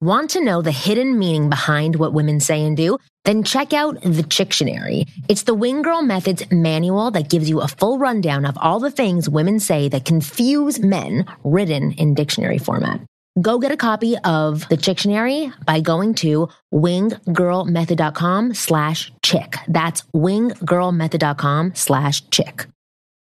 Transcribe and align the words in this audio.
Want 0.00 0.30
to 0.30 0.40
know 0.40 0.62
the 0.62 0.70
hidden 0.70 1.18
meaning 1.18 1.50
behind 1.50 1.96
what 1.96 2.12
women 2.12 2.38
say 2.38 2.64
and 2.64 2.76
do? 2.76 2.98
Then 3.24 3.42
check 3.42 3.72
out 3.72 4.00
the 4.00 4.22
Chictionary. 4.22 5.08
It's 5.28 5.42
the 5.42 5.54
Wing 5.54 5.82
Girl 5.82 6.02
Methods 6.02 6.44
manual 6.52 7.10
that 7.10 7.28
gives 7.28 7.50
you 7.50 7.60
a 7.60 7.66
full 7.66 7.98
rundown 7.98 8.46
of 8.46 8.56
all 8.60 8.78
the 8.78 8.92
things 8.92 9.28
women 9.28 9.58
say 9.58 9.88
that 9.88 10.04
confuse 10.04 10.78
men 10.78 11.26
written 11.42 11.90
in 11.94 12.14
dictionary 12.14 12.58
format. 12.58 13.00
Go 13.42 13.58
get 13.58 13.72
a 13.72 13.76
copy 13.76 14.16
of 14.18 14.68
the 14.68 14.76
Chictionary 14.76 15.52
by 15.64 15.80
going 15.80 16.14
to 16.14 16.48
winggirlmethod.com 16.72 18.54
slash 18.54 19.12
chick. 19.24 19.56
That's 19.66 20.02
winggirlmethod.com 20.14 21.74
slash 21.74 22.30
chick. 22.30 22.66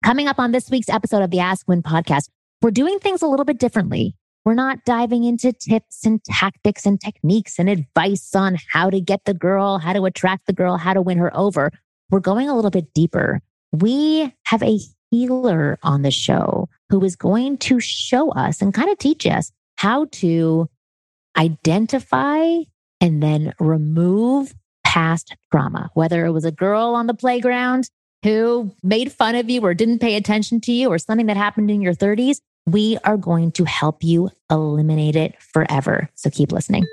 Coming 0.04 0.28
up 0.28 0.40
on 0.40 0.52
this 0.52 0.70
week's 0.70 0.90
episode 0.90 1.22
of 1.22 1.32
the 1.32 1.40
Ask 1.40 1.66
Women 1.70 1.84
podcast, 1.84 2.28
we're 2.62 2.72
doing 2.72 3.00
things 3.00 3.22
a 3.22 3.28
little 3.28 3.46
bit 3.46 3.60
differently. 3.60 4.14
We're 4.50 4.56
not 4.56 4.84
diving 4.84 5.26
into 5.26 5.54
tips 5.54 6.08
and 6.08 6.24
tactics 6.24 6.84
and 6.84 7.00
techniques 7.00 7.60
and 7.60 7.70
advice 7.70 8.34
on 8.34 8.58
how 8.72 8.90
to 8.90 9.00
get 9.00 9.26
the 9.26 9.34
girl, 9.36 9.78
how 9.78 9.94
to 9.94 10.06
attract 10.06 10.48
the 10.48 10.54
girl, 10.54 10.76
how 10.76 10.96
to 10.96 11.04
win 11.04 11.20
her 11.20 11.32
over. 11.38 11.72
We're 12.10 12.20
going 12.20 12.50
a 12.50 12.56
little 12.56 12.72
bit 12.72 12.92
deeper. 12.96 13.42
We 13.72 14.34
have 14.48 14.64
a 14.64 14.80
healer 15.12 15.78
on 15.84 16.02
the 16.02 16.10
show 16.10 16.68
who 16.90 17.04
is 17.04 17.16
going 17.16 17.60
to 17.60 17.80
show 17.80 18.32
us 18.32 18.60
and 18.60 18.74
kind 18.74 18.90
of 18.90 18.98
teach 18.98 19.28
us 19.28 19.52
how 19.78 20.06
to 20.14 20.68
identify 21.38 22.42
and 23.00 23.22
then 23.22 23.54
remove 23.60 24.56
past 24.84 25.36
trauma, 25.52 25.92
whether 25.94 26.26
it 26.26 26.32
was 26.32 26.46
a 26.46 26.52
girl 26.52 26.96
on 26.96 27.06
the 27.06 27.14
playground 27.14 27.88
who 28.24 28.76
made 28.82 29.12
fun 29.12 29.36
of 29.36 29.48
you 29.48 29.62
or 29.62 29.76
didn't 29.76 30.00
pay 30.00 30.16
attention 30.16 30.60
to 30.62 30.72
you 30.72 30.90
or 30.90 30.98
something 30.98 31.28
that 31.28 31.38
happened 31.38 31.70
in 31.70 31.84
your 31.84 31.94
30s 31.94 32.40
we 32.66 32.98
are 33.04 33.18
going 33.18 33.52
to 33.54 33.64
help 33.64 34.04
you 34.04 34.30
eliminate 34.50 35.16
it 35.16 35.42
forever. 35.42 36.10
So 36.16 36.30
keep 36.30 36.52
listening. 36.52 36.86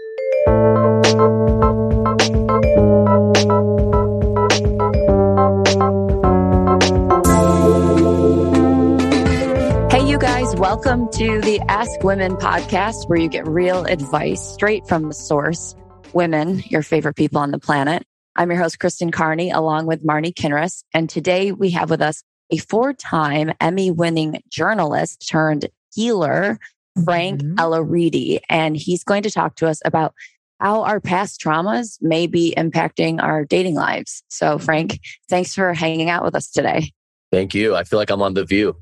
Hey, 9.90 10.06
you 10.06 10.18
guys, 10.18 10.54
welcome 10.56 11.08
to 11.12 11.40
the 11.40 11.60
Ask 11.68 12.02
Women 12.02 12.36
podcast, 12.36 13.08
where 13.08 13.18
you 13.18 13.28
get 13.28 13.46
real 13.46 13.84
advice 13.84 14.40
straight 14.40 14.86
from 14.86 15.08
the 15.08 15.14
source. 15.14 15.74
Women, 16.12 16.62
your 16.66 16.82
favorite 16.82 17.14
people 17.14 17.38
on 17.38 17.50
the 17.50 17.58
planet. 17.58 18.04
I'm 18.34 18.50
your 18.50 18.60
host, 18.60 18.78
Kristen 18.78 19.10
Carney, 19.10 19.50
along 19.50 19.86
with 19.86 20.04
Marni 20.04 20.32
Kinrys. 20.34 20.84
And 20.92 21.08
today 21.08 21.52
we 21.52 21.70
have 21.70 21.88
with 21.88 22.02
us 22.02 22.22
a 22.50 22.58
four 22.58 22.92
time 22.92 23.52
Emmy 23.60 23.90
winning 23.90 24.42
journalist 24.48 25.28
turned 25.28 25.68
healer, 25.94 26.58
Frank 27.04 27.42
mm 27.42 28.40
And 28.48 28.76
he's 28.76 29.04
going 29.04 29.22
to 29.22 29.30
talk 29.30 29.56
to 29.56 29.68
us 29.68 29.80
about 29.84 30.14
how 30.60 30.82
our 30.84 31.00
past 31.00 31.40
traumas 31.40 31.98
may 32.00 32.26
be 32.26 32.54
impacting 32.56 33.22
our 33.22 33.44
dating 33.44 33.74
lives. 33.74 34.22
So, 34.28 34.58
Frank, 34.58 35.00
thanks 35.28 35.54
for 35.54 35.74
hanging 35.74 36.08
out 36.08 36.24
with 36.24 36.34
us 36.34 36.50
today. 36.50 36.92
Thank 37.30 37.54
you. 37.54 37.74
I 37.74 37.84
feel 37.84 37.98
like 37.98 38.10
I'm 38.10 38.22
on 38.22 38.34
The 38.34 38.44
View. 38.44 38.76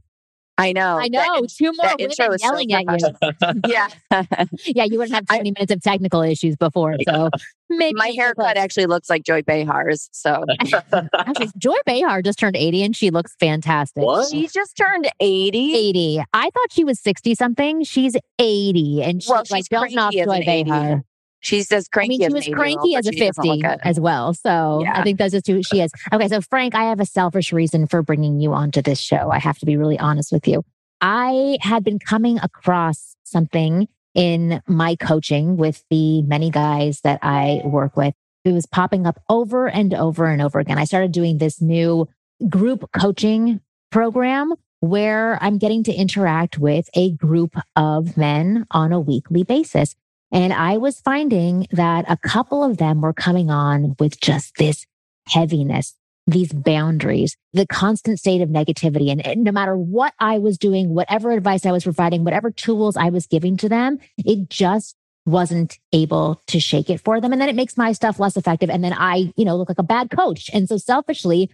I 0.56 0.72
know. 0.72 0.98
I 0.98 1.08
know. 1.08 1.18
That, 1.18 1.48
Two 1.56 1.72
more 1.76 1.94
women 1.98 2.14
yelling 2.16 2.98
so 3.00 3.08
at 3.08 3.32
you. 3.42 3.60
yeah. 3.66 3.88
yeah, 4.66 4.84
you 4.84 4.98
wouldn't 4.98 5.14
have 5.14 5.26
20 5.26 5.40
I, 5.40 5.42
minutes 5.42 5.72
of 5.72 5.82
technical 5.82 6.22
issues 6.22 6.54
before. 6.56 6.96
So 7.08 7.30
maybe 7.68 7.94
my 7.96 8.08
haircut 8.08 8.56
actually 8.56 8.86
looks 8.86 9.10
like 9.10 9.24
Joy 9.24 9.42
Behar's. 9.42 10.08
So 10.12 10.44
actually, 11.18 11.50
Joy 11.58 11.76
Behar 11.86 12.22
just 12.22 12.38
turned 12.38 12.56
80 12.56 12.84
and 12.84 12.96
she 12.96 13.10
looks 13.10 13.34
fantastic. 13.40 14.04
What? 14.04 14.30
She 14.30 14.46
just 14.46 14.76
turned 14.76 15.10
80. 15.18 15.74
80. 15.74 16.22
I 16.32 16.50
thought 16.50 16.72
she 16.72 16.84
was 16.84 17.00
60 17.00 17.34
something. 17.34 17.82
She's 17.82 18.16
80. 18.38 19.02
And 19.02 19.22
she's, 19.22 19.30
well, 19.30 19.42
she's 19.42 19.50
like, 19.50 19.64
don't 19.68 19.92
knock 19.92 20.12
Joy 20.12 20.42
Behar. 20.44 21.02
She's 21.44 21.70
as 21.72 21.88
cranky. 21.88 22.24
I 22.24 22.28
mean, 22.28 22.42
she 22.42 22.50
was 22.50 22.56
cranky 22.56 22.96
as 22.96 23.06
a 23.06 23.12
50 23.12 23.62
as 23.82 24.00
well. 24.00 24.32
So 24.32 24.80
yeah. 24.82 24.98
I 24.98 25.02
think 25.02 25.18
that's 25.18 25.32
just 25.32 25.46
who 25.46 25.62
she 25.62 25.82
is. 25.82 25.92
Okay. 26.10 26.26
So 26.28 26.40
Frank, 26.40 26.74
I 26.74 26.84
have 26.84 27.00
a 27.00 27.06
selfish 27.06 27.52
reason 27.52 27.86
for 27.86 28.02
bringing 28.02 28.40
you 28.40 28.54
onto 28.54 28.80
this 28.80 28.98
show. 28.98 29.30
I 29.30 29.38
have 29.38 29.58
to 29.58 29.66
be 29.66 29.76
really 29.76 29.98
honest 29.98 30.32
with 30.32 30.48
you. 30.48 30.64
I 31.02 31.58
had 31.60 31.84
been 31.84 31.98
coming 31.98 32.38
across 32.38 33.14
something 33.24 33.88
in 34.14 34.62
my 34.66 34.96
coaching 34.96 35.58
with 35.58 35.84
the 35.90 36.22
many 36.22 36.48
guys 36.48 37.02
that 37.02 37.18
I 37.22 37.60
work 37.64 37.94
with. 37.94 38.14
It 38.46 38.52
was 38.52 38.64
popping 38.64 39.06
up 39.06 39.20
over 39.28 39.68
and 39.68 39.92
over 39.92 40.24
and 40.26 40.40
over 40.40 40.60
again. 40.60 40.78
I 40.78 40.84
started 40.84 41.12
doing 41.12 41.38
this 41.38 41.60
new 41.60 42.08
group 42.48 42.90
coaching 42.98 43.60
program 43.90 44.54
where 44.80 45.38
I'm 45.42 45.58
getting 45.58 45.82
to 45.84 45.92
interact 45.92 46.58
with 46.58 46.88
a 46.94 47.12
group 47.12 47.54
of 47.76 48.16
men 48.16 48.66
on 48.70 48.92
a 48.92 49.00
weekly 49.00 49.42
basis. 49.42 49.94
And 50.34 50.52
I 50.52 50.78
was 50.78 51.00
finding 51.00 51.68
that 51.70 52.04
a 52.08 52.16
couple 52.16 52.64
of 52.64 52.76
them 52.78 53.00
were 53.00 53.12
coming 53.12 53.50
on 53.50 53.94
with 54.00 54.20
just 54.20 54.56
this 54.56 54.84
heaviness, 55.28 55.94
these 56.26 56.52
boundaries, 56.52 57.36
the 57.52 57.68
constant 57.68 58.18
state 58.18 58.40
of 58.40 58.48
negativity. 58.48 59.12
And 59.12 59.44
no 59.44 59.52
matter 59.52 59.76
what 59.76 60.12
I 60.18 60.38
was 60.38 60.58
doing, 60.58 60.88
whatever 60.88 61.30
advice 61.30 61.64
I 61.64 61.70
was 61.70 61.84
providing, 61.84 62.24
whatever 62.24 62.50
tools 62.50 62.96
I 62.96 63.10
was 63.10 63.28
giving 63.28 63.56
to 63.58 63.68
them, 63.68 64.00
it 64.18 64.50
just 64.50 64.96
wasn't 65.24 65.78
able 65.92 66.42
to 66.48 66.58
shake 66.58 66.90
it 66.90 67.00
for 67.00 67.20
them. 67.20 67.32
And 67.32 67.40
then 67.40 67.48
it 67.48 67.54
makes 67.54 67.78
my 67.78 67.92
stuff 67.92 68.18
less 68.18 68.36
effective. 68.36 68.70
And 68.70 68.82
then 68.82 68.92
I, 68.92 69.32
you 69.36 69.44
know, 69.44 69.56
look 69.56 69.68
like 69.68 69.78
a 69.78 69.84
bad 69.84 70.10
coach. 70.10 70.50
And 70.52 70.68
so 70.68 70.78
selfishly, 70.78 71.48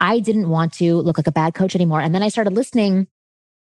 I 0.00 0.18
didn't 0.18 0.48
want 0.48 0.72
to 0.74 0.96
look 0.96 1.16
like 1.16 1.28
a 1.28 1.32
bad 1.32 1.54
coach 1.54 1.76
anymore. 1.76 2.00
And 2.00 2.12
then 2.12 2.24
I 2.24 2.28
started 2.28 2.54
listening 2.54 3.06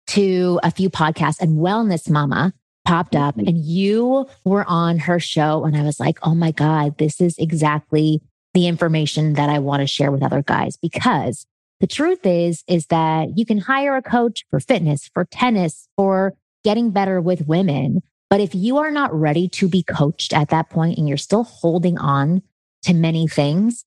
to 0.08 0.60
a 0.64 0.72
few 0.72 0.90
podcasts 0.90 1.40
and 1.40 1.60
Wellness 1.60 2.10
Mama 2.10 2.54
popped 2.86 3.16
up 3.16 3.38
and 3.38 3.58
you 3.64 4.28
were 4.46 4.66
on 4.68 5.00
her 5.00 5.20
show. 5.20 5.64
And 5.66 5.78
I 5.78 5.84
was 5.84 6.00
like, 6.00 6.18
oh 6.24 6.36
my 6.36 6.52
God, 6.52 6.98
this 6.98 7.22
is 7.22 7.38
exactly 7.38 8.22
the 8.54 8.68
information 8.68 9.34
that 9.34 9.50
I 9.50 9.60
want 9.60 9.82
to 9.82 9.88
share 9.88 10.12
with 10.12 10.24
other 10.24 10.42
guys 10.42 10.78
because 10.78 11.46
the 11.80 11.88
truth 11.88 12.26
is, 12.26 12.64
is 12.68 12.88
that 12.88 13.38
you 13.38 13.46
can 13.46 13.60
hire 13.60 13.96
a 13.96 14.02
coach 14.02 14.44
for 14.50 14.60
fitness, 14.60 15.10
for 15.14 15.26
tennis, 15.26 15.88
for 15.96 16.34
getting 16.64 16.92
better 16.92 17.22
with 17.22 17.48
women. 17.48 18.02
But 18.30 18.42
if 18.42 18.54
you 18.54 18.78
are 18.78 18.92
not 18.92 19.14
ready 19.14 19.48
to 19.50 19.68
be 19.68 19.84
coached 19.84 20.34
at 20.34 20.50
that 20.50 20.70
point 20.70 20.98
and 20.98 21.08
you're 21.08 21.18
still 21.18 21.44
holding 21.44 21.98
on 21.98 22.42
to 22.84 22.94
many 22.94 23.28
things, 23.28 23.86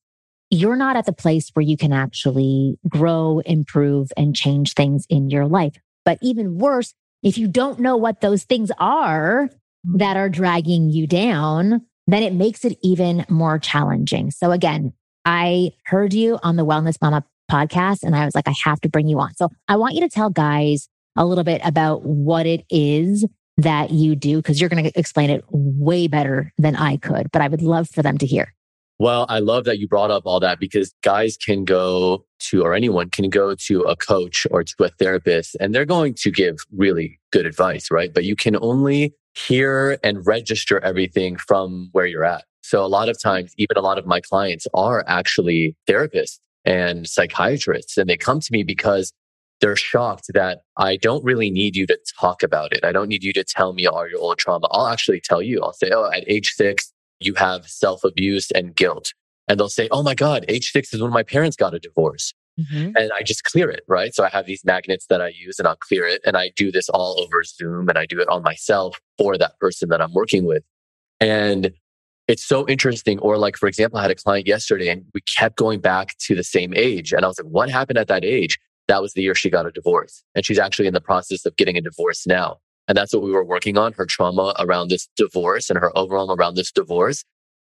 you're 0.51 0.77
not 0.77 0.97
at 0.97 1.07
the 1.07 1.13
place 1.13 1.51
where 1.55 1.63
you 1.63 1.77
can 1.77 1.93
actually 1.93 2.79
grow, 2.89 3.41
improve, 3.41 4.13
and 4.17 4.37
change 4.37 4.75
things 4.75 5.07
in 5.09 5.31
your 5.31 5.47
life. 5.47 5.75
But 6.05 6.19
even 6.21 6.59
worse, 6.59 6.95
if 7.23 7.39
you 7.39 7.49
don't 7.49 7.79
know 7.79 7.97
what 7.97 8.21
those 8.21 8.45
things 8.45 8.71
are 8.79 9.51
that 9.85 10.17
are 10.17 10.29
dragging 10.29 10.91
you 10.91 11.07
down, 11.07 11.83
then 12.07 12.23
it 12.23 12.35
makes 12.35 12.65
it 12.65 12.79
even 12.83 13.25
more 13.29 13.59
challenging. 13.59 14.31
So 14.31 14.51
again, 14.51 14.93
I 15.25 15.73
heard 15.87 16.13
you 16.13 16.39
on 16.43 16.57
the 16.57 16.67
Wellness 16.67 16.97
Mama 17.01 17.25
podcast 17.51 18.03
and 18.03 18.17
I 18.17 18.25
was 18.25 18.35
like, 18.35 18.49
I 18.49 18.55
have 18.65 18.81
to 18.81 18.89
bring 18.89 19.09
you 19.09 19.21
on. 19.21 19.35
So 19.35 19.51
I 19.69 19.77
want 19.77 19.95
you 19.95 20.01
to 20.01 20.09
tell 20.09 20.31
guys 20.31 20.89
a 21.17 21.25
little 21.25 21.45
bit 21.45 21.61
about 21.65 22.03
what 22.05 22.47
it 22.47 22.65
is 22.71 23.27
that 23.59 23.91
you 23.91 24.17
do, 24.17 24.37
because 24.37 24.61
you're 24.61 24.71
going 24.71 24.85
to 24.85 24.99
explain 24.99 25.31
it 25.31 25.45
way 25.51 26.09
better 26.09 26.53
than 26.59 26.75
I 26.75 26.97
could, 26.97 27.31
but 27.31 27.43
I 27.43 27.49
would 27.49 27.63
love 27.63 27.89
for 27.89 28.03
them 28.03 28.19
to 28.19 28.27
hear. 28.27 28.53
Well, 29.03 29.27
I 29.29 29.41
love 29.41 29.65
that 29.65 29.81
you 29.81 29.89
brought 29.89 30.13
up 30.13 30.23
all 30.27 30.39
that 30.39 30.61
because 30.61 30.95
guys 31.03 31.37
can 31.37 31.65
go 31.65 32.25
to, 32.39 32.63
or 32.63 32.73
anyone 32.73 33.11
can 33.11 33.31
go 33.31 33.57
to 33.57 33.81
a 33.81 33.97
coach 33.97 34.47
or 34.53 34.63
to 34.63 34.85
a 34.85 34.91
therapist 34.91 35.57
and 35.59 35.75
they're 35.75 35.85
going 35.85 36.15
to 36.19 36.31
give 36.31 36.59
really 36.71 37.19
good 37.33 37.45
advice, 37.45 37.91
right? 37.91 38.15
But 38.15 38.23
you 38.23 38.37
can 38.37 38.57
only 38.63 39.13
hear 39.35 39.99
and 40.05 40.25
register 40.25 40.79
everything 40.85 41.37
from 41.37 41.89
where 41.91 42.07
you're 42.07 42.25
at. 42.25 42.45
So 42.63 42.85
a 42.85 42.87
lot 42.87 43.09
of 43.09 43.21
times, 43.21 43.53
even 43.59 43.77
a 43.77 43.81
lot 43.81 43.99
of 43.99 44.07
my 44.07 44.21
clients 44.21 44.69
are 44.73 45.03
actually 45.09 45.75
therapists 45.89 46.39
and 46.65 47.09
psychiatrists, 47.09 47.99
and 47.99 48.09
they 48.09 48.17
come 48.17 48.39
to 48.39 48.53
me 48.53 48.63
because 48.63 49.13
they're 49.61 49.75
shocked 49.75 50.31
that 50.35 50.61
I 50.77 50.97
don't 50.97 51.25
really 51.25 51.51
need 51.51 51.75
you 51.75 51.89
to 51.89 51.99
talk 52.21 52.45
about 52.45 52.73
it. 52.73 52.85
I 52.85 52.93
don't 52.93 53.09
need 53.09 53.25
you 53.25 53.33
to 53.33 53.43
tell 53.43 53.73
me 53.73 53.85
all 53.85 54.09
your 54.09 54.21
old 54.21 54.39
trauma. 54.39 54.69
I'll 54.71 54.87
actually 54.87 55.21
tell 55.21 55.43
you. 55.43 55.61
I'll 55.61 55.73
say, 55.73 55.91
oh, 55.93 56.09
at 56.09 56.23
age 56.29 56.53
six, 56.53 56.93
you 57.25 57.35
have 57.35 57.69
self 57.69 58.05
abuse 58.05 58.51
and 58.51 58.75
guilt. 58.75 59.13
And 59.49 59.59
they'll 59.59 59.69
say, 59.69 59.89
oh 59.91 60.03
my 60.03 60.15
God, 60.15 60.45
age 60.49 60.71
six 60.71 60.95
is 60.95 61.03
when 61.03 61.13
my 61.13 61.23
parents 61.23 61.57
got 61.57 61.75
a 61.75 61.79
divorce. 61.79 62.33
Mm-hmm. 62.61 62.93
And 62.97 63.11
I 63.17 63.23
just 63.23 63.45
clear 63.45 63.71
it, 63.71 63.83
right? 63.89 64.15
So 64.15 64.25
I 64.25 64.29
have 64.29 64.47
these 64.47 64.65
magnets 64.65 65.07
that 65.07 65.21
I 65.21 65.29
use 65.29 65.59
and 65.59 65.67
I'll 65.67 65.77
clear 65.77 66.07
it. 66.07 66.21
And 66.25 66.37
I 66.37 66.51
do 66.55 66.71
this 66.71 66.89
all 66.91 67.19
over 67.21 67.43
Zoom 67.43 67.89
and 67.89 67.99
I 67.99 68.07
do 68.07 68.21
it 68.21 68.29
on 68.29 68.43
myself 68.43 69.01
for 69.19 69.39
that 69.39 69.59
person 69.59 69.89
that 69.89 70.01
I'm 70.01 70.13
working 70.13 70.45
with. 70.45 70.63
And 71.19 71.73
it's 72.29 72.45
so 72.45 72.69
interesting. 72.69 73.19
Or, 73.21 73.39
like, 73.39 73.57
for 73.57 73.69
example, 73.69 73.99
I 73.99 74.03
had 74.03 74.11
a 74.11 74.17
client 74.17 74.47
yesterday 74.47 74.89
and 74.89 75.05
we 75.15 75.23
kept 75.23 75.57
going 75.57 75.81
back 75.81 76.17
to 76.19 76.35
the 76.35 76.45
same 76.45 76.73
age. 76.75 77.13
And 77.13 77.25
I 77.25 77.29
was 77.29 77.39
like, 77.39 77.51
what 77.51 77.71
happened 77.71 77.99
at 77.99 78.09
that 78.09 78.25
age? 78.25 78.59
That 78.89 79.01
was 79.01 79.15
the 79.15 79.23
year 79.23 79.35
she 79.35 79.51
got 79.51 79.67
a 79.67 79.71
divorce. 79.71 80.23
And 80.35 80.45
she's 80.45 80.59
actually 80.59 80.87
in 80.87 80.95
the 80.95 81.01
process 81.01 81.47
of 81.47 81.57
getting 81.57 81.77
a 81.77 81.81
divorce 81.81 82.27
now. 82.27 82.59
And 82.89 82.99
that's 82.99 83.13
what 83.13 83.23
we 83.23 83.31
were 83.31 83.45
working 83.45 83.79
on 83.79 83.93
her 83.95 84.07
trauma 84.07 84.55
around 84.59 84.89
this 84.89 85.09
divorce 85.17 85.71
and 85.71 85.79
her 85.79 85.97
overall 85.97 86.33
around 86.33 86.57
this 86.57 86.73
divorce. 86.73 87.25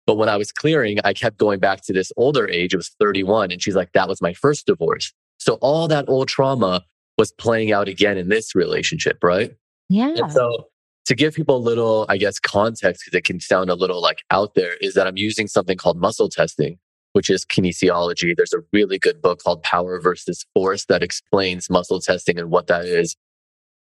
But 0.06 0.16
when 0.16 0.28
I 0.28 0.38
was 0.38 0.52
clearing, 0.52 1.00
I 1.04 1.14
kept 1.14 1.38
going 1.38 1.60
back 1.60 1.82
to 1.84 1.94
this 1.94 2.12
older 2.18 2.48
age. 2.48 2.74
It 2.74 2.78
was 2.78 2.92
31. 3.00 3.52
And 3.52 3.62
she's 3.62 3.76
like, 3.76 3.92
that 3.94 4.10
was 4.10 4.22
my 4.22 4.34
first 4.34 4.66
divorce. 4.66 5.14
So 5.38 5.56
all 5.56 5.88
that 5.88 6.10
old 6.10 6.28
trauma 6.28 6.84
was 7.18 7.32
playing 7.32 7.72
out 7.72 7.88
again 7.88 8.18
in 8.18 8.30
this 8.30 8.56
relationship, 8.56 9.24
right? 9.24 9.56
Yeah. 9.90 10.14
And 10.18 10.32
so 10.32 10.68
to 11.06 11.16
give 11.16 11.36
people 11.36 11.58
a 11.58 11.60
little, 11.60 12.06
I 12.10 12.18
guess, 12.18 12.40
context, 12.40 13.04
because 13.06 13.18
it 13.18 13.24
can 13.24 13.40
sound 13.40 13.70
a 13.70 13.76
little 13.76 14.02
like 14.02 14.24
out 14.32 14.56
there, 14.56 14.76
is 14.82 14.94
that 14.96 15.06
I'm 15.06 15.18
using 15.18 15.48
something 15.48 15.78
called 15.78 15.98
muscle 15.98 16.30
testing, 16.30 16.80
which 17.14 17.30
is 17.30 17.46
kinesiology. 17.46 18.36
There's 18.36 18.54
a 18.54 18.64
really 18.74 18.98
good 18.98 19.22
book 19.22 19.44
called 19.44 19.64
Power 19.64 20.02
versus 20.02 20.46
Force 20.54 20.86
that 20.86 21.04
explains 21.04 21.70
muscle 21.70 22.00
testing 22.00 22.40
and 22.40 22.50
what 22.50 22.68
that 22.68 22.86
is. 22.86 23.16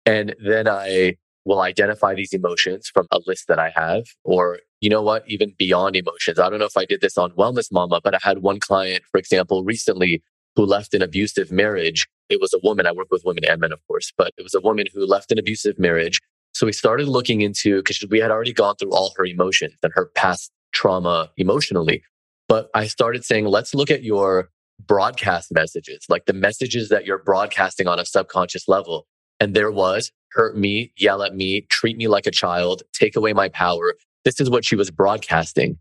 And 0.06 0.36
then 0.44 0.68
I 0.68 1.18
will 1.46 1.62
identify 1.62 2.14
these 2.14 2.34
emotions 2.34 2.90
from 2.94 3.08
a 3.12 3.20
list 3.26 3.48
that 3.48 3.60
I 3.60 3.72
have, 3.76 4.04
or 4.24 4.60
you 4.82 4.90
know 4.90 5.02
what, 5.02 5.24
even 5.28 5.54
beyond 5.58 5.96
emotions. 5.96 6.40
I 6.40 6.50
don't 6.50 6.60
know 6.60 6.66
if 6.66 6.78
I 6.78 6.86
did 6.86 7.02
this 7.02 7.18
on 7.18 7.32
Wellness 7.32 7.72
Mama, 7.72 8.00
but 8.04 8.16
I 8.16 8.20
had 8.22 8.40
one 8.40 8.60
client, 8.60 9.04
for 9.12 9.18
example, 9.18 9.64
recently 9.64 10.22
who 10.56 10.66
left 10.66 10.94
an 10.94 11.02
abusive 11.02 11.52
marriage. 11.52 12.08
It 12.30 12.40
was 12.40 12.54
a 12.54 12.60
woman. 12.64 12.86
I 12.86 12.92
work 12.92 13.08
with 13.12 13.24
women 13.26 13.46
and 13.46 13.62
men, 13.62 13.72
of 13.72 13.80
course, 13.88 14.12
but 14.18 14.34
it 14.38 14.44
was 14.44 14.54
a 14.54 14.62
woman 14.62 14.88
who 14.94 15.06
left 15.06 15.32
an 15.32 15.40
abusive 15.40 15.80
marriage. 15.80 16.20
So 16.54 16.66
we 16.66 16.74
started 16.74 17.08
looking 17.08 17.42
into, 17.42 17.78
because 17.78 18.04
we 18.10 18.20
had 18.20 18.32
already 18.32 18.54
gone 18.54 18.76
through 18.76 18.92
all 18.92 19.14
her 19.18 19.26
emotions 19.26 19.76
and 19.84 19.92
her 19.96 20.12
past 20.16 20.52
trauma 20.72 21.32
emotionally. 21.38 22.04
But 22.48 22.70
I 22.74 22.88
started 22.88 23.24
saying, 23.24 23.46
let's 23.46 23.74
look 23.74 23.92
at 23.92 24.04
your 24.04 24.50
broadcast 24.86 25.52
messages, 25.52 26.06
like 26.10 26.26
the 26.26 26.34
messages 26.34 26.90
that 26.90 27.06
you're 27.06 27.24
broadcasting 27.24 27.88
on 27.88 28.00
a 28.00 28.06
subconscious 28.06 28.68
level. 28.68 29.08
And 29.40 29.56
there 29.56 29.72
was 29.72 30.12
hurt 30.32 30.58
me, 30.58 30.92
yell 30.98 31.24
at 31.24 31.36
me, 31.36 31.62
treat 31.70 31.98
me 31.98 32.08
like 32.08 32.28
a 32.28 32.32
child, 32.32 32.84
take 32.94 33.16
away 33.16 33.34
my 33.34 33.50
power. 33.50 33.96
This 34.26 34.40
is 34.40 34.50
what 34.50 34.66
she 34.66 34.76
was 34.76 34.92
broadcasting. 34.92 35.80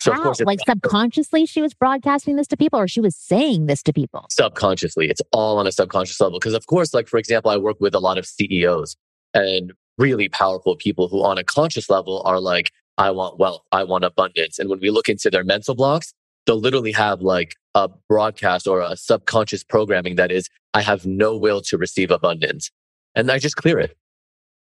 So, 0.00 0.12
of 0.12 0.20
course, 0.20 0.40
like 0.40 0.60
subconsciously, 0.66 1.44
she 1.44 1.60
was 1.60 1.74
broadcasting 1.74 2.36
this 2.36 2.46
to 2.48 2.56
people, 2.56 2.80
or 2.80 2.88
she 2.88 3.02
was 3.02 3.14
saying 3.14 3.66
this 3.66 3.82
to 3.82 3.92
people. 3.92 4.24
Subconsciously, 4.30 5.10
it's 5.10 5.20
all 5.30 5.58
on 5.58 5.66
a 5.66 5.72
subconscious 5.72 6.18
level. 6.20 6.38
Because, 6.38 6.54
of 6.54 6.66
course, 6.66 6.94
like 6.94 7.06
for 7.06 7.18
example, 7.18 7.50
I 7.50 7.58
work 7.58 7.76
with 7.80 7.94
a 7.94 7.98
lot 7.98 8.16
of 8.16 8.24
CEOs 8.24 8.96
and 9.34 9.72
really 9.98 10.30
powerful 10.30 10.74
people 10.74 11.08
who, 11.08 11.22
on 11.22 11.36
a 11.36 11.44
conscious 11.44 11.90
level, 11.90 12.22
are 12.24 12.40
like, 12.40 12.72
"I 12.96 13.10
want 13.10 13.38
wealth, 13.38 13.62
I 13.72 13.84
want 13.84 14.04
abundance." 14.04 14.58
And 14.58 14.70
when 14.70 14.80
we 14.80 14.88
look 14.88 15.10
into 15.10 15.28
their 15.28 15.44
mental 15.44 15.74
blocks, 15.74 16.14
they'll 16.46 16.58
literally 16.58 16.92
have 16.92 17.20
like 17.20 17.56
a 17.74 17.90
broadcast 18.08 18.66
or 18.66 18.80
a 18.80 18.96
subconscious 18.96 19.62
programming 19.62 20.16
that 20.16 20.32
is, 20.32 20.48
"I 20.72 20.80
have 20.80 21.04
no 21.04 21.36
will 21.36 21.60
to 21.62 21.76
receive 21.76 22.10
abundance," 22.10 22.70
and 23.14 23.30
I 23.30 23.38
just 23.38 23.56
clear 23.56 23.78
it. 23.78 23.96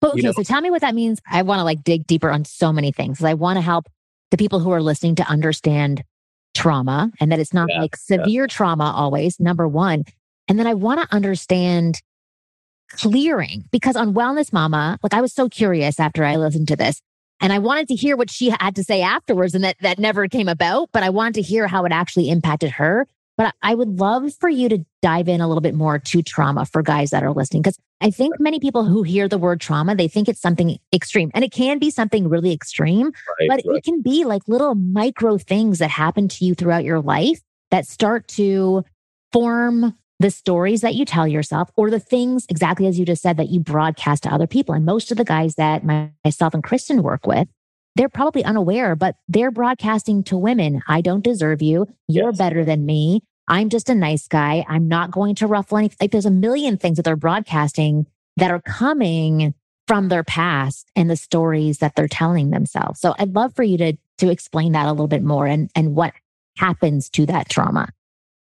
okay, 0.04 0.18
you 0.18 0.24
know? 0.24 0.32
so 0.32 0.44
tell 0.44 0.62
me 0.62 0.72
what 0.72 0.82
that 0.82 0.96
means. 0.96 1.22
I 1.30 1.42
want 1.42 1.60
to 1.60 1.64
like 1.64 1.84
dig 1.84 2.06
deeper 2.08 2.30
on 2.30 2.46
so 2.46 2.72
many 2.72 2.92
things. 2.92 3.24
I 3.24 3.34
want 3.34 3.58
to 3.58 3.62
help 3.62 3.88
the 4.32 4.38
people 4.38 4.60
who 4.60 4.72
are 4.72 4.82
listening 4.82 5.16
to 5.16 5.24
understand 5.24 6.04
trauma 6.54 7.12
and 7.20 7.32
that 7.32 7.40
it's 7.40 7.54
not 7.54 7.70
yeah, 7.70 7.82
like 7.82 7.96
severe 7.96 8.44
yeah. 8.44 8.48
trauma 8.48 8.94
always, 8.96 9.40
number 9.40 9.68
one. 9.68 10.06
And 10.48 10.60
then 10.60 10.68
I 10.68 10.74
want 10.74 11.02
to 11.02 11.16
understand 11.16 12.02
clearing 12.90 13.66
because 13.72 13.96
on 13.96 14.14
Wellness 14.14 14.54
Mama, 14.54 14.98
like 15.04 15.14
I 15.14 15.22
was 15.22 15.34
so 15.34 15.50
curious 15.50 16.00
after 16.00 16.24
I 16.24 16.36
listened 16.36 16.68
to 16.70 16.76
this 16.76 17.02
and 17.42 17.52
I 17.52 17.60
wanted 17.60 17.88
to 17.90 17.96
hear 17.96 18.16
what 18.16 18.32
she 18.32 18.50
had 18.50 18.76
to 18.76 18.84
say 18.84 19.02
afterwards 19.02 19.56
and 19.56 19.64
that 19.64 19.76
that 19.82 20.00
never 20.00 20.28
came 20.28 20.48
about, 20.48 20.90
but 20.92 21.04
I 21.04 21.10
wanted 21.10 21.36
to 21.36 21.42
hear 21.42 21.68
how 21.68 21.86
it 21.86 21.92
actually 21.92 22.30
impacted 22.30 22.72
her. 22.72 23.08
But 23.38 23.54
I 23.62 23.76
would 23.76 24.00
love 24.00 24.34
for 24.34 24.50
you 24.50 24.70
to 24.70 24.86
dive 25.02 25.28
in 25.28 25.42
a 25.42 25.48
little 25.48 25.62
bit 25.62 25.76
more 25.76 26.00
to 26.00 26.22
trauma 26.22 26.66
for 26.66 26.82
guys 26.82 27.10
that 27.10 27.24
are 27.24 27.34
listening. 27.34 27.62
Because 27.62 27.78
I 28.02 28.10
think 28.10 28.40
many 28.40 28.60
people 28.60 28.86
who 28.86 29.04
hear 29.04 29.28
the 29.28 29.38
word 29.38 29.60
trauma, 29.60 29.96
they 29.96 30.08
think 30.08 30.30
it's 30.30 30.42
something 30.42 30.78
extreme 30.94 31.32
and 31.34 31.44
it 31.44 31.52
can 31.52 31.80
be 31.80 31.90
something 31.90 32.30
really 32.30 32.54
extreme, 32.54 33.12
right, 33.40 33.50
but 33.50 33.62
right. 33.66 33.78
it 33.78 33.84
can 33.84 34.02
be 34.02 34.24
like 34.26 34.42
little 34.48 34.76
micro 34.76 35.38
things 35.38 35.80
that 35.80 35.90
happen 35.90 36.28
to 36.30 36.46
you 36.46 36.56
throughout 36.56 36.84
your 36.84 37.02
life 37.02 37.42
that 37.72 37.86
start 37.86 38.28
to 38.30 38.84
form 39.34 39.98
the 40.20 40.32
stories 40.32 40.82
that 40.82 40.96
you 40.96 41.04
tell 41.04 41.28
yourself 41.28 41.70
or 41.76 41.90
the 41.90 42.00
things 42.00 42.46
exactly 42.48 42.88
as 42.88 42.98
you 42.98 43.06
just 43.06 43.22
said 43.22 43.38
that 43.38 43.50
you 43.50 43.60
broadcast 43.60 44.24
to 44.24 44.34
other 44.34 44.48
people. 44.48 44.74
And 44.74 44.86
most 44.86 45.12
of 45.12 45.18
the 45.18 45.26
guys 45.26 45.56
that 45.56 45.84
myself 45.84 46.54
and 46.54 46.64
Kristen 46.64 47.04
work 47.04 47.28
with, 47.28 47.48
they're 47.96 48.10
probably 48.10 48.44
unaware, 48.44 48.96
but 48.96 49.16
they're 49.28 49.52
broadcasting 49.52 50.24
to 50.26 50.38
women. 50.38 50.82
I 50.88 51.02
don't 51.02 51.24
deserve 51.24 51.62
you. 51.62 51.88
You're 52.08 52.32
yes. 52.32 52.38
better 52.38 52.66
than 52.66 52.86
me. 52.86 53.22
I'm 53.48 53.70
just 53.70 53.90
a 53.90 53.96
nice 53.96 54.28
guy. 54.28 54.66
I'm 54.68 54.88
not 54.88 55.12
going 55.12 55.36
to 55.36 55.48
ruffle 55.48 55.78
anything. 55.78 55.98
Like 56.02 56.12
there's 56.12 56.26
a 56.26 56.32
million 56.32 56.78
things 56.78 56.98
that 56.98 57.04
they're 57.04 57.16
broadcasting 57.16 58.08
that 58.38 58.52
are 58.52 58.62
coming 58.62 59.54
from 59.88 60.10
their 60.10 60.24
past 60.24 60.90
and 60.96 61.10
the 61.10 61.16
stories 61.16 61.78
that 61.78 61.96
they're 61.96 62.08
telling 62.08 62.50
themselves. 62.50 63.00
So 63.00 63.14
I'd 63.20 63.36
love 63.36 63.56
for 63.56 63.64
you 63.64 63.78
to 63.78 63.94
to 64.18 64.30
explain 64.30 64.72
that 64.72 64.88
a 64.88 64.92
little 64.92 65.08
bit 65.08 65.24
more 65.24 65.46
and 65.46 65.70
and 65.76 65.96
what 65.96 66.14
happens 66.58 67.10
to 67.12 67.26
that 67.28 67.50
trauma. 67.50 67.90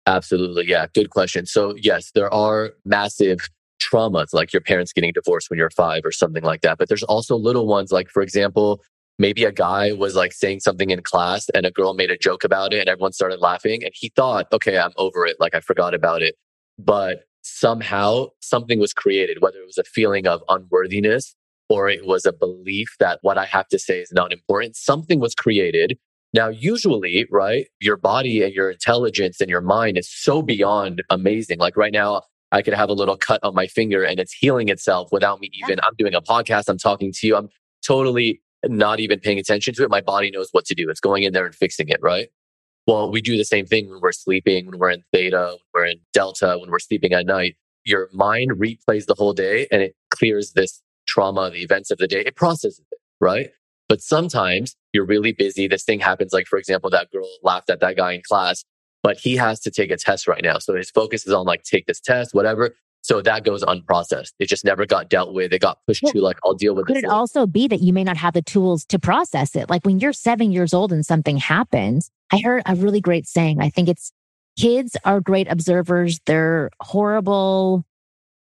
Absolutely. 0.07 0.67
Yeah. 0.67 0.87
Good 0.93 1.11
question. 1.11 1.47
So 1.47 1.75
yes, 1.77 2.11
there 2.15 2.33
are 2.33 2.73
massive 2.85 3.49
traumas 3.81 4.35
like 4.35 4.53
your 4.53 4.61
parents 4.61 4.93
getting 4.93 5.13
divorced 5.13 5.49
when 5.49 5.59
you're 5.59 5.71
five 5.71 6.03
or 6.05 6.13
something 6.13 6.43
like 6.43 6.61
that. 6.61 6.79
But 6.79 6.89
there's 6.89 7.03
also 7.05 7.37
little 7.37 7.67
ones 7.67 7.91
like, 7.91 8.11
for 8.11 8.23
example, 8.23 8.83
maybe 9.21 9.45
a 9.45 9.53
guy 9.53 9.93
was 9.93 10.17
like 10.17 10.33
saying 10.33 10.61
something 10.61 10.89
in 10.89 11.03
class 11.03 11.51
and 11.51 11.67
a 11.67 11.71
girl 11.71 11.93
made 11.93 12.11
a 12.11 12.17
joke 12.17 12.43
about 12.43 12.73
it 12.73 12.81
and 12.81 12.89
everyone 12.89 13.13
started 13.13 13.39
laughing 13.39 13.85
and 13.85 13.93
he 13.95 14.09
thought, 14.17 14.47
okay, 14.51 14.79
I'm 14.79 14.93
over 14.97 15.27
it. 15.27 15.37
Like 15.39 15.55
I 15.55 15.61
forgot 15.61 15.93
about 15.93 16.23
it. 16.23 16.37
But 16.79 17.25
somehow 17.43 18.29
something 18.41 18.81
was 18.81 18.95
created, 18.95 19.43
whether 19.43 19.59
it 19.59 19.67
was 19.67 19.77
a 19.77 19.85
feeling 19.85 20.27
of 20.27 20.43
unworthiness 20.49 21.37
or 21.69 21.91
it 21.91 22.07
was 22.07 22.25
a 22.25 22.33
belief 22.33 22.97
that 22.99 23.19
what 23.21 23.37
I 23.37 23.45
have 23.45 23.69
to 23.69 23.79
say 23.79 24.01
is 24.01 24.11
not 24.11 24.33
important. 24.33 24.75
Something 24.75 25.21
was 25.21 25.35
created. 25.35 25.99
Now, 26.33 26.49
usually, 26.49 27.27
right, 27.31 27.67
your 27.79 27.99
body 27.99 28.43
and 28.43 28.55
your 28.55 28.71
intelligence 28.71 29.39
and 29.43 29.51
your 29.51 29.61
mind 29.61 29.99
is 29.99 30.11
so 30.11 30.41
beyond 30.41 31.03
amazing. 31.11 31.59
Like 31.59 31.77
right 31.77 31.93
now, 31.93 32.23
I 32.53 32.63
could 32.63 32.75
have 32.75 32.89
a 32.89 32.95
little 32.95 33.19
cut 33.19 33.41
on 33.45 33.55
my 33.55 33.67
finger 33.67 34.03
and 34.03 34.19
it's 34.19 34.33
healing 34.33 34.71
itself 34.71 35.11
without 35.13 35.41
me 35.41 35.51
even, 35.63 35.79
I'm 35.83 35.95
doing 35.99 36.15
a 36.15 36.23
podcast, 36.23 36.65
I'm 36.69 36.79
talking 36.79 37.13
to 37.17 37.27
you, 37.27 37.37
I'm 37.37 37.49
totally 37.87 38.41
not 38.67 39.01
even 39.01 39.21
paying 39.21 39.39
attention 39.39 39.75
to 39.75 39.85
it, 39.85 39.91
my 39.91 40.01
body 40.01 40.31
knows 40.31 40.49
what 40.53 40.65
to 40.67 40.75
do. 40.75 40.89
It's 40.91 41.01
going 41.01 41.23
in 41.23 41.33
there 41.33 41.47
and 41.47 41.55
fixing 41.55 41.89
it, 41.89 42.01
right? 42.03 42.29
Well, 42.87 43.11
we 43.11 43.21
do 43.21 43.37
the 43.37 43.45
same 43.45 43.67
thing 43.67 43.89
when 43.91 44.01
we're 44.01 44.13
sleeping, 44.13 44.67
when 44.67 44.79
we're 44.79 44.91
in 44.91 45.05
theta, 45.13 45.57
when 45.71 45.83
we're 45.83 45.87
in 45.87 46.01
delta, 46.13 46.57
when 46.59 46.71
we're 46.71 46.79
sleeping 46.79 47.13
at 47.13 47.27
night. 47.27 47.57
Your 47.85 48.09
mind 48.13 48.53
replays 48.53 49.07
the 49.07 49.15
whole 49.17 49.33
day 49.33 49.67
and 49.71 49.81
it 49.83 49.95
clears 50.11 50.53
this 50.53 50.83
trauma, 51.07 51.51
the 51.51 51.63
events 51.63 51.91
of 51.91 51.99
the 51.99 52.07
day. 52.07 52.21
It 52.21 52.37
processes 52.37 52.83
it, 52.91 52.99
right? 53.21 53.51
But 53.89 54.03
sometimes 54.03 54.77
you're 54.93 55.07
really 55.07 55.33
busy. 55.33 55.67
This 55.67 55.85
thing 55.85 56.01
happens. 56.01 56.33
Like, 56.33 56.47
for 56.47 56.59
example, 56.59 56.91
that 56.91 57.11
girl 57.11 57.29
laughed 57.43 57.71
at 57.71 57.81
that 57.81 57.97
guy 57.97 58.13
in 58.13 58.23
class, 58.27 58.65
but 59.03 59.19
he 59.19 59.37
has 59.37 59.61
to 59.61 59.71
take 59.71 59.91
a 59.91 59.97
test 59.97 60.29
right 60.29 60.43
now. 60.43 60.59
So 60.59 60.75
his 60.75 60.91
focus 60.91 61.27
is 61.27 61.33
on 61.33 61.47
like, 61.47 61.63
take 61.63 61.87
this 61.87 62.01
test, 62.01 62.35
whatever. 62.35 62.75
So 63.03 63.23
that 63.23 63.45
goes 63.45 63.65
unprocessed. 63.65 64.33
It 64.39 64.49
just 64.49 64.65
never 64.65 64.85
got 64.85 65.09
dealt 65.09 65.33
with. 65.33 65.53
It 65.53 65.61
got 65.61 65.79
pushed 65.87 66.05
to 66.07 66.21
like, 66.21 66.39
I'll 66.45 66.55
deal 66.55 66.75
with 66.75 66.89
it. 66.89 66.95
Could 66.95 67.05
it 67.05 67.07
also 67.07 67.47
be 67.47 67.67
that 67.69 67.81
you 67.81 67.93
may 67.93 68.05
not 68.05 68.17
have 68.19 68.35
the 68.35 68.43
tools 68.43 68.85
to 68.87 68.99
process 68.99 69.57
it? 69.57 69.71
Like 69.71 69.85
when 69.87 70.01
you're 70.01 70.13
seven 70.13 70.53
years 70.53 70.75
old 70.75 70.93
and 70.93 71.05
something 71.05 71.39
happens, 71.39 72.11
I 72.31 72.41
heard 72.43 72.63
a 72.67 72.75
really 72.75 73.01
great 73.01 73.27
saying. 73.27 73.61
I 73.61 73.71
think 73.71 73.89
it's 73.89 74.13
kids 74.59 74.97
are 75.05 75.21
great 75.21 75.51
observers. 75.51 76.21
They're 76.27 76.71
horrible. 76.81 77.85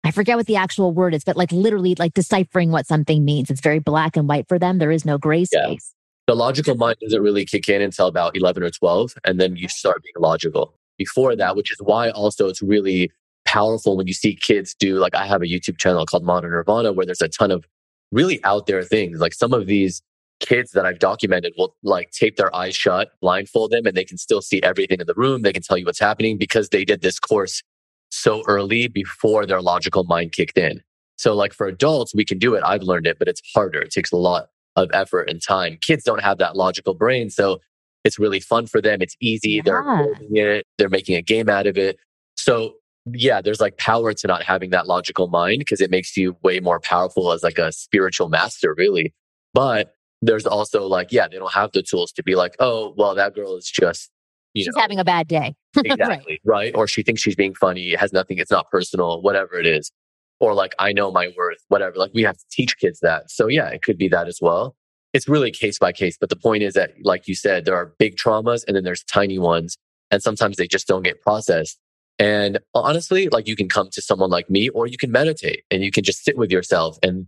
I 0.04 0.10
forget 0.10 0.36
what 0.36 0.46
the 0.46 0.56
actual 0.56 0.92
word 0.92 1.14
is, 1.14 1.24
but 1.24 1.36
like 1.36 1.52
literally 1.52 1.94
like 1.98 2.14
deciphering 2.14 2.70
what 2.70 2.86
something 2.86 3.24
means. 3.24 3.50
It's 3.50 3.60
very 3.60 3.80
black 3.80 4.16
and 4.16 4.28
white 4.28 4.48
for 4.48 4.58
them. 4.58 4.78
There 4.78 4.92
is 4.92 5.04
no 5.04 5.18
gray 5.18 5.44
space. 5.44 5.58
Yeah. 5.58 6.32
The 6.32 6.34
logical 6.34 6.74
mind 6.76 6.96
doesn't 7.00 7.22
really 7.22 7.44
kick 7.44 7.68
in 7.68 7.82
until 7.82 8.06
about 8.06 8.36
11 8.36 8.62
or 8.62 8.70
12. 8.70 9.14
And 9.24 9.38
then 9.38 9.56
you 9.56 9.68
start 9.68 10.02
being 10.02 10.14
logical 10.18 10.74
before 10.96 11.36
that, 11.36 11.56
which 11.56 11.70
is 11.70 11.78
why 11.78 12.10
also 12.10 12.48
it's 12.48 12.62
really 12.62 13.12
powerful 13.46 13.96
when 13.96 14.06
you 14.06 14.12
see 14.12 14.34
kids 14.34 14.74
do 14.78 14.98
like 14.98 15.14
I 15.14 15.26
have 15.26 15.42
a 15.42 15.46
YouTube 15.46 15.78
channel 15.78 16.04
called 16.04 16.24
Modern 16.24 16.50
Nirvana 16.50 16.92
where 16.92 17.06
there's 17.06 17.22
a 17.22 17.28
ton 17.28 17.50
of 17.50 17.64
really 18.12 18.42
out 18.44 18.66
there 18.66 18.82
things. 18.82 19.20
Like 19.20 19.34
some 19.34 19.52
of 19.52 19.66
these 19.66 20.02
kids 20.40 20.72
that 20.72 20.84
I've 20.84 20.98
documented 20.98 21.54
will 21.56 21.74
like 21.82 22.10
tape 22.10 22.36
their 22.36 22.54
eyes 22.54 22.76
shut, 22.76 23.10
blindfold 23.20 23.70
them, 23.70 23.86
and 23.86 23.96
they 23.96 24.04
can 24.04 24.18
still 24.18 24.42
see 24.42 24.62
everything 24.62 25.00
in 25.00 25.06
the 25.06 25.14
room. 25.14 25.42
They 25.42 25.52
can 25.52 25.62
tell 25.62 25.78
you 25.78 25.86
what's 25.86 26.00
happening 26.00 26.36
because 26.36 26.68
they 26.68 26.84
did 26.84 27.00
this 27.00 27.18
course 27.18 27.62
so 28.10 28.42
early 28.46 28.88
before 28.88 29.46
their 29.46 29.62
logical 29.62 30.04
mind 30.04 30.32
kicked 30.32 30.58
in. 30.58 30.82
So 31.16 31.34
like 31.34 31.52
for 31.52 31.66
adults, 31.66 32.14
we 32.14 32.24
can 32.24 32.38
do 32.38 32.54
it. 32.54 32.62
I've 32.64 32.82
learned 32.82 33.06
it, 33.06 33.18
but 33.18 33.28
it's 33.28 33.40
harder. 33.54 33.80
It 33.80 33.90
takes 33.90 34.12
a 34.12 34.16
lot 34.16 34.48
of 34.76 34.90
effort 34.92 35.30
and 35.30 35.42
time. 35.42 35.78
Kids 35.80 36.04
don't 36.04 36.22
have 36.22 36.38
that 36.38 36.56
logical 36.56 36.94
brain. 36.94 37.30
So 37.30 37.60
it's 38.04 38.18
really 38.18 38.40
fun 38.40 38.66
for 38.66 38.80
them. 38.80 39.00
It's 39.00 39.16
easy. 39.20 39.62
Yeah. 39.64 40.12
They're 40.30 40.54
it. 40.54 40.66
They're 40.78 40.88
making 40.88 41.16
a 41.16 41.22
game 41.22 41.48
out 41.48 41.66
of 41.66 41.78
it. 41.78 41.98
So 42.36 42.74
yeah, 43.12 43.40
there's 43.40 43.60
like 43.60 43.76
power 43.78 44.12
to 44.12 44.26
not 44.26 44.42
having 44.42 44.70
that 44.70 44.86
logical 44.86 45.28
mind 45.28 45.60
because 45.60 45.80
it 45.80 45.90
makes 45.90 46.16
you 46.16 46.36
way 46.42 46.60
more 46.60 46.80
powerful 46.80 47.32
as 47.32 47.42
like 47.42 47.58
a 47.58 47.70
spiritual 47.72 48.28
master, 48.28 48.74
really. 48.76 49.14
But 49.54 49.94
there's 50.22 50.46
also 50.46 50.86
like, 50.86 51.12
yeah, 51.12 51.28
they 51.28 51.36
don't 51.36 51.52
have 51.52 51.72
the 51.72 51.82
tools 51.82 52.12
to 52.12 52.22
be 52.22 52.34
like, 52.34 52.56
oh, 52.58 52.94
well, 52.96 53.14
that 53.14 53.34
girl 53.34 53.56
is 53.56 53.70
just, 53.70 54.10
you 54.54 54.64
she's 54.64 54.74
know, 54.74 54.80
having 54.80 54.98
a 54.98 55.04
bad 55.04 55.28
day. 55.28 55.54
exactly. 55.76 56.40
right. 56.44 56.72
right. 56.72 56.74
Or 56.74 56.88
she 56.88 57.02
thinks 57.02 57.22
she's 57.22 57.36
being 57.36 57.54
funny. 57.54 57.92
It 57.92 58.00
has 58.00 58.12
nothing. 58.12 58.38
It's 58.38 58.50
not 58.50 58.70
personal, 58.70 59.22
whatever 59.22 59.58
it 59.58 59.66
is. 59.66 59.92
Or 60.40 60.52
like, 60.52 60.74
I 60.78 60.92
know 60.92 61.12
my 61.12 61.32
worth, 61.36 61.58
whatever. 61.68 61.96
Like 61.96 62.10
we 62.12 62.22
have 62.22 62.36
to 62.36 62.44
teach 62.50 62.76
kids 62.78 63.00
that. 63.00 63.30
So 63.30 63.46
yeah, 63.46 63.68
it 63.68 63.82
could 63.82 63.98
be 63.98 64.08
that 64.08 64.26
as 64.26 64.38
well. 64.42 64.74
It's 65.12 65.28
really 65.28 65.50
case 65.50 65.78
by 65.78 65.92
case. 65.92 66.18
But 66.20 66.28
the 66.28 66.36
point 66.36 66.62
is 66.62 66.74
that, 66.74 66.90
like 67.02 67.28
you 67.28 67.34
said, 67.34 67.64
there 67.64 67.76
are 67.76 67.94
big 67.98 68.16
traumas 68.16 68.64
and 68.66 68.76
then 68.76 68.84
there's 68.84 69.04
tiny 69.04 69.38
ones. 69.38 69.78
And 70.10 70.22
sometimes 70.22 70.56
they 70.56 70.66
just 70.66 70.86
don't 70.86 71.02
get 71.02 71.22
processed. 71.22 71.78
And 72.18 72.58
honestly, 72.74 73.28
like 73.28 73.46
you 73.46 73.56
can 73.56 73.68
come 73.68 73.90
to 73.92 74.00
someone 74.00 74.30
like 74.30 74.48
me 74.48 74.68
or 74.70 74.86
you 74.86 74.96
can 74.96 75.10
meditate 75.10 75.64
and 75.70 75.82
you 75.82 75.90
can 75.90 76.02
just 76.02 76.24
sit 76.24 76.38
with 76.38 76.50
yourself 76.50 76.98
and 77.02 77.26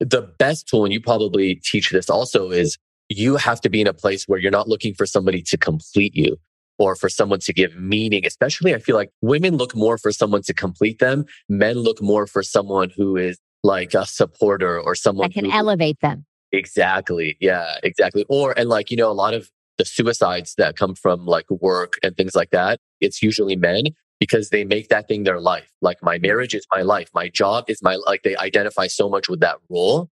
the 0.00 0.22
best 0.38 0.68
tool, 0.68 0.84
and 0.84 0.92
you 0.92 1.00
probably 1.00 1.54
teach 1.56 1.90
this 1.90 2.10
also, 2.10 2.50
is 2.50 2.76
you 3.08 3.36
have 3.36 3.60
to 3.60 3.68
be 3.68 3.80
in 3.80 3.86
a 3.86 3.92
place 3.92 4.24
where 4.26 4.38
you're 4.38 4.50
not 4.50 4.68
looking 4.68 4.92
for 4.94 5.06
somebody 5.06 5.40
to 5.42 5.56
complete 5.56 6.14
you 6.16 6.36
or 6.78 6.96
for 6.96 7.08
someone 7.08 7.38
to 7.38 7.52
give 7.52 7.76
meaning. 7.76 8.26
Especially, 8.26 8.74
I 8.74 8.78
feel 8.78 8.96
like 8.96 9.10
women 9.22 9.56
look 9.56 9.76
more 9.76 9.96
for 9.96 10.10
someone 10.10 10.42
to 10.42 10.54
complete 10.54 10.98
them. 10.98 11.26
Men 11.48 11.76
look 11.78 12.02
more 12.02 12.26
for 12.26 12.42
someone 12.42 12.90
who 12.96 13.16
is 13.16 13.38
like 13.62 13.94
a 13.94 14.04
supporter 14.04 14.80
or 14.80 14.94
someone 14.94 15.28
that 15.28 15.34
can 15.34 15.44
who, 15.44 15.52
elevate 15.52 16.00
them. 16.00 16.26
Exactly. 16.52 17.36
Yeah, 17.40 17.76
exactly. 17.82 18.24
Or, 18.28 18.52
and 18.58 18.68
like, 18.68 18.90
you 18.90 18.96
know, 18.96 19.10
a 19.10 19.12
lot 19.12 19.32
of 19.32 19.48
the 19.78 19.84
suicides 19.84 20.54
that 20.58 20.76
come 20.76 20.94
from 20.94 21.24
like 21.24 21.48
work 21.50 21.94
and 22.02 22.16
things 22.16 22.34
like 22.34 22.50
that, 22.50 22.80
it's 23.00 23.22
usually 23.22 23.56
men 23.56 23.84
because 24.24 24.48
they 24.48 24.64
make 24.64 24.88
that 24.88 25.06
thing 25.06 25.24
their 25.24 25.38
life. 25.38 25.70
Like 25.82 26.02
my 26.02 26.16
mm-hmm. 26.16 26.28
marriage 26.28 26.54
is 26.54 26.66
my 26.72 26.80
life. 26.80 27.10
My 27.12 27.28
job 27.28 27.68
is 27.68 27.82
my, 27.82 27.96
like 28.06 28.22
they 28.22 28.34
identify 28.38 28.86
so 28.86 29.06
much 29.06 29.28
with 29.28 29.40
that 29.40 29.58
role. 29.68 30.08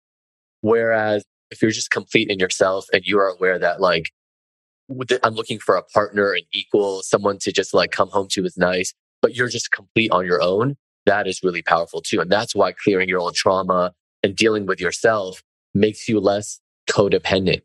Whereas 0.62 1.26
if 1.52 1.62
you're 1.62 1.72
just 1.72 1.92
complete 1.92 2.30
in 2.30 2.40
yourself 2.40 2.86
and 2.94 3.04
you 3.06 3.20
are 3.20 3.28
aware 3.28 3.60
that 3.60 3.82
like, 3.82 4.06
I'm 5.24 5.34
looking 5.34 5.60
for 5.60 5.76
a 5.76 5.84
partner, 5.84 6.32
an 6.32 6.44
equal, 6.54 7.02
someone 7.04 7.38
to 7.40 7.52
just 7.52 7.74
like 7.74 7.92
come 7.92 8.08
home 8.08 8.30
to 8.30 8.46
is 8.46 8.56
nice, 8.56 8.94
but 9.22 9.36
you're 9.36 9.50
just 9.50 9.72
complete 9.72 10.10
on 10.12 10.26
your 10.26 10.42
own. 10.42 10.78
That 11.06 11.28
is 11.28 11.42
really 11.44 11.62
powerful 11.62 12.02
too. 12.02 12.22
And 12.22 12.32
that's 12.32 12.56
why 12.56 12.72
clearing 12.72 13.10
your 13.10 13.20
own 13.20 13.34
trauma 13.34 13.92
and 14.24 14.38
dealing 14.38 14.68
with 14.68 14.80
yourself 14.80 15.44
makes 15.74 16.08
you 16.08 16.22
less 16.22 16.62
codependent 16.90 17.64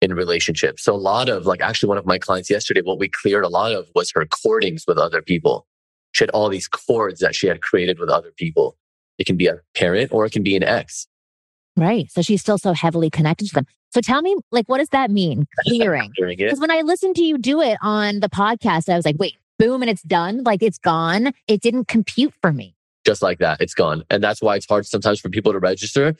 in 0.00 0.14
relationships. 0.14 0.84
So 0.84 0.94
a 0.94 0.96
lot 0.96 1.28
of 1.28 1.44
like 1.44 1.60
actually 1.60 1.90
one 1.90 1.98
of 1.98 2.06
my 2.06 2.18
clients 2.18 2.48
yesterday, 2.48 2.80
what 2.82 2.98
we 2.98 3.10
cleared 3.10 3.44
a 3.44 3.50
lot 3.50 3.72
of 3.72 3.88
was 3.94 4.10
her 4.14 4.24
courtings 4.24 4.84
with 4.88 4.96
other 4.96 5.20
people. 5.20 5.66
She 6.22 6.24
had 6.24 6.30
all 6.30 6.48
these 6.48 6.68
cords 6.68 7.18
that 7.18 7.34
she 7.34 7.48
had 7.48 7.62
created 7.62 7.98
with 7.98 8.08
other 8.08 8.30
people. 8.36 8.76
It 9.18 9.26
can 9.26 9.36
be 9.36 9.48
a 9.48 9.58
parent 9.74 10.12
or 10.12 10.24
it 10.24 10.30
can 10.30 10.44
be 10.44 10.54
an 10.54 10.62
ex. 10.62 11.08
Right. 11.76 12.08
So 12.12 12.22
she's 12.22 12.40
still 12.40 12.58
so 12.58 12.74
heavily 12.74 13.10
connected 13.10 13.48
to 13.48 13.54
them. 13.54 13.66
So 13.92 14.00
tell 14.00 14.22
me, 14.22 14.36
like, 14.52 14.68
what 14.68 14.78
does 14.78 14.90
that 14.90 15.10
mean? 15.10 15.48
Clearing. 15.66 16.12
Because 16.16 16.60
when 16.60 16.70
I 16.70 16.82
listened 16.82 17.16
to 17.16 17.24
you 17.24 17.38
do 17.38 17.60
it 17.60 17.76
on 17.82 18.20
the 18.20 18.28
podcast, 18.28 18.88
I 18.88 18.94
was 18.94 19.04
like, 19.04 19.16
wait, 19.18 19.34
boom, 19.58 19.82
and 19.82 19.90
it's 19.90 20.02
done. 20.02 20.44
Like 20.44 20.62
it's 20.62 20.78
gone. 20.78 21.32
It 21.48 21.60
didn't 21.60 21.88
compute 21.88 22.34
for 22.40 22.52
me. 22.52 22.76
Just 23.04 23.20
like 23.20 23.40
that. 23.40 23.60
It's 23.60 23.74
gone. 23.74 24.04
And 24.08 24.22
that's 24.22 24.40
why 24.40 24.54
it's 24.54 24.66
hard 24.68 24.86
sometimes 24.86 25.18
for 25.18 25.28
people 25.28 25.50
to 25.50 25.58
register. 25.58 26.14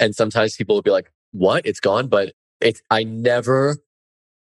And 0.00 0.16
sometimes 0.16 0.56
people 0.56 0.74
will 0.74 0.82
be 0.82 0.90
like, 0.90 1.12
what? 1.30 1.64
It's 1.64 1.78
gone. 1.78 2.08
But 2.08 2.32
it's, 2.60 2.82
I 2.90 3.04
never 3.04 3.76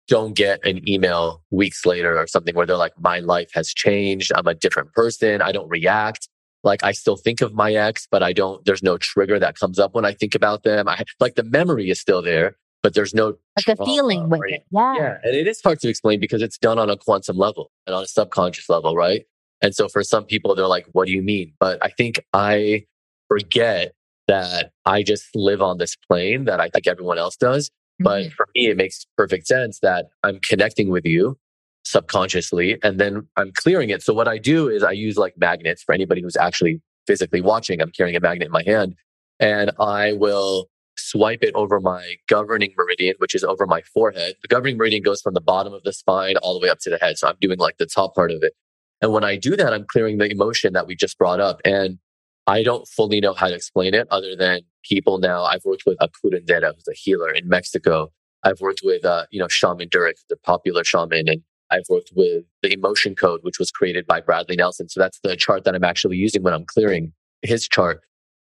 don't 0.08 0.34
get 0.34 0.64
an 0.64 0.88
email 0.88 1.42
weeks 1.50 1.84
later 1.84 2.18
or 2.18 2.26
something 2.26 2.54
where 2.54 2.66
they're 2.66 2.76
like, 2.76 2.92
my 3.00 3.18
life 3.18 3.50
has 3.54 3.68
changed. 3.68 4.32
I'm 4.34 4.46
a 4.46 4.54
different 4.54 4.92
person. 4.92 5.42
I 5.42 5.52
don't 5.52 5.68
react. 5.68 6.28
Like 6.62 6.82
I 6.82 6.92
still 6.92 7.16
think 7.16 7.40
of 7.40 7.54
my 7.54 7.74
ex, 7.74 8.06
but 8.10 8.22
I 8.22 8.32
don't, 8.32 8.64
there's 8.64 8.82
no 8.82 8.98
trigger 8.98 9.38
that 9.38 9.58
comes 9.58 9.78
up 9.78 9.94
when 9.94 10.04
I 10.04 10.12
think 10.12 10.34
about 10.34 10.62
them. 10.62 10.88
I 10.88 11.02
like 11.20 11.34
the 11.34 11.44
memory 11.44 11.90
is 11.90 12.00
still 12.00 12.22
there, 12.22 12.56
but 12.82 12.94
there's 12.94 13.14
no 13.14 13.36
like 13.56 13.78
the 13.78 13.84
feeling 13.84 14.28
with 14.28 14.40
it. 14.46 14.64
Yeah. 14.70 14.94
Yeah. 14.96 15.18
And 15.22 15.34
it 15.34 15.46
is 15.46 15.60
hard 15.62 15.80
to 15.80 15.88
explain 15.88 16.20
because 16.20 16.42
it's 16.42 16.58
done 16.58 16.78
on 16.78 16.90
a 16.90 16.96
quantum 16.96 17.36
level 17.36 17.70
and 17.86 17.94
on 17.94 18.02
a 18.02 18.06
subconscious 18.06 18.68
level, 18.68 18.96
right? 18.96 19.24
And 19.60 19.74
so 19.74 19.88
for 19.88 20.02
some 20.02 20.24
people, 20.24 20.54
they're 20.54 20.66
like, 20.66 20.86
what 20.92 21.06
do 21.06 21.12
you 21.12 21.22
mean? 21.22 21.52
But 21.58 21.78
I 21.82 21.88
think 21.88 22.20
I 22.32 22.84
forget 23.28 23.94
that 24.28 24.72
I 24.84 25.02
just 25.02 25.34
live 25.34 25.62
on 25.62 25.78
this 25.78 25.96
plane 25.96 26.44
that 26.44 26.60
I 26.60 26.68
think 26.68 26.86
everyone 26.86 27.18
else 27.18 27.36
does. 27.36 27.70
But 27.98 28.24
mm-hmm. 28.24 28.34
for 28.34 28.46
me, 28.54 28.66
it 28.68 28.76
makes 28.76 29.06
perfect 29.16 29.46
sense 29.46 29.80
that 29.80 30.06
I'm 30.22 30.38
connecting 30.40 30.90
with 30.90 31.06
you 31.06 31.38
subconsciously 31.84 32.78
and 32.82 32.98
then 32.98 33.28
I'm 33.36 33.52
clearing 33.52 33.90
it. 33.90 34.02
So 34.02 34.12
what 34.12 34.26
I 34.26 34.38
do 34.38 34.68
is 34.68 34.82
I 34.82 34.90
use 34.90 35.16
like 35.16 35.34
magnets 35.38 35.82
for 35.82 35.94
anybody 35.94 36.20
who's 36.20 36.36
actually 36.36 36.80
physically 37.06 37.40
watching. 37.40 37.80
I'm 37.80 37.92
carrying 37.92 38.16
a 38.16 38.20
magnet 38.20 38.46
in 38.46 38.52
my 38.52 38.64
hand 38.64 38.96
and 39.38 39.70
I 39.78 40.12
will 40.12 40.68
swipe 40.98 41.42
it 41.42 41.54
over 41.54 41.78
my 41.78 42.16
governing 42.28 42.74
meridian, 42.76 43.14
which 43.18 43.34
is 43.34 43.44
over 43.44 43.66
my 43.66 43.82
forehead. 43.82 44.34
The 44.42 44.48
governing 44.48 44.76
meridian 44.76 45.02
goes 45.02 45.20
from 45.20 45.34
the 45.34 45.40
bottom 45.40 45.72
of 45.72 45.82
the 45.84 45.92
spine 45.92 46.36
all 46.38 46.58
the 46.58 46.60
way 46.60 46.70
up 46.70 46.80
to 46.80 46.90
the 46.90 46.98
head. 46.98 47.18
So 47.18 47.28
I'm 47.28 47.36
doing 47.40 47.58
like 47.58 47.78
the 47.78 47.86
top 47.86 48.14
part 48.14 48.32
of 48.32 48.42
it. 48.42 48.54
And 49.00 49.12
when 49.12 49.24
I 49.24 49.36
do 49.36 49.56
that, 49.56 49.72
I'm 49.72 49.84
clearing 49.84 50.18
the 50.18 50.30
emotion 50.30 50.72
that 50.72 50.86
we 50.86 50.96
just 50.96 51.18
brought 51.18 51.38
up. 51.38 51.60
And 51.64 51.98
I 52.46 52.62
don't 52.62 52.86
fully 52.86 53.20
know 53.20 53.34
how 53.34 53.48
to 53.48 53.54
explain 53.54 53.94
it 53.94 54.06
other 54.10 54.36
than 54.36 54.60
people 54.84 55.18
now. 55.18 55.44
I've 55.44 55.64
worked 55.64 55.82
with 55.86 55.96
a 56.00 56.08
curandera, 56.08 56.72
who's 56.74 56.88
a 56.88 56.94
healer 56.94 57.30
in 57.30 57.48
Mexico. 57.48 58.12
I've 58.44 58.60
worked 58.60 58.82
with, 58.84 59.04
uh, 59.04 59.26
you 59.30 59.40
know, 59.40 59.48
Shaman 59.48 59.88
Durek, 59.88 60.14
the 60.30 60.36
popular 60.36 60.84
shaman. 60.84 61.28
And 61.28 61.42
I've 61.70 61.88
worked 61.88 62.12
with 62.14 62.44
the 62.62 62.72
emotion 62.72 63.16
code, 63.16 63.40
which 63.42 63.58
was 63.58 63.70
created 63.72 64.06
by 64.06 64.20
Bradley 64.20 64.54
Nelson. 64.54 64.88
So 64.88 65.00
that's 65.00 65.18
the 65.24 65.36
chart 65.36 65.64
that 65.64 65.74
I'm 65.74 65.82
actually 65.82 66.16
using 66.16 66.42
when 66.42 66.54
I'm 66.54 66.64
clearing 66.64 67.12
his 67.42 67.66
chart. 67.66 68.00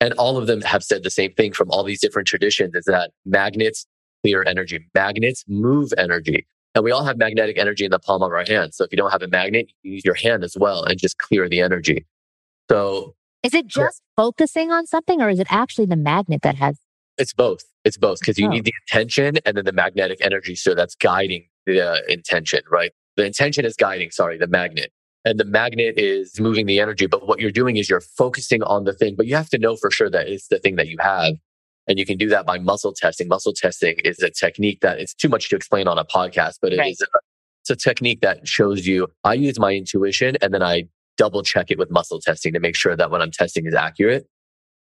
And 0.01 0.13
all 0.15 0.37
of 0.37 0.47
them 0.47 0.61
have 0.61 0.85
said 0.85 1.03
the 1.03 1.11
same 1.11 1.33
thing 1.33 1.53
from 1.53 1.71
all 1.71 1.83
these 1.83 2.01
different 2.01 2.29
traditions 2.29 2.75
is 2.75 2.85
that 2.85 3.13
magnets 3.25 3.87
clear 4.23 4.45
energy. 4.47 4.87
Magnets 4.95 5.43
move 5.49 5.95
energy. 5.97 6.47
And 6.75 6.85
we 6.85 6.91
all 6.91 7.05
have 7.05 7.17
magnetic 7.17 7.57
energy 7.57 7.87
in 7.87 7.91
the 7.91 7.99
palm 7.99 8.23
of 8.23 8.31
our 8.31 8.45
hand. 8.47 8.75
So 8.75 8.85
if 8.85 8.93
you 8.93 8.99
don't 8.99 9.11
have 9.11 9.23
a 9.23 9.29
magnet, 9.29 9.73
you 9.83 9.93
use 9.93 10.05
your 10.05 10.15
hand 10.15 10.45
as 10.45 10.55
well 10.59 10.85
and 10.85 10.99
just 10.99 11.17
clear 11.17 11.49
the 11.49 11.63
energy. 11.63 12.05
So 12.71 13.15
is 13.47 13.55
it 13.55 13.67
just 13.67 14.03
yeah. 14.03 14.23
focusing 14.23 14.73
on 14.73 14.87
something 14.87 15.23
or 15.23 15.29
is 15.29 15.39
it 15.39 15.47
actually 15.51 15.87
the 15.87 15.97
magnet 15.97 16.43
that 16.43 16.57
has? 16.57 16.79
It's 17.17 17.33
both. 17.33 17.63
It's 17.85 17.97
both 17.97 18.19
because 18.19 18.39
you 18.39 18.47
oh. 18.47 18.51
need 18.51 18.65
the 18.65 18.75
intention 18.87 19.39
and 19.47 19.57
then 19.57 19.65
the 19.65 19.73
magnetic 19.73 20.19
energy. 20.21 20.57
So 20.57 20.75
that's 20.75 20.97
guiding 20.97 21.47
the 21.65 21.81
uh, 21.81 21.97
intention, 22.09 22.61
right? 22.71 22.91
The 23.17 23.25
intention 23.25 23.65
is 23.65 23.77
guiding, 23.77 24.11
sorry, 24.11 24.37
the 24.37 24.49
magnet. 24.49 24.93
And 25.25 25.41
the 25.41 25.45
magnet 25.45 25.95
is 25.97 26.39
moving 26.41 26.67
the 26.67 26.81
energy. 26.81 27.07
But 27.07 27.27
what 27.27 27.41
you're 27.41 27.53
doing 27.53 27.77
is 27.77 27.89
you're 27.89 28.01
focusing 28.01 28.63
on 28.65 28.85
the 28.85 28.93
thing, 28.93 29.15
but 29.17 29.27
you 29.27 29.37
have 29.37 29.49
to 29.51 29.59
know 29.59 29.77
for 29.77 29.91
sure 29.91 30.11
that 30.11 30.29
it's 30.29 30.49
the 30.49 30.59
thing 30.59 30.77
that 30.77 30.89
you 30.89 30.97
have. 31.01 31.35
And 31.89 31.99
you 31.99 32.05
can 32.05 32.19
do 32.19 32.29
that 32.29 32.47
by 32.47 32.59
muscle 32.59 32.93
testing. 32.93 33.29
Muscle 33.29 33.53
testing 33.53 33.97
is 34.05 34.21
a 34.21 34.31
technique 34.31 34.81
that 34.81 34.99
it's 34.99 35.15
too 35.15 35.29
much 35.29 35.49
to 35.51 35.57
explain 35.57 35.87
on 35.87 35.99
a 35.99 36.05
podcast, 36.05 36.57
but 36.61 36.73
it 36.73 36.79
right. 36.79 36.93
is 36.93 37.01
a, 37.01 37.07
it's 37.63 37.71
a 37.71 37.77
technique 37.77 38.21
that 38.23 38.47
shows 38.47 38.87
you 38.87 39.07
I 39.25 39.35
use 39.35 39.59
my 39.59 39.73
intuition 39.73 40.37
and 40.43 40.53
then 40.53 40.63
I 40.63 40.85
double 41.17 41.43
check 41.43 41.71
it 41.71 41.79
with 41.79 41.91
muscle 41.91 42.21
testing 42.21 42.53
to 42.53 42.61
make 42.61 42.77
sure 42.77 42.97
that 42.97 43.11
what 43.11 43.23
I'm 43.23 43.31
testing 43.31 43.67
is 43.67 43.75
accurate. 43.75 44.27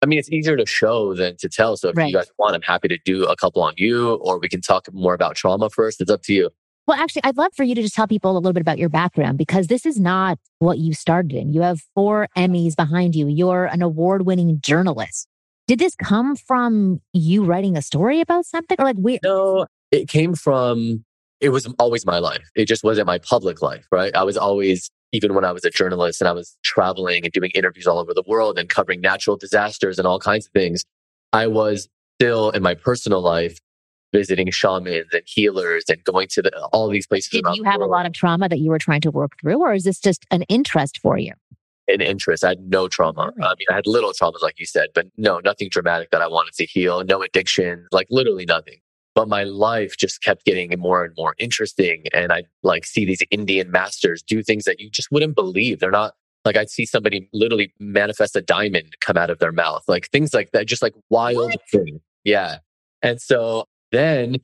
I 0.02 0.06
mean, 0.06 0.20
it's 0.20 0.30
easier 0.30 0.58
to 0.58 0.66
show 0.66 1.13
than 1.13 1.38
to 1.38 1.48
tell. 1.48 1.78
So 1.78 1.90
if 1.90 1.98
right. 1.98 2.10
you 2.10 2.13
guys 2.13 2.30
want, 2.38 2.56
I'm 2.56 2.62
happy 2.62 2.90
to 2.90 2.98
do 3.06 3.25
a 3.25 3.38
couple 3.38 3.62
on 3.62 3.74
you, 3.78 4.16
or 4.16 4.38
we 4.38 4.50
can 4.50 4.60
talk 4.60 4.88
more 4.92 5.13
about 5.13 5.36
trauma 5.36 5.70
first. 5.70 6.02
It's 6.02 6.12
up 6.12 6.24
to 6.24 6.34
you. 6.34 6.50
Well, 6.86 7.00
actually, 7.00 7.24
I'd 7.24 7.38
love 7.38 7.54
for 7.56 7.63
you 7.63 7.74
to 7.75 7.82
just 7.82 7.96
tell 7.96 8.08
people 8.08 8.32
a 8.32 8.34
little 8.34 8.52
bit 8.52 8.60
about 8.60 8.78
your 8.78 8.90
background 8.90 9.38
because 9.38 9.68
this 9.68 9.86
is 9.86 9.98
not 9.98 10.38
what 10.60 10.80
you 10.80 10.94
started 10.94 11.32
in. 11.32 11.54
You 11.54 11.62
have 11.62 11.80
four 11.96 12.28
Emmys 12.36 12.75
behind 12.75 13.16
you. 13.16 13.30
You're 13.30 13.66
an 13.66 13.82
award 13.82 14.25
winning 14.25 14.60
journalist. 14.62 15.30
Did 15.66 15.80
this 15.80 15.96
come 15.96 16.36
from 16.36 17.00
you 17.13 17.46
writing 17.46 17.78
a 17.78 17.82
story 17.82 18.20
about 18.20 18.46
something 18.46 18.75
or 18.78 18.84
like 18.84 18.98
we? 19.00 19.20
No, 19.24 19.68
it 19.92 20.10
came 20.10 20.36
from, 20.36 21.06
it 21.40 21.50
was 21.50 21.74
always 21.80 22.06
my 22.06 22.20
life. 22.20 22.50
It 22.54 22.66
just 22.66 22.84
wasn't 22.84 23.08
my 23.08 23.20
public 23.20 23.62
life, 23.62 23.88
right? 23.90 24.13
I 24.13 24.24
was 24.24 24.36
always 24.36 24.92
even 25.13 25.34
when 25.36 25.46
I 25.46 25.51
was 25.51 25.63
a 25.63 25.70
journalist 25.70 26.20
and 26.20 26.27
I 26.27 26.34
was 26.34 26.58
traveling 26.63 27.24
and 27.24 27.32
doing 27.32 27.51
interviews 27.53 27.88
all 27.88 28.00
over 28.00 28.13
the 28.13 28.24
world 28.27 28.58
and 28.58 28.67
covering 28.67 29.00
natural 29.00 29.38
disasters 29.38 29.98
and 30.00 30.08
all 30.08 30.20
kinds 30.20 30.48
of 30.48 30.51
things, 30.51 30.84
I 31.32 31.48
was 31.48 31.88
still 32.20 32.50
in 32.50 32.63
my 32.63 32.74
personal 32.74 33.22
life 33.22 33.60
visiting 34.12 34.50
shamans 34.51 35.08
and 35.13 35.24
healers 35.25 35.86
and 35.88 36.03
going 36.03 36.27
to 36.29 36.41
the, 36.41 36.51
all 36.74 36.89
these 36.89 37.08
places. 37.08 37.29
Did 37.29 37.46
you 37.55 37.63
have 37.63 37.82
a 37.82 37.86
lot 37.86 38.05
of 38.05 38.13
trauma 38.13 38.50
that 38.50 38.60
you 38.60 38.70
were 38.70 38.79
trying 38.79 39.01
to 39.01 39.12
work 39.12 39.32
through, 39.39 39.60
or 39.62 39.74
is 39.74 39.86
this 39.86 40.00
just 40.00 40.25
an 40.32 40.43
interest 40.43 41.00
for 41.00 41.17
you? 41.17 41.34
An 41.88 42.01
interest. 42.01 42.43
I 42.43 42.50
had 42.50 42.60
no 42.70 42.88
trauma. 42.88 43.34
I 43.41 43.50
mean, 43.58 43.67
I 43.70 43.74
had 43.74 43.88
little 43.88 44.12
traumas, 44.13 44.41
like 44.41 44.60
you 44.60 44.65
said, 44.65 44.89
but 44.93 45.08
no, 45.17 45.39
nothing 45.43 45.70
dramatic 45.70 46.12
that 46.12 46.22
I 46.22 46.27
wanted 46.27 46.53
to 46.55 46.65
heal. 46.65 47.03
No 47.03 47.22
addiction, 47.24 47.88
like 47.91 48.08
literally 48.10 48.46
nothing 48.46 48.77
but 49.15 49.27
my 49.27 49.43
life 49.43 49.96
just 49.98 50.22
kept 50.22 50.46
getting 50.46 50.77
more 50.79 51.03
and 51.03 51.13
more 51.17 51.36
interesting. 51.38 52.05
And 52.13 52.32
I 52.32 52.43
like 52.63 52.86
see 52.86 53.05
these 53.05 53.22
Indian 53.32 53.72
masters 53.72 54.24
do 54.24 54.41
things 54.41 54.65
that 54.65 54.79
you 54.79 54.89
just 54.89 55.12
wouldn't 55.12 55.36
believe. 55.36 55.79
They're 55.79 55.91
not 55.91 56.13
like 56.46 56.58
I'd 56.58 56.70
see 56.70 56.86
somebody 56.86 57.29
literally 57.32 57.74
manifest 57.79 58.36
a 58.36 58.41
diamond 58.41 58.96
come 59.01 59.17
out 59.17 59.29
of 59.29 59.39
their 59.39 59.51
mouth, 59.51 59.84
like 59.88 60.10
things 60.10 60.34
like 60.34 60.51
that, 60.51 60.65
just 60.65 60.82
like 60.82 60.93
wild 61.10 61.53
things. 61.72 62.01
Yeah. 62.24 62.58
And 63.01 63.22
so 63.22 63.65
then, 63.91 64.38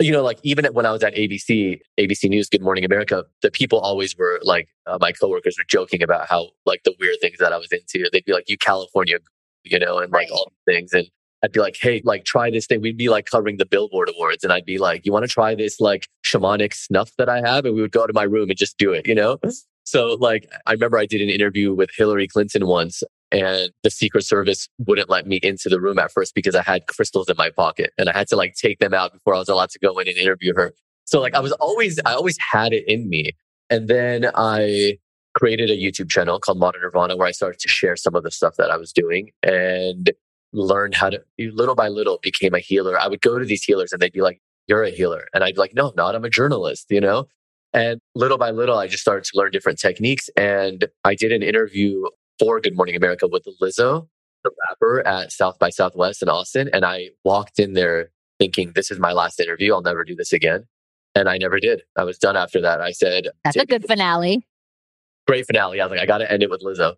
you 0.00 0.12
know, 0.12 0.22
like 0.22 0.38
even 0.42 0.64
when 0.66 0.86
I 0.86 0.92
was 0.92 1.02
at 1.02 1.14
ABC, 1.14 1.80
ABC 1.98 2.28
News, 2.28 2.48
Good 2.48 2.62
Morning 2.62 2.84
America, 2.84 3.24
the 3.42 3.50
people 3.50 3.80
always 3.80 4.16
were 4.16 4.40
like, 4.42 4.68
uh, 4.86 4.98
my 5.00 5.12
coworkers 5.12 5.56
were 5.58 5.64
joking 5.68 6.02
about 6.02 6.28
how 6.28 6.50
like 6.66 6.82
the 6.84 6.94
weird 7.00 7.16
things 7.20 7.38
that 7.38 7.52
I 7.52 7.58
was 7.58 7.68
into. 7.72 8.08
They'd 8.12 8.24
be 8.24 8.32
like, 8.32 8.48
you 8.48 8.56
California, 8.56 9.18
you 9.64 9.78
know, 9.78 9.98
and 9.98 10.12
like 10.12 10.22
right. 10.22 10.30
all 10.30 10.52
things. 10.66 10.92
And 10.92 11.06
I'd 11.42 11.52
be 11.52 11.60
like, 11.60 11.76
hey, 11.80 12.02
like 12.04 12.24
try 12.24 12.50
this 12.50 12.66
thing. 12.66 12.80
We'd 12.82 12.96
be 12.96 13.08
like 13.08 13.26
covering 13.26 13.56
the 13.56 13.66
Billboard 13.66 14.10
Awards, 14.14 14.44
and 14.44 14.52
I'd 14.52 14.66
be 14.66 14.78
like, 14.78 15.06
you 15.06 15.12
want 15.12 15.24
to 15.24 15.28
try 15.28 15.54
this 15.54 15.80
like 15.80 16.06
shamanic 16.24 16.74
snuff 16.74 17.12
that 17.18 17.28
I 17.28 17.40
have? 17.40 17.64
And 17.64 17.74
we 17.74 17.80
would 17.80 17.92
go 17.92 18.06
to 18.06 18.12
my 18.12 18.24
room 18.24 18.50
and 18.50 18.58
just 18.58 18.78
do 18.78 18.92
it, 18.92 19.06
you 19.06 19.14
know? 19.14 19.38
So 19.84 20.16
like, 20.20 20.48
I 20.66 20.72
remember 20.72 20.98
I 20.98 21.06
did 21.06 21.20
an 21.20 21.30
interview 21.30 21.74
with 21.74 21.90
Hillary 21.96 22.28
Clinton 22.28 22.66
once, 22.66 23.02
and 23.32 23.70
the 23.82 23.90
Secret 23.90 24.24
Service 24.24 24.68
wouldn't 24.78 25.08
let 25.08 25.26
me 25.26 25.40
into 25.42 25.68
the 25.68 25.80
room 25.80 25.98
at 25.98 26.12
first 26.12 26.34
because 26.34 26.54
I 26.54 26.62
had 26.62 26.86
crystals 26.86 27.28
in 27.28 27.36
my 27.38 27.50
pocket, 27.50 27.92
and 27.96 28.08
I 28.08 28.16
had 28.16 28.28
to 28.28 28.36
like 28.36 28.54
take 28.54 28.78
them 28.78 28.92
out 28.92 29.12
before 29.12 29.34
I 29.34 29.38
was 29.38 29.48
allowed 29.48 29.70
to 29.70 29.78
go 29.78 29.98
in 29.98 30.08
and 30.08 30.16
interview 30.16 30.52
her. 30.54 30.72
So 31.06 31.20
like, 31.20 31.34
I 31.34 31.40
was 31.40 31.52
always, 31.52 31.98
I 32.04 32.12
always 32.12 32.36
had 32.52 32.72
it 32.72 32.84
in 32.86 33.08
me, 33.08 33.32
and 33.70 33.88
then 33.88 34.30
I 34.34 34.98
created 35.34 35.70
a 35.70 35.76
YouTube 35.76 36.10
channel 36.10 36.38
called 36.38 36.58
Modern 36.58 36.82
Nirvana 36.82 37.16
where 37.16 37.28
I 37.28 37.30
started 37.30 37.60
to 37.60 37.68
share 37.68 37.96
some 37.96 38.16
of 38.16 38.24
the 38.24 38.30
stuff 38.30 38.56
that 38.56 38.70
I 38.70 38.76
was 38.76 38.92
doing, 38.92 39.30
and 39.42 40.10
learned 40.52 40.94
how 40.94 41.10
to 41.10 41.22
little 41.38 41.74
by 41.74 41.88
little 41.88 42.18
became 42.22 42.54
a 42.54 42.58
healer. 42.58 42.98
I 42.98 43.08
would 43.08 43.20
go 43.20 43.38
to 43.38 43.44
these 43.44 43.62
healers 43.62 43.92
and 43.92 44.00
they'd 44.00 44.12
be 44.12 44.22
like, 44.22 44.40
You're 44.66 44.84
a 44.84 44.90
healer. 44.90 45.28
And 45.34 45.44
I'd 45.44 45.54
be 45.54 45.60
like, 45.60 45.74
No, 45.74 45.88
I'm 45.88 45.94
not. 45.96 46.14
I'm 46.14 46.24
a 46.24 46.30
journalist, 46.30 46.86
you 46.90 47.00
know? 47.00 47.26
And 47.72 48.00
little 48.14 48.38
by 48.38 48.50
little, 48.50 48.78
I 48.78 48.88
just 48.88 49.02
started 49.02 49.24
to 49.24 49.38
learn 49.38 49.52
different 49.52 49.78
techniques. 49.78 50.28
And 50.36 50.86
I 51.04 51.14
did 51.14 51.32
an 51.32 51.42
interview 51.42 52.04
for 52.38 52.60
Good 52.60 52.76
Morning 52.76 52.96
America 52.96 53.28
with 53.28 53.46
Lizzo, 53.62 54.08
the 54.42 54.50
rapper 54.68 55.06
at 55.06 55.30
South 55.30 55.58
by 55.58 55.70
Southwest 55.70 56.22
in 56.22 56.28
Austin. 56.28 56.68
And 56.72 56.84
I 56.84 57.10
walked 57.24 57.58
in 57.58 57.74
there 57.74 58.10
thinking, 58.38 58.72
This 58.74 58.90
is 58.90 58.98
my 58.98 59.12
last 59.12 59.40
interview. 59.40 59.74
I'll 59.74 59.82
never 59.82 60.04
do 60.04 60.16
this 60.16 60.32
again. 60.32 60.66
And 61.14 61.28
I 61.28 61.38
never 61.38 61.58
did. 61.58 61.82
I 61.96 62.04
was 62.04 62.18
done 62.18 62.36
after 62.36 62.60
that. 62.60 62.80
I 62.80 62.92
said, 62.92 63.28
That's 63.44 63.56
a 63.56 63.66
good 63.66 63.86
finale. 63.86 64.46
Great 65.26 65.46
finale. 65.46 65.80
I 65.80 65.84
was 65.84 65.90
like, 65.90 66.00
I 66.00 66.06
got 66.06 66.18
to 66.18 66.30
end 66.30 66.42
it 66.42 66.50
with 66.50 66.62
Lizzo. 66.62 66.94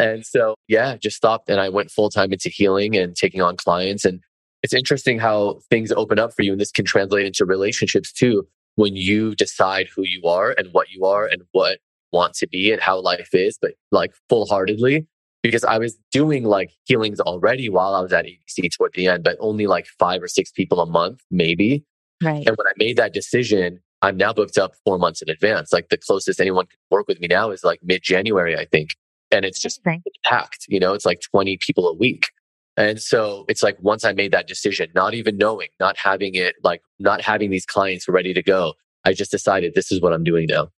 And 0.00 0.24
so, 0.24 0.54
yeah, 0.66 0.96
just 0.96 1.16
stopped 1.16 1.50
and 1.50 1.60
I 1.60 1.68
went 1.68 1.90
full 1.90 2.10
time 2.10 2.32
into 2.32 2.48
healing 2.48 2.96
and 2.96 3.14
taking 3.14 3.42
on 3.42 3.56
clients. 3.56 4.04
And 4.04 4.20
it's 4.62 4.74
interesting 4.74 5.18
how 5.18 5.60
things 5.68 5.92
open 5.92 6.18
up 6.18 6.32
for 6.34 6.42
you. 6.42 6.52
And 6.52 6.60
this 6.60 6.72
can 6.72 6.84
translate 6.84 7.26
into 7.26 7.44
relationships 7.44 8.12
too. 8.12 8.46
When 8.76 8.96
you 8.96 9.34
decide 9.34 9.88
who 9.94 10.04
you 10.04 10.22
are 10.24 10.54
and 10.56 10.68
what 10.72 10.90
you 10.90 11.04
are 11.04 11.26
and 11.26 11.42
what 11.52 11.78
want 12.12 12.34
to 12.34 12.46
be 12.46 12.72
and 12.72 12.80
how 12.80 13.00
life 13.00 13.30
is, 13.34 13.58
but 13.60 13.72
like 13.90 14.14
full 14.28 14.46
heartedly, 14.46 15.06
because 15.42 15.64
I 15.64 15.78
was 15.78 15.98
doing 16.12 16.44
like 16.44 16.70
healings 16.84 17.20
already 17.20 17.68
while 17.68 17.94
I 17.94 18.00
was 18.00 18.12
at 18.12 18.24
ABC 18.24 18.70
toward 18.76 18.92
the 18.94 19.06
end, 19.06 19.24
but 19.24 19.36
only 19.40 19.66
like 19.66 19.86
five 19.86 20.22
or 20.22 20.28
six 20.28 20.50
people 20.50 20.80
a 20.80 20.86
month, 20.86 21.20
maybe. 21.30 21.84
Right. 22.22 22.46
And 22.46 22.56
when 22.56 22.66
I 22.66 22.72
made 22.76 22.96
that 22.96 23.12
decision, 23.12 23.80
I'm 24.02 24.16
now 24.16 24.32
booked 24.32 24.58
up 24.58 24.72
four 24.84 24.98
months 24.98 25.20
in 25.20 25.28
advance. 25.28 25.72
Like 25.72 25.88
the 25.88 25.98
closest 25.98 26.40
anyone 26.40 26.66
can 26.66 26.78
work 26.90 27.06
with 27.06 27.20
me 27.20 27.28
now 27.28 27.50
is 27.50 27.64
like 27.64 27.80
mid 27.82 28.02
January, 28.02 28.56
I 28.56 28.64
think 28.64 28.94
and 29.30 29.44
it's 29.44 29.60
just 29.60 29.80
packed. 30.24 30.66
You 30.68 30.80
know, 30.80 30.92
it's 30.92 31.06
like 31.06 31.20
20 31.20 31.58
people 31.58 31.88
a 31.88 31.94
week. 31.94 32.28
And 32.76 33.00
so 33.00 33.44
it's 33.48 33.62
like 33.62 33.76
once 33.80 34.04
I 34.04 34.12
made 34.12 34.32
that 34.32 34.46
decision, 34.46 34.88
not 34.94 35.14
even 35.14 35.36
knowing, 35.36 35.68
not 35.78 35.96
having 35.98 36.34
it, 36.34 36.54
like 36.62 36.82
not 36.98 37.20
having 37.20 37.50
these 37.50 37.66
clients 37.66 38.08
ready 38.08 38.32
to 38.32 38.42
go, 38.42 38.74
I 39.04 39.12
just 39.12 39.30
decided 39.30 39.74
this 39.74 39.92
is 39.92 40.00
what 40.00 40.12
I'm 40.12 40.24
doing 40.24 40.46
now, 40.48 40.68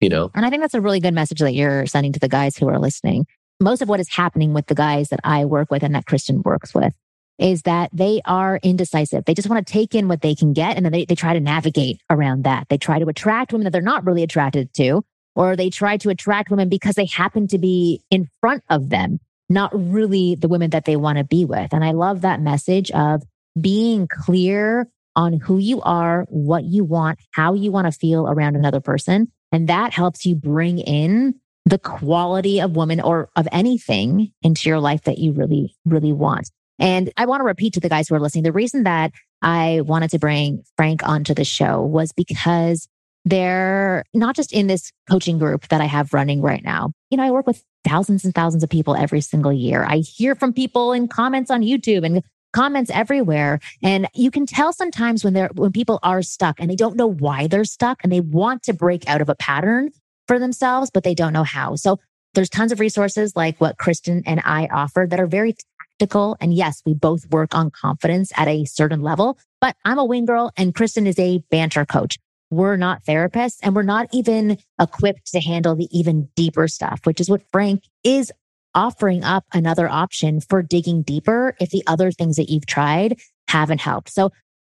you 0.00 0.08
know? 0.08 0.30
And 0.34 0.44
I 0.44 0.50
think 0.50 0.62
that's 0.62 0.74
a 0.74 0.80
really 0.80 1.00
good 1.00 1.14
message 1.14 1.40
that 1.40 1.54
you're 1.54 1.86
sending 1.86 2.12
to 2.12 2.20
the 2.20 2.28
guys 2.28 2.56
who 2.56 2.68
are 2.68 2.78
listening. 2.78 3.26
Most 3.60 3.82
of 3.82 3.88
what 3.88 4.00
is 4.00 4.08
happening 4.08 4.54
with 4.54 4.66
the 4.66 4.74
guys 4.74 5.10
that 5.10 5.20
I 5.24 5.44
work 5.44 5.70
with 5.70 5.82
and 5.82 5.94
that 5.94 6.06
Kristen 6.06 6.42
works 6.42 6.74
with 6.74 6.94
is 7.38 7.62
that 7.62 7.90
they 7.92 8.20
are 8.24 8.58
indecisive. 8.62 9.24
They 9.24 9.34
just 9.34 9.48
want 9.48 9.66
to 9.66 9.72
take 9.72 9.94
in 9.94 10.08
what 10.08 10.20
they 10.20 10.34
can 10.34 10.52
get 10.52 10.76
and 10.76 10.84
then 10.84 10.92
they, 10.92 11.04
they 11.04 11.14
try 11.14 11.32
to 11.32 11.40
navigate 11.40 12.00
around 12.10 12.44
that. 12.44 12.68
They 12.68 12.78
try 12.78 12.98
to 12.98 13.06
attract 13.06 13.52
women 13.52 13.64
that 13.64 13.70
they're 13.70 13.82
not 13.82 14.04
really 14.06 14.22
attracted 14.22 14.72
to 14.74 15.04
or 15.34 15.56
they 15.56 15.70
try 15.70 15.96
to 15.98 16.10
attract 16.10 16.50
women 16.50 16.68
because 16.68 16.94
they 16.94 17.06
happen 17.06 17.46
to 17.48 17.58
be 17.58 18.02
in 18.10 18.28
front 18.40 18.62
of 18.68 18.90
them, 18.90 19.18
not 19.48 19.70
really 19.74 20.34
the 20.34 20.48
women 20.48 20.70
that 20.70 20.84
they 20.84 20.96
want 20.96 21.18
to 21.18 21.24
be 21.24 21.44
with. 21.44 21.72
And 21.72 21.84
I 21.84 21.92
love 21.92 22.20
that 22.20 22.40
message 22.40 22.90
of 22.92 23.22
being 23.60 24.08
clear 24.08 24.88
on 25.14 25.34
who 25.34 25.58
you 25.58 25.80
are, 25.82 26.26
what 26.28 26.64
you 26.64 26.84
want, 26.84 27.18
how 27.32 27.54
you 27.54 27.70
want 27.70 27.86
to 27.86 27.92
feel 27.92 28.26
around 28.26 28.56
another 28.56 28.80
person. 28.80 29.30
And 29.50 29.68
that 29.68 29.92
helps 29.92 30.24
you 30.24 30.34
bring 30.34 30.78
in 30.78 31.34
the 31.66 31.78
quality 31.78 32.60
of 32.60 32.76
woman 32.76 33.00
or 33.00 33.28
of 33.36 33.46
anything 33.52 34.32
into 34.42 34.68
your 34.68 34.80
life 34.80 35.02
that 35.02 35.18
you 35.18 35.32
really, 35.32 35.76
really 35.84 36.12
want. 36.12 36.50
And 36.78 37.12
I 37.16 37.26
want 37.26 37.40
to 37.40 37.44
repeat 37.44 37.74
to 37.74 37.80
the 37.80 37.88
guys 37.88 38.08
who 38.08 38.14
are 38.14 38.20
listening 38.20 38.44
the 38.44 38.52
reason 38.52 38.84
that 38.84 39.12
I 39.42 39.82
wanted 39.82 40.10
to 40.10 40.18
bring 40.18 40.64
Frank 40.76 41.06
onto 41.06 41.34
the 41.34 41.44
show 41.44 41.82
was 41.82 42.12
because 42.12 42.88
they're 43.24 44.04
not 44.14 44.36
just 44.36 44.52
in 44.52 44.66
this 44.66 44.90
coaching 45.08 45.38
group 45.38 45.68
that 45.68 45.80
I 45.80 45.86
have 45.86 46.12
running 46.12 46.42
right 46.42 46.62
now. 46.62 46.92
You 47.10 47.16
know, 47.16 47.24
I 47.24 47.30
work 47.30 47.46
with 47.46 47.62
thousands 47.84 48.24
and 48.24 48.34
thousands 48.34 48.62
of 48.62 48.70
people 48.70 48.94
every 48.96 49.20
single 49.20 49.52
year. 49.52 49.84
I 49.84 49.98
hear 49.98 50.34
from 50.34 50.52
people 50.52 50.92
in 50.92 51.08
comments 51.08 51.50
on 51.50 51.62
YouTube 51.62 52.04
and 52.04 52.22
comments 52.52 52.90
everywhere. 52.90 53.60
And 53.82 54.08
you 54.14 54.30
can 54.30 54.46
tell 54.46 54.72
sometimes 54.72 55.24
when 55.24 55.32
they're, 55.32 55.50
when 55.54 55.72
people 55.72 55.98
are 56.02 56.22
stuck 56.22 56.60
and 56.60 56.70
they 56.70 56.76
don't 56.76 56.96
know 56.96 57.06
why 57.06 57.46
they're 57.46 57.64
stuck 57.64 58.02
and 58.02 58.12
they 58.12 58.20
want 58.20 58.62
to 58.64 58.72
break 58.72 59.08
out 59.08 59.20
of 59.20 59.28
a 59.28 59.34
pattern 59.34 59.90
for 60.28 60.38
themselves, 60.38 60.90
but 60.92 61.02
they 61.02 61.14
don't 61.14 61.32
know 61.32 61.44
how. 61.44 61.76
So 61.76 61.98
there's 62.34 62.50
tons 62.50 62.72
of 62.72 62.80
resources 62.80 63.34
like 63.36 63.60
what 63.60 63.78
Kristen 63.78 64.22
and 64.26 64.40
I 64.44 64.66
offer 64.66 65.06
that 65.08 65.20
are 65.20 65.26
very 65.26 65.54
tactical. 65.98 66.36
And 66.40 66.54
yes, 66.54 66.82
we 66.84 66.94
both 66.94 67.28
work 67.30 67.54
on 67.54 67.70
confidence 67.70 68.32
at 68.36 68.48
a 68.48 68.64
certain 68.64 69.02
level, 69.02 69.38
but 69.60 69.76
I'm 69.84 69.98
a 69.98 70.04
wing 70.04 70.26
girl 70.26 70.52
and 70.56 70.74
Kristen 70.74 71.06
is 71.06 71.18
a 71.18 71.38
banter 71.50 71.84
coach 71.84 72.18
we're 72.52 72.76
not 72.76 73.02
therapists 73.04 73.58
and 73.62 73.74
we're 73.74 73.82
not 73.82 74.08
even 74.12 74.58
equipped 74.80 75.32
to 75.32 75.40
handle 75.40 75.74
the 75.74 75.88
even 75.90 76.28
deeper 76.36 76.68
stuff, 76.68 77.00
which 77.04 77.20
is 77.20 77.30
what 77.30 77.42
Frank 77.50 77.82
is 78.04 78.30
offering 78.74 79.24
up 79.24 79.44
another 79.52 79.88
option 79.88 80.40
for 80.40 80.62
digging 80.62 81.02
deeper 81.02 81.56
if 81.60 81.70
the 81.70 81.82
other 81.86 82.12
things 82.12 82.36
that 82.36 82.50
you've 82.50 82.66
tried 82.66 83.18
haven't 83.48 83.80
helped. 83.80 84.10
So 84.10 84.30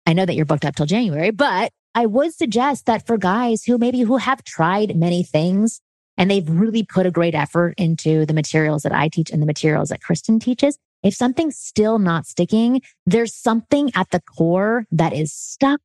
I 0.07 0.13
know 0.13 0.25
that 0.25 0.35
you're 0.35 0.45
booked 0.45 0.65
up 0.65 0.75
till 0.75 0.85
January, 0.87 1.31
but 1.31 1.71
I 1.93 2.07
would 2.07 2.33
suggest 2.33 2.87
that 2.87 3.05
for 3.05 3.17
guys 3.17 3.63
who 3.63 3.77
maybe 3.77 4.01
who 4.01 4.17
have 4.17 4.43
tried 4.43 4.95
many 4.95 5.23
things 5.23 5.79
and 6.17 6.31
they've 6.31 6.49
really 6.49 6.83
put 6.83 7.05
a 7.05 7.11
great 7.11 7.35
effort 7.35 7.75
into 7.77 8.25
the 8.25 8.33
materials 8.33 8.83
that 8.83 8.91
I 8.91 9.07
teach 9.07 9.29
and 9.29 9.41
the 9.41 9.45
materials 9.45 9.89
that 9.89 10.01
Kristen 10.01 10.39
teaches, 10.39 10.79
if 11.03 11.13
something's 11.13 11.57
still 11.57 11.99
not 11.99 12.25
sticking, 12.25 12.81
there's 13.05 13.35
something 13.35 13.91
at 13.95 14.09
the 14.09 14.21
core 14.21 14.85
that 14.91 15.13
is 15.13 15.31
stuck 15.31 15.79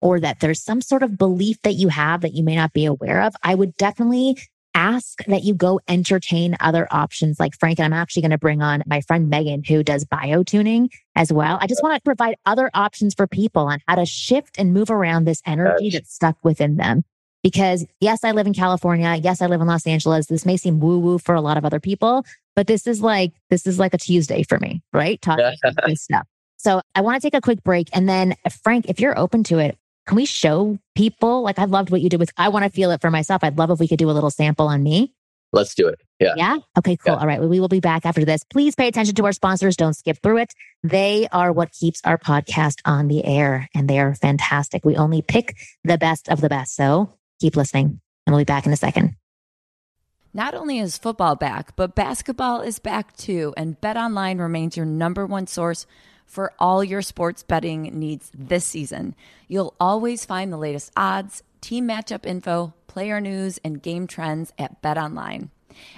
or 0.00 0.20
that 0.20 0.40
there's 0.40 0.62
some 0.62 0.80
sort 0.80 1.02
of 1.02 1.18
belief 1.18 1.60
that 1.62 1.74
you 1.74 1.88
have 1.88 2.20
that 2.20 2.34
you 2.34 2.42
may 2.42 2.56
not 2.56 2.72
be 2.72 2.84
aware 2.84 3.22
of, 3.22 3.34
I 3.42 3.54
would 3.54 3.76
definitely 3.76 4.36
ask 4.78 5.24
that 5.24 5.42
you 5.42 5.54
go 5.54 5.80
entertain 5.88 6.56
other 6.60 6.86
options 6.92 7.40
like 7.40 7.58
Frank. 7.58 7.80
And 7.80 7.86
I'm 7.92 8.00
actually 8.00 8.22
going 8.22 8.30
to 8.30 8.38
bring 8.38 8.62
on 8.62 8.84
my 8.86 9.00
friend 9.00 9.28
Megan, 9.28 9.64
who 9.64 9.82
does 9.82 10.04
biotuning 10.04 10.88
as 11.16 11.32
well. 11.32 11.58
I 11.60 11.66
just 11.66 11.82
want 11.82 11.96
to 11.96 12.02
provide 12.04 12.36
other 12.46 12.70
options 12.74 13.14
for 13.14 13.26
people 13.26 13.62
on 13.66 13.80
how 13.88 13.96
to 13.96 14.06
shift 14.06 14.56
and 14.56 14.72
move 14.72 14.90
around 14.90 15.24
this 15.24 15.42
energy 15.44 15.90
that's 15.90 16.14
stuck 16.14 16.36
within 16.44 16.76
them. 16.76 17.04
Because 17.42 17.86
yes, 18.00 18.22
I 18.22 18.32
live 18.32 18.46
in 18.46 18.54
California. 18.54 19.18
Yes, 19.22 19.42
I 19.42 19.46
live 19.46 19.60
in 19.60 19.66
Los 19.66 19.86
Angeles. 19.86 20.26
This 20.26 20.46
may 20.46 20.56
seem 20.56 20.80
woo 20.80 20.98
woo 20.98 21.18
for 21.18 21.34
a 21.34 21.40
lot 21.40 21.56
of 21.56 21.64
other 21.64 21.80
people, 21.80 22.24
but 22.54 22.66
this 22.66 22.86
is 22.86 23.00
like, 23.00 23.32
this 23.50 23.66
is 23.66 23.78
like 23.78 23.94
a 23.94 23.98
Tuesday 23.98 24.44
for 24.44 24.58
me, 24.58 24.82
right? 24.92 25.20
Talking 25.22 25.56
this 25.86 26.02
stuff. 26.02 26.26
So 26.56 26.82
I 26.94 27.00
want 27.00 27.20
to 27.20 27.26
take 27.26 27.34
a 27.34 27.40
quick 27.40 27.62
break. 27.62 27.88
And 27.92 28.08
then 28.08 28.34
Frank, 28.62 28.86
if 28.88 29.00
you're 29.00 29.18
open 29.18 29.44
to 29.44 29.58
it, 29.58 29.78
can 30.08 30.16
we 30.16 30.24
show 30.24 30.78
people? 30.94 31.42
Like 31.42 31.58
I 31.58 31.66
loved 31.66 31.90
what 31.90 32.00
you 32.00 32.08
did 32.08 32.18
with, 32.18 32.32
I 32.36 32.48
want 32.48 32.64
to 32.64 32.70
feel 32.70 32.90
it 32.90 33.00
for 33.00 33.10
myself. 33.10 33.44
I'd 33.44 33.58
love 33.58 33.70
if 33.70 33.78
we 33.78 33.86
could 33.86 33.98
do 33.98 34.10
a 34.10 34.12
little 34.12 34.30
sample 34.30 34.66
on 34.66 34.82
me. 34.82 35.12
Let's 35.52 35.74
do 35.74 35.86
it. 35.86 36.00
Yeah. 36.18 36.34
Yeah. 36.36 36.58
Okay, 36.78 36.96
cool. 36.96 37.14
Yeah. 37.14 37.20
All 37.20 37.26
right. 37.26 37.40
Well, 37.40 37.48
we 37.48 37.60
will 37.60 37.68
be 37.68 37.80
back 37.80 38.04
after 38.04 38.24
this. 38.24 38.42
Please 38.44 38.74
pay 38.74 38.88
attention 38.88 39.14
to 39.14 39.24
our 39.26 39.32
sponsors. 39.32 39.76
Don't 39.76 39.94
skip 39.94 40.18
through 40.22 40.38
it. 40.38 40.52
They 40.82 41.28
are 41.30 41.52
what 41.52 41.72
keeps 41.72 42.00
our 42.04 42.18
podcast 42.18 42.80
on 42.84 43.08
the 43.08 43.24
air 43.24 43.68
and 43.74 43.88
they 43.88 43.98
are 43.98 44.14
fantastic. 44.14 44.84
We 44.84 44.96
only 44.96 45.22
pick 45.22 45.56
the 45.84 45.98
best 45.98 46.28
of 46.28 46.40
the 46.40 46.48
best. 46.48 46.74
So 46.74 47.14
keep 47.40 47.56
listening 47.56 48.00
and 48.26 48.34
we'll 48.34 48.40
be 48.40 48.44
back 48.44 48.66
in 48.66 48.72
a 48.72 48.76
second. 48.76 49.14
Not 50.34 50.54
only 50.54 50.78
is 50.78 50.98
football 50.98 51.36
back, 51.36 51.76
but 51.76 51.94
basketball 51.94 52.60
is 52.60 52.78
back 52.78 53.16
too. 53.16 53.54
And 53.56 53.80
BetOnline 53.80 54.40
remains 54.40 54.76
your 54.76 54.86
number 54.86 55.26
one 55.26 55.46
source 55.46 55.86
for 56.28 56.52
all 56.58 56.84
your 56.84 57.02
sports 57.02 57.42
betting 57.42 57.82
needs 57.98 58.30
this 58.34 58.64
season. 58.64 59.16
You'll 59.48 59.74
always 59.80 60.24
find 60.24 60.52
the 60.52 60.58
latest 60.58 60.92
odds, 60.96 61.42
team 61.60 61.88
matchup 61.88 62.26
info, 62.26 62.74
player 62.86 63.20
news, 63.20 63.58
and 63.64 63.82
game 63.82 64.06
trends 64.06 64.52
at 64.58 64.80
BetOnline. 64.82 65.48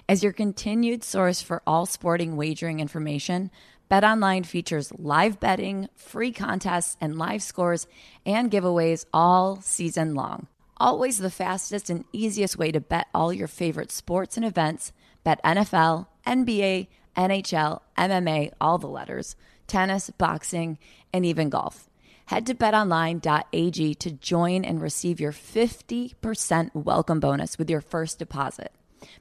As 0.08 0.22
your 0.22 0.32
continued 0.32 1.02
source 1.02 1.42
for 1.42 1.62
all 1.66 1.84
sporting 1.84 2.36
wagering 2.36 2.80
information, 2.80 3.50
BetOnline 3.90 4.46
features 4.46 4.92
live 4.96 5.40
betting, 5.40 5.88
free 5.96 6.32
contests, 6.32 6.96
and 7.00 7.18
live 7.18 7.42
scores 7.42 7.88
and 8.24 8.50
giveaways 8.50 9.04
all 9.12 9.60
season 9.62 10.14
long. 10.14 10.46
Always 10.76 11.18
the 11.18 11.30
fastest 11.30 11.90
and 11.90 12.04
easiest 12.12 12.56
way 12.56 12.70
to 12.70 12.80
bet 12.80 13.08
all 13.12 13.32
your 13.32 13.48
favorite 13.48 13.90
sports 13.90 14.36
and 14.36 14.46
events. 14.46 14.92
Bet 15.24 15.42
NFL, 15.42 16.06
NBA, 16.24 16.86
NHL, 17.16 17.80
MMA, 17.98 18.52
all 18.60 18.78
the 18.78 18.86
letters 18.86 19.34
tennis, 19.70 20.10
boxing, 20.10 20.78
and 21.12 21.24
even 21.24 21.48
golf. 21.48 21.88
Head 22.26 22.44
to 22.46 22.54
betonline.ag 22.54 23.94
to 23.94 24.10
join 24.10 24.64
and 24.64 24.82
receive 24.82 25.20
your 25.20 25.32
50% 25.32 26.70
welcome 26.74 27.20
bonus 27.20 27.56
with 27.58 27.70
your 27.70 27.80
first 27.80 28.18
deposit. 28.18 28.72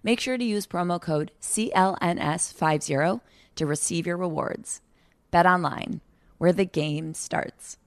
Make 0.04 0.20
sure 0.20 0.38
to 0.38 0.44
use 0.44 0.68
promo 0.68 1.00
code 1.00 1.32
CLNS50 1.42 3.22
to 3.56 3.66
receive 3.66 4.06
your 4.06 4.18
rewards. 4.18 4.82
BetOnline, 5.32 6.02
where 6.38 6.54
the 6.54 6.66
game 6.66 7.14
starts. 7.14 7.78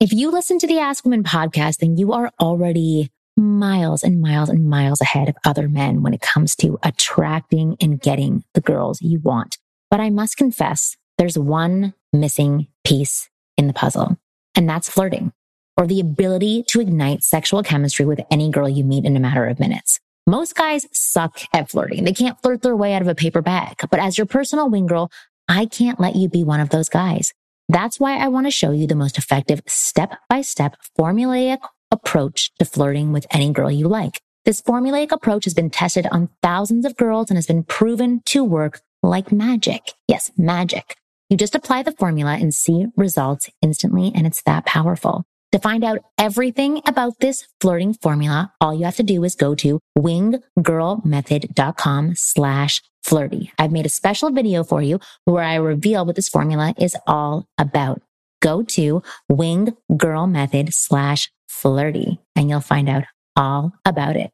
If 0.00 0.12
you 0.12 0.30
listen 0.30 0.58
to 0.58 0.66
the 0.66 0.78
Ask 0.78 1.04
Women 1.04 1.24
podcast, 1.24 1.78
then 1.78 1.96
you 1.96 2.12
are 2.12 2.32
already 2.40 3.10
miles 3.40 4.02
and 4.02 4.20
miles 4.20 4.48
and 4.48 4.68
miles 4.68 5.00
ahead 5.00 5.28
of 5.28 5.36
other 5.44 5.68
men 5.68 6.02
when 6.02 6.14
it 6.14 6.20
comes 6.20 6.54
to 6.56 6.78
attracting 6.82 7.76
and 7.80 8.00
getting 8.00 8.44
the 8.54 8.60
girls 8.60 9.00
you 9.02 9.20
want. 9.20 9.58
But 9.90 10.00
I 10.00 10.10
must 10.10 10.36
confess, 10.36 10.96
there's 11.18 11.38
one 11.38 11.94
missing 12.12 12.68
piece 12.84 13.28
in 13.56 13.66
the 13.66 13.72
puzzle, 13.72 14.18
and 14.54 14.68
that's 14.68 14.88
flirting 14.88 15.32
or 15.76 15.86
the 15.86 16.00
ability 16.00 16.62
to 16.64 16.80
ignite 16.80 17.22
sexual 17.22 17.62
chemistry 17.62 18.04
with 18.04 18.20
any 18.30 18.50
girl 18.50 18.68
you 18.68 18.84
meet 18.84 19.06
in 19.06 19.16
a 19.16 19.20
matter 19.20 19.46
of 19.46 19.58
minutes. 19.58 19.98
Most 20.26 20.54
guys 20.54 20.86
suck 20.92 21.40
at 21.54 21.70
flirting. 21.70 22.04
They 22.04 22.12
can't 22.12 22.40
flirt 22.42 22.60
their 22.60 22.76
way 22.76 22.92
out 22.92 23.00
of 23.00 23.08
a 23.08 23.14
paper 23.14 23.40
bag. 23.40 23.78
But 23.90 23.98
as 23.98 24.18
your 24.18 24.26
personal 24.26 24.68
wing 24.68 24.86
girl, 24.86 25.10
I 25.48 25.64
can't 25.64 25.98
let 25.98 26.16
you 26.16 26.28
be 26.28 26.44
one 26.44 26.60
of 26.60 26.68
those 26.68 26.90
guys. 26.90 27.32
That's 27.70 27.98
why 27.98 28.18
I 28.18 28.28
want 28.28 28.46
to 28.46 28.50
show 28.50 28.72
you 28.72 28.86
the 28.86 28.94
most 28.94 29.16
effective 29.16 29.62
step 29.66 30.18
by 30.28 30.42
step 30.42 30.76
formulaic 30.98 31.60
approach 31.90 32.50
to 32.58 32.64
flirting 32.64 33.12
with 33.12 33.26
any 33.30 33.52
girl 33.52 33.70
you 33.70 33.88
like. 33.88 34.20
This 34.44 34.62
formulaic 34.62 35.12
approach 35.12 35.44
has 35.44 35.54
been 35.54 35.70
tested 35.70 36.06
on 36.10 36.30
thousands 36.42 36.84
of 36.84 36.96
girls 36.96 37.30
and 37.30 37.36
has 37.36 37.46
been 37.46 37.62
proven 37.62 38.22
to 38.26 38.42
work 38.42 38.80
like 39.02 39.32
magic. 39.32 39.92
Yes, 40.08 40.30
magic. 40.36 40.96
You 41.28 41.36
just 41.36 41.54
apply 41.54 41.82
the 41.82 41.92
formula 41.92 42.38
and 42.40 42.54
see 42.54 42.86
results 42.96 43.50
instantly, 43.62 44.10
and 44.14 44.26
it's 44.26 44.42
that 44.42 44.66
powerful. 44.66 45.24
To 45.52 45.58
find 45.58 45.84
out 45.84 45.98
everything 46.16 46.80
about 46.86 47.18
this 47.20 47.46
flirting 47.60 47.92
formula, 47.94 48.52
all 48.60 48.74
you 48.74 48.84
have 48.84 48.96
to 48.96 49.02
do 49.02 49.24
is 49.24 49.34
go 49.34 49.54
to 49.56 49.80
winggirlmethod.com 49.98 52.14
slash 52.14 52.82
flirty. 53.02 53.52
I've 53.58 53.72
made 53.72 53.86
a 53.86 53.90
special 53.90 54.30
video 54.30 54.62
for 54.62 54.80
you 54.80 55.00
where 55.24 55.42
I 55.42 55.56
reveal 55.56 56.06
what 56.06 56.14
this 56.16 56.28
formula 56.28 56.74
is 56.78 56.96
all 57.06 57.46
about. 57.58 58.00
Go 58.40 58.62
to 58.62 59.02
winggirlmethod 59.30 60.72
slash 60.72 61.30
flirty 61.60 62.18
and 62.34 62.48
you'll 62.48 62.60
find 62.60 62.88
out 62.88 63.04
all 63.36 63.72
about 63.84 64.16
it. 64.16 64.30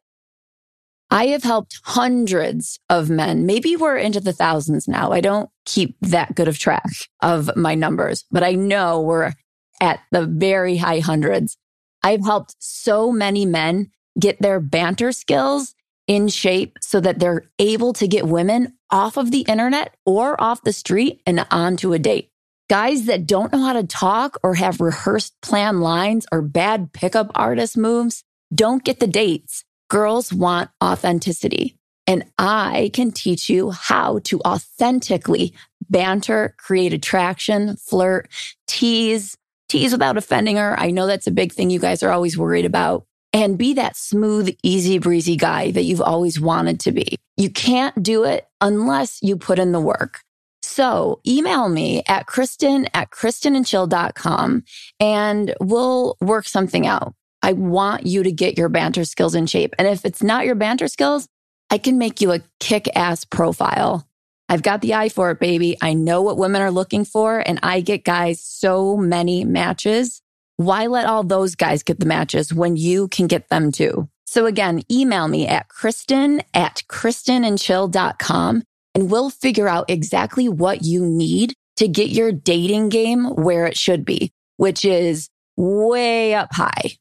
I 1.09 1.27
have 1.27 1.43
helped 1.43 1.79
hundreds 1.83 2.79
of 2.89 3.09
men. 3.09 3.45
Maybe 3.45 3.75
we're 3.75 3.97
into 3.97 4.19
the 4.19 4.33
thousands 4.33 4.87
now. 4.87 5.11
I 5.11 5.21
don't 5.21 5.49
keep 5.65 5.95
that 6.01 6.35
good 6.35 6.47
of 6.47 6.59
track 6.59 6.83
of 7.21 7.55
my 7.55 7.75
numbers, 7.75 8.25
but 8.29 8.43
I 8.43 8.53
know 8.53 9.01
we're 9.01 9.33
at 9.81 9.99
the 10.11 10.25
very 10.25 10.77
high 10.77 10.99
hundreds. 10.99 11.57
I've 12.03 12.25
helped 12.25 12.55
so 12.59 13.11
many 13.11 13.45
men 13.45 13.91
get 14.19 14.41
their 14.41 14.59
banter 14.59 15.11
skills 15.11 15.75
in 16.07 16.27
shape 16.27 16.77
so 16.81 16.99
that 16.99 17.19
they're 17.19 17.43
able 17.59 17.93
to 17.93 18.07
get 18.07 18.27
women 18.27 18.77
off 18.89 19.17
of 19.17 19.31
the 19.31 19.41
internet 19.41 19.95
or 20.05 20.41
off 20.41 20.61
the 20.63 20.73
street 20.73 21.21
and 21.25 21.45
onto 21.51 21.93
a 21.93 21.99
date. 21.99 22.31
Guys 22.69 23.05
that 23.05 23.25
don't 23.25 23.53
know 23.53 23.63
how 23.63 23.71
to 23.71 23.87
talk 23.87 24.37
or 24.43 24.53
have 24.55 24.81
rehearsed 24.81 25.33
plan 25.41 25.79
lines 25.79 26.27
or 26.33 26.41
bad 26.41 26.91
pickup 26.91 27.31
artist 27.33 27.77
moves 27.77 28.25
don't 28.53 28.83
get 28.83 28.99
the 28.99 29.07
dates. 29.07 29.63
Girls 29.89 30.33
want 30.33 30.69
authenticity. 30.83 31.77
And 32.07 32.25
I 32.37 32.91
can 32.93 33.11
teach 33.11 33.49
you 33.49 33.71
how 33.71 34.19
to 34.25 34.41
authentically 34.41 35.53
banter, 35.89 36.55
create 36.57 36.91
attraction, 36.91 37.77
flirt, 37.77 38.29
tease, 38.67 39.37
tease 39.69 39.93
without 39.93 40.17
offending 40.17 40.57
her. 40.57 40.77
I 40.77 40.91
know 40.91 41.07
that's 41.07 41.27
a 41.27 41.31
big 41.31 41.53
thing 41.53 41.69
you 41.69 41.79
guys 41.79 42.03
are 42.03 42.11
always 42.11 42.37
worried 42.37 42.65
about. 42.65 43.05
And 43.31 43.57
be 43.57 43.75
that 43.75 43.95
smooth, 43.95 44.53
easy 44.61 44.99
breezy 44.99 45.37
guy 45.37 45.71
that 45.71 45.83
you've 45.83 46.01
always 46.01 46.39
wanted 46.39 46.81
to 46.81 46.91
be. 46.91 47.17
You 47.37 47.49
can't 47.49 48.01
do 48.03 48.25
it 48.25 48.45
unless 48.59 49.19
you 49.21 49.37
put 49.37 49.59
in 49.59 49.71
the 49.71 49.79
work. 49.79 50.19
So 50.67 51.21
email 51.25 51.69
me 51.69 52.03
at 52.07 52.27
Kristen 52.27 52.87
at 52.93 53.09
KristenandChill.com 53.11 54.63
and 54.99 55.55
we'll 55.61 56.17
work 56.21 56.47
something 56.47 56.85
out. 56.85 57.15
I 57.41 57.53
want 57.53 58.05
you 58.05 58.23
to 58.23 58.31
get 58.31 58.57
your 58.57 58.69
banter 58.69 59.05
skills 59.05 59.33
in 59.33 59.47
shape. 59.47 59.73
And 59.79 59.87
if 59.87 60.05
it's 60.05 60.21
not 60.21 60.45
your 60.45 60.55
banter 60.55 60.87
skills, 60.87 61.27
I 61.69 61.77
can 61.77 61.97
make 61.97 62.21
you 62.21 62.31
a 62.31 62.41
kick 62.59 62.89
ass 62.95 63.23
profile 63.25 64.07
I've 64.49 64.63
got 64.63 64.81
the 64.81 64.93
eye 64.93 65.09
for 65.09 65.31
it, 65.31 65.39
baby. 65.39 65.77
I 65.81 65.93
know 65.93 66.21
what 66.21 66.37
women 66.37 66.61
are 66.61 66.71
looking 66.71 67.03
for 67.03 67.39
and 67.39 67.59
I 67.63 67.81
get 67.81 68.05
guys 68.05 68.41
so 68.41 68.95
many 68.95 69.43
matches. 69.43 70.21
Why 70.55 70.87
let 70.87 71.05
all 71.05 71.23
those 71.23 71.55
guys 71.55 71.83
get 71.83 71.99
the 71.99 72.05
matches 72.05 72.53
when 72.53 72.77
you 72.77 73.09
can 73.09 73.27
get 73.27 73.49
them 73.49 73.71
too? 73.71 74.09
So 74.25 74.45
again, 74.45 74.83
email 74.89 75.27
me 75.27 75.47
at 75.47 75.67
Kristen 75.67 76.41
at 76.53 76.83
KristenandChill.com 76.89 78.63
and 78.97 79.11
we'll 79.11 79.29
figure 79.29 79.67
out 79.67 79.91
exactly 79.91 80.49
what 80.49 80.83
you 80.83 81.05
need 81.05 81.53
to 81.75 81.87
get 81.87 82.09
your 82.09 82.31
dating 82.31 82.89
game 82.89 83.25
where 83.25 83.67
it 83.67 83.77
should 83.77 84.03
be, 84.03 84.31
which 84.55 84.83
is 84.83 85.29
way 85.55 86.33
up 86.33 86.49
high. 86.51 86.97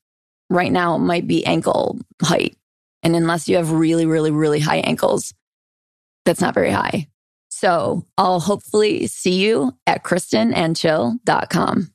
Right 0.51 0.71
now, 0.71 0.97
it 0.97 0.99
might 0.99 1.27
be 1.27 1.47
ankle 1.47 1.99
height. 2.23 2.55
And 3.03 3.17
unless 3.17 3.49
you 3.49 3.57
have 3.57 3.71
really, 3.71 4.05
really, 4.05 4.31
really 4.31 4.61
high 4.61 4.81
ankles, 4.81 5.33
that's 6.27 6.43
not 6.43 6.53
very 6.53 6.71
high. 6.71 7.09
So 7.49 8.05
I'll 8.19 8.41
hopefully 8.41 9.07
see 9.07 9.43
you 9.43 9.73
at 9.87 10.05
kristenandchill.com. 10.05 11.95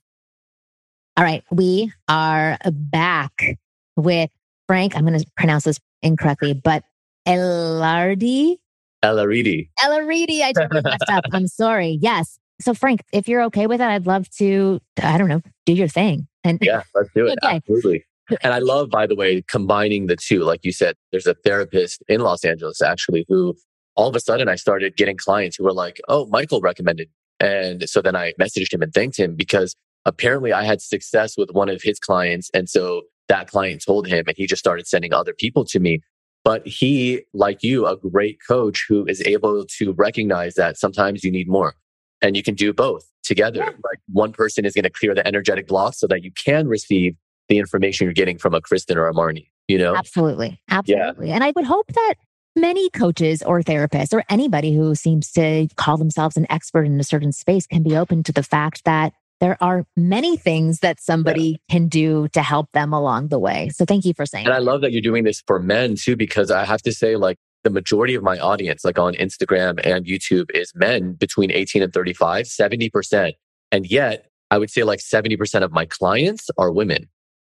All 1.16 1.24
right. 1.24 1.44
We 1.52 1.94
are 2.08 2.58
back 2.66 3.60
with 3.96 4.32
Frank. 4.66 4.98
I'm 4.98 5.06
going 5.06 5.20
to 5.20 5.28
pronounce 5.38 5.66
this 5.66 5.78
incorrectly, 6.02 6.56
but 6.56 6.86
Elardi. 7.28 8.58
Elaridi. 9.04 9.70
Elaridi. 9.80 10.42
I 10.42 10.52
totally 10.54 10.82
messed 10.84 11.10
up. 11.10 11.26
I'm 11.34 11.48
sorry. 11.48 11.98
Yes. 12.02 12.38
So 12.62 12.74
Frank, 12.74 13.02
if 13.12 13.28
you're 13.28 13.44
okay 13.44 13.68
with 13.68 13.82
it, 13.82 13.88
I'd 13.88 14.06
love 14.06 14.30
to, 14.38 14.80
I 15.02 15.18
don't 15.18 15.28
know, 15.28 15.42
do 15.66 15.74
your 15.74 15.88
thing. 15.88 16.28
And 16.44 16.60
yeah, 16.62 16.84
let's 16.96 17.10
do 17.16 17.28
it. 17.28 17.38
Okay. 17.44 17.56
Absolutely. 17.58 18.06
And 18.44 18.54
I 18.54 18.60
love, 18.60 18.90
by 18.90 19.08
the 19.08 19.16
way, 19.16 19.44
combining 19.48 20.08
the 20.08 20.16
two. 20.16 20.44
Like 20.44 20.64
you 20.64 20.72
said, 20.72 20.96
there's 21.12 21.28
a 21.28 21.34
therapist 21.34 22.02
in 22.08 22.22
Los 22.22 22.46
Angeles 22.46 22.82
actually 22.82 23.26
who 23.28 23.56
all 23.96 24.08
of 24.08 24.16
a 24.16 24.20
sudden 24.20 24.48
I 24.48 24.56
started 24.56 24.96
getting 24.96 25.18
clients 25.18 25.58
who 25.58 25.64
were 25.64 25.74
like, 25.74 26.00
Oh, 26.08 26.28
Michael 26.28 26.62
recommended. 26.62 27.10
And 27.40 27.90
so 27.90 28.02
then 28.02 28.16
I 28.16 28.34
messaged 28.40 28.74
him 28.74 28.82
and 28.82 28.94
thanked 28.94 29.18
him 29.18 29.36
because 29.36 29.76
apparently 30.06 30.54
I 30.54 30.64
had 30.64 30.82
success 30.82 31.38
with 31.38 31.50
one 31.52 31.70
of 31.70 31.82
his 31.82 32.00
clients. 32.00 32.50
And 32.54 32.70
so 32.70 33.02
that 33.28 33.50
client 33.50 33.84
told 33.86 34.08
him 34.08 34.26
and 34.28 34.38
he 34.38 34.46
just 34.46 34.60
started 34.60 34.88
sending 34.88 35.14
other 35.14 35.34
people 35.34 35.66
to 35.66 35.80
me. 35.80 36.02
But 36.44 36.66
he, 36.66 37.24
like 37.34 37.62
you, 37.62 37.86
a 37.86 37.98
great 37.98 38.40
coach 38.48 38.86
who 38.88 39.06
is 39.06 39.22
able 39.22 39.66
to 39.78 39.94
recognize 39.94 40.56
that 40.56 40.78
sometimes 40.78 41.24
you 41.24 41.32
need 41.32 41.48
more 41.48 41.76
and 42.22 42.36
you 42.36 42.42
can 42.42 42.56
do 42.56 42.74
both 42.74 43.08
together. 43.24 43.60
Yeah. 43.60 43.70
Like 43.84 44.00
one 44.12 44.32
person 44.32 44.66
is 44.66 44.74
going 44.74 44.84
to 44.84 44.90
clear 44.90 45.14
the 45.14 45.26
energetic 45.28 45.68
blocks 45.68 46.00
so 46.00 46.08
that 46.08 46.24
you 46.24 46.32
can 46.32 46.68
receive 46.68 47.16
the 47.48 47.60
information 47.60 48.06
you're 48.06 48.14
getting 48.14 48.38
from 48.38 48.54
a 48.54 48.62
Kristen 48.62 48.98
or 48.98 49.08
a 49.08 49.14
Marni, 49.14 49.50
you 49.68 49.78
know? 49.78 49.96
Absolutely. 49.96 50.60
Absolutely. 50.70 51.28
Yeah. 51.28 51.36
And 51.36 51.44
I 51.44 51.52
would 51.56 51.66
hope 51.66 51.88
that 51.94 52.16
Many 52.56 52.90
coaches 52.90 53.42
or 53.42 53.62
therapists 53.62 54.14
or 54.14 54.26
anybody 54.30 54.76
who 54.76 54.94
seems 54.94 55.32
to 55.32 55.70
call 55.78 55.96
themselves 55.96 56.36
an 56.36 56.46
expert 56.50 56.84
in 56.84 57.00
a 57.00 57.04
certain 57.04 57.32
space 57.32 57.66
can 57.66 57.82
be 57.82 57.96
open 57.96 58.24
to 58.24 58.34
the 58.34 58.44
fact 58.44 58.84
that 58.84 59.14
there 59.42 59.58
are 59.62 59.86
many 59.98 60.38
things 60.38 60.80
that 60.80 61.02
somebody 61.02 61.44
yeah. 61.44 61.58
can 61.70 61.88
do 61.88 62.30
to 62.30 62.42
help 62.42 62.72
them 62.72 62.94
along 62.94 63.28
the 63.28 63.40
way. 63.40 63.70
So 63.70 63.84
thank 63.84 64.06
you 64.06 64.14
for 64.14 64.26
saying. 64.26 64.46
And 64.46 64.54
I 64.54 64.60
love 64.60 64.82
that 64.82 64.94
you're 64.94 65.02
doing 65.02 65.26
this 65.26 65.44
for 65.48 65.60
men 65.60 65.96
too, 65.96 66.16
because 66.16 66.52
I 66.52 66.64
have 66.64 66.82
to 66.84 66.94
say, 66.94 67.18
like, 67.18 67.38
the 67.64 67.70
majority 67.70 68.16
of 68.16 68.24
my 68.24 68.40
audience, 68.40 68.86
like 68.86 68.98
on 68.98 69.14
Instagram 69.16 69.80
and 69.86 70.06
YouTube, 70.06 70.50
is 70.54 70.72
men 70.74 71.14
between 71.14 71.52
18 71.52 71.84
and 71.84 71.94
35, 71.94 72.46
70%. 72.46 73.34
And 73.72 73.86
yet, 73.86 74.28
I 74.50 74.58
would 74.58 74.70
say 74.70 74.84
like 74.84 75.00
70% 75.00 75.64
of 75.64 75.72
my 75.72 75.86
clients 75.86 76.50
are 76.58 76.72
women. 76.72 77.08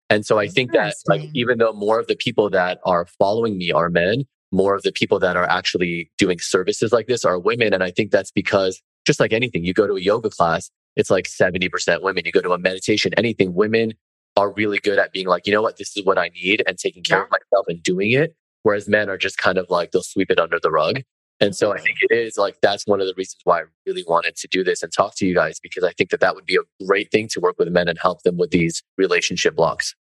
And 0.08 0.24
so 0.24 0.38
I 0.38 0.46
think 0.48 0.72
that 0.72 0.94
like 1.08 1.22
even 1.34 1.58
though 1.58 1.72
more 1.72 1.98
of 1.98 2.06
the 2.06 2.14
people 2.16 2.48
that 2.50 2.78
are 2.84 3.06
following 3.18 3.58
me 3.58 3.72
are 3.72 3.90
men, 3.90 4.24
more 4.52 4.76
of 4.76 4.82
the 4.82 4.92
people 4.92 5.18
that 5.18 5.36
are 5.36 5.48
actually 5.48 6.10
doing 6.16 6.38
services 6.38 6.92
like 6.92 7.08
this 7.08 7.24
are 7.24 7.38
women. 7.38 7.74
And 7.74 7.82
I 7.82 7.90
think 7.90 8.12
that's 8.12 8.30
because 8.30 8.80
just 9.04 9.18
like 9.18 9.32
anything, 9.32 9.64
you 9.64 9.74
go 9.74 9.86
to 9.86 9.94
a 9.94 10.00
yoga 10.00 10.30
class, 10.30 10.70
it's 10.96 11.10
like 11.10 11.26
70% 11.26 12.02
women. 12.02 12.24
You 12.24 12.32
go 12.32 12.40
to 12.40 12.52
a 12.52 12.58
meditation, 12.58 13.12
anything, 13.16 13.54
women 13.54 13.92
are 14.36 14.52
really 14.52 14.78
good 14.78 14.98
at 14.98 15.12
being 15.12 15.26
like, 15.26 15.46
you 15.46 15.52
know 15.52 15.62
what, 15.62 15.76
this 15.76 15.96
is 15.96 16.04
what 16.04 16.18
I 16.18 16.28
need 16.28 16.62
and 16.66 16.76
taking 16.78 17.02
care 17.02 17.18
yeah. 17.18 17.24
of 17.24 17.30
myself 17.30 17.66
and 17.68 17.82
doing 17.82 18.12
it. 18.12 18.34
Whereas 18.62 18.88
men 18.88 19.08
are 19.08 19.16
just 19.16 19.38
kind 19.38 19.58
of 19.58 19.66
like, 19.70 19.92
they'll 19.92 20.02
sweep 20.02 20.30
it 20.30 20.38
under 20.38 20.58
the 20.60 20.70
rug. 20.70 21.00
And 21.38 21.54
so 21.54 21.72
I 21.72 21.78
think 21.78 21.98
it 22.00 22.14
is 22.14 22.38
like, 22.38 22.56
that's 22.62 22.86
one 22.86 23.00
of 23.00 23.06
the 23.06 23.14
reasons 23.14 23.40
why 23.44 23.60
I 23.60 23.64
really 23.86 24.04
wanted 24.08 24.36
to 24.36 24.48
do 24.48 24.64
this 24.64 24.82
and 24.82 24.90
talk 24.90 25.14
to 25.16 25.26
you 25.26 25.34
guys, 25.34 25.60
because 25.60 25.84
I 25.84 25.92
think 25.92 26.10
that 26.10 26.20
that 26.20 26.34
would 26.34 26.46
be 26.46 26.56
a 26.56 26.84
great 26.86 27.10
thing 27.10 27.28
to 27.32 27.40
work 27.40 27.56
with 27.58 27.68
men 27.68 27.88
and 27.88 27.98
help 28.00 28.22
them 28.22 28.38
with 28.38 28.50
these 28.50 28.82
relationship 28.96 29.54
blocks. 29.54 29.94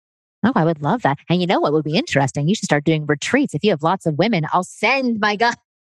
Oh, 0.44 0.52
I 0.55 0.64
would 0.64 0.83
love 0.83 1.02
that. 1.02 1.18
And 1.31 1.40
you 1.40 1.46
know 1.46 1.61
what 1.61 1.72
would 1.72 1.85
be 1.85 1.96
interesting? 1.96 2.48
You 2.48 2.55
should 2.55 2.66
start 2.66 2.85
doing 2.85 3.07
retreats. 3.07 3.55
If 3.55 3.64
you 3.64 3.70
have 3.70 3.83
lots 3.83 4.07
of 4.07 4.18
women, 4.18 4.44
I'll 4.52 4.64
send 4.64 5.20
my 5.20 5.37
God. 5.37 5.55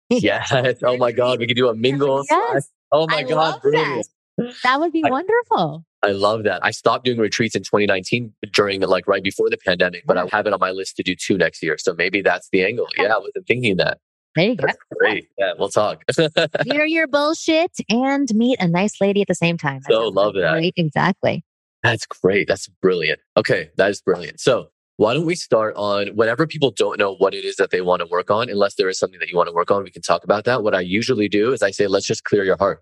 yes. 0.09 0.51
Oh 0.83 0.97
my 0.97 1.11
God. 1.11 1.39
We 1.39 1.47
could 1.47 1.57
do 1.57 1.69
a 1.69 1.75
mingle. 1.75 2.23
Yes. 2.29 2.69
Oh 2.91 3.07
my 3.07 3.17
I 3.17 3.23
God. 3.23 3.61
Brilliant. 3.61 4.07
That. 4.37 4.79
would 4.79 4.91
be 4.91 5.03
I, 5.05 5.09
wonderful. 5.09 5.85
I 6.01 6.11
love 6.11 6.43
that. 6.43 6.63
I 6.63 6.71
stopped 6.71 7.05
doing 7.05 7.19
retreats 7.19 7.55
in 7.55 7.63
2019 7.63 8.33
during 8.51 8.81
like 8.81 9.07
right 9.07 9.23
before 9.23 9.49
the 9.49 9.57
pandemic, 9.57 10.05
but 10.05 10.17
I 10.17 10.27
have 10.31 10.47
it 10.47 10.53
on 10.53 10.59
my 10.59 10.71
list 10.71 10.97
to 10.97 11.03
do 11.03 11.15
two 11.15 11.37
next 11.37 11.63
year. 11.63 11.77
So 11.77 11.93
maybe 11.93 12.21
that's 12.21 12.49
the 12.51 12.65
angle. 12.65 12.87
Yeah. 12.97 13.13
I 13.13 13.19
wasn't 13.19 13.47
thinking 13.47 13.77
that. 13.77 13.99
There 14.35 14.49
you 14.49 14.55
That's 14.55 14.73
go. 14.73 14.97
Great. 14.99 15.27
Yeah, 15.37 15.53
we'll 15.57 15.69
talk. 15.69 16.03
Hear 16.65 16.85
your 16.85 17.07
bullshit 17.07 17.71
and 17.89 18.27
meet 18.33 18.59
a 18.59 18.67
nice 18.67 18.99
lady 18.99 19.21
at 19.21 19.27
the 19.27 19.35
same 19.35 19.57
time. 19.57 19.81
That 19.87 19.93
so 19.93 20.07
love 20.07 20.33
that. 20.33 20.53
Great. 20.53 20.73
Exactly. 20.75 21.43
That's 21.83 22.05
great. 22.05 22.47
That's 22.47 22.67
brilliant. 22.67 23.19
Okay, 23.37 23.69
that 23.77 23.91
is 23.91 24.01
brilliant. 24.01 24.39
So, 24.39 24.69
why 24.97 25.13
don't 25.13 25.25
we 25.25 25.35
start 25.35 25.75
on 25.75 26.09
whenever 26.15 26.47
people 26.47 26.71
don't 26.71 26.99
know 26.99 27.15
what 27.15 27.33
it 27.33 27.43
is 27.43 27.57
that 27.57 27.71
they 27.71 27.81
want 27.81 28.01
to 28.01 28.07
work 28.07 28.31
on, 28.31 28.49
unless 28.49 28.75
there 28.75 28.89
is 28.89 28.97
something 28.97 29.19
that 29.19 29.29
you 29.29 29.35
want 29.35 29.49
to 29.49 29.53
work 29.53 29.69
on, 29.69 29.83
we 29.83 29.91
can 29.91 30.01
talk 30.01 30.23
about 30.23 30.45
that. 30.45 30.63
What 30.63 30.75
I 30.75 30.81
usually 30.81 31.27
do 31.27 31.51
is 31.51 31.61
I 31.61 31.71
say, 31.71 31.87
let's 31.87 32.05
just 32.05 32.23
clear 32.23 32.43
your 32.43 32.57
heart. 32.57 32.81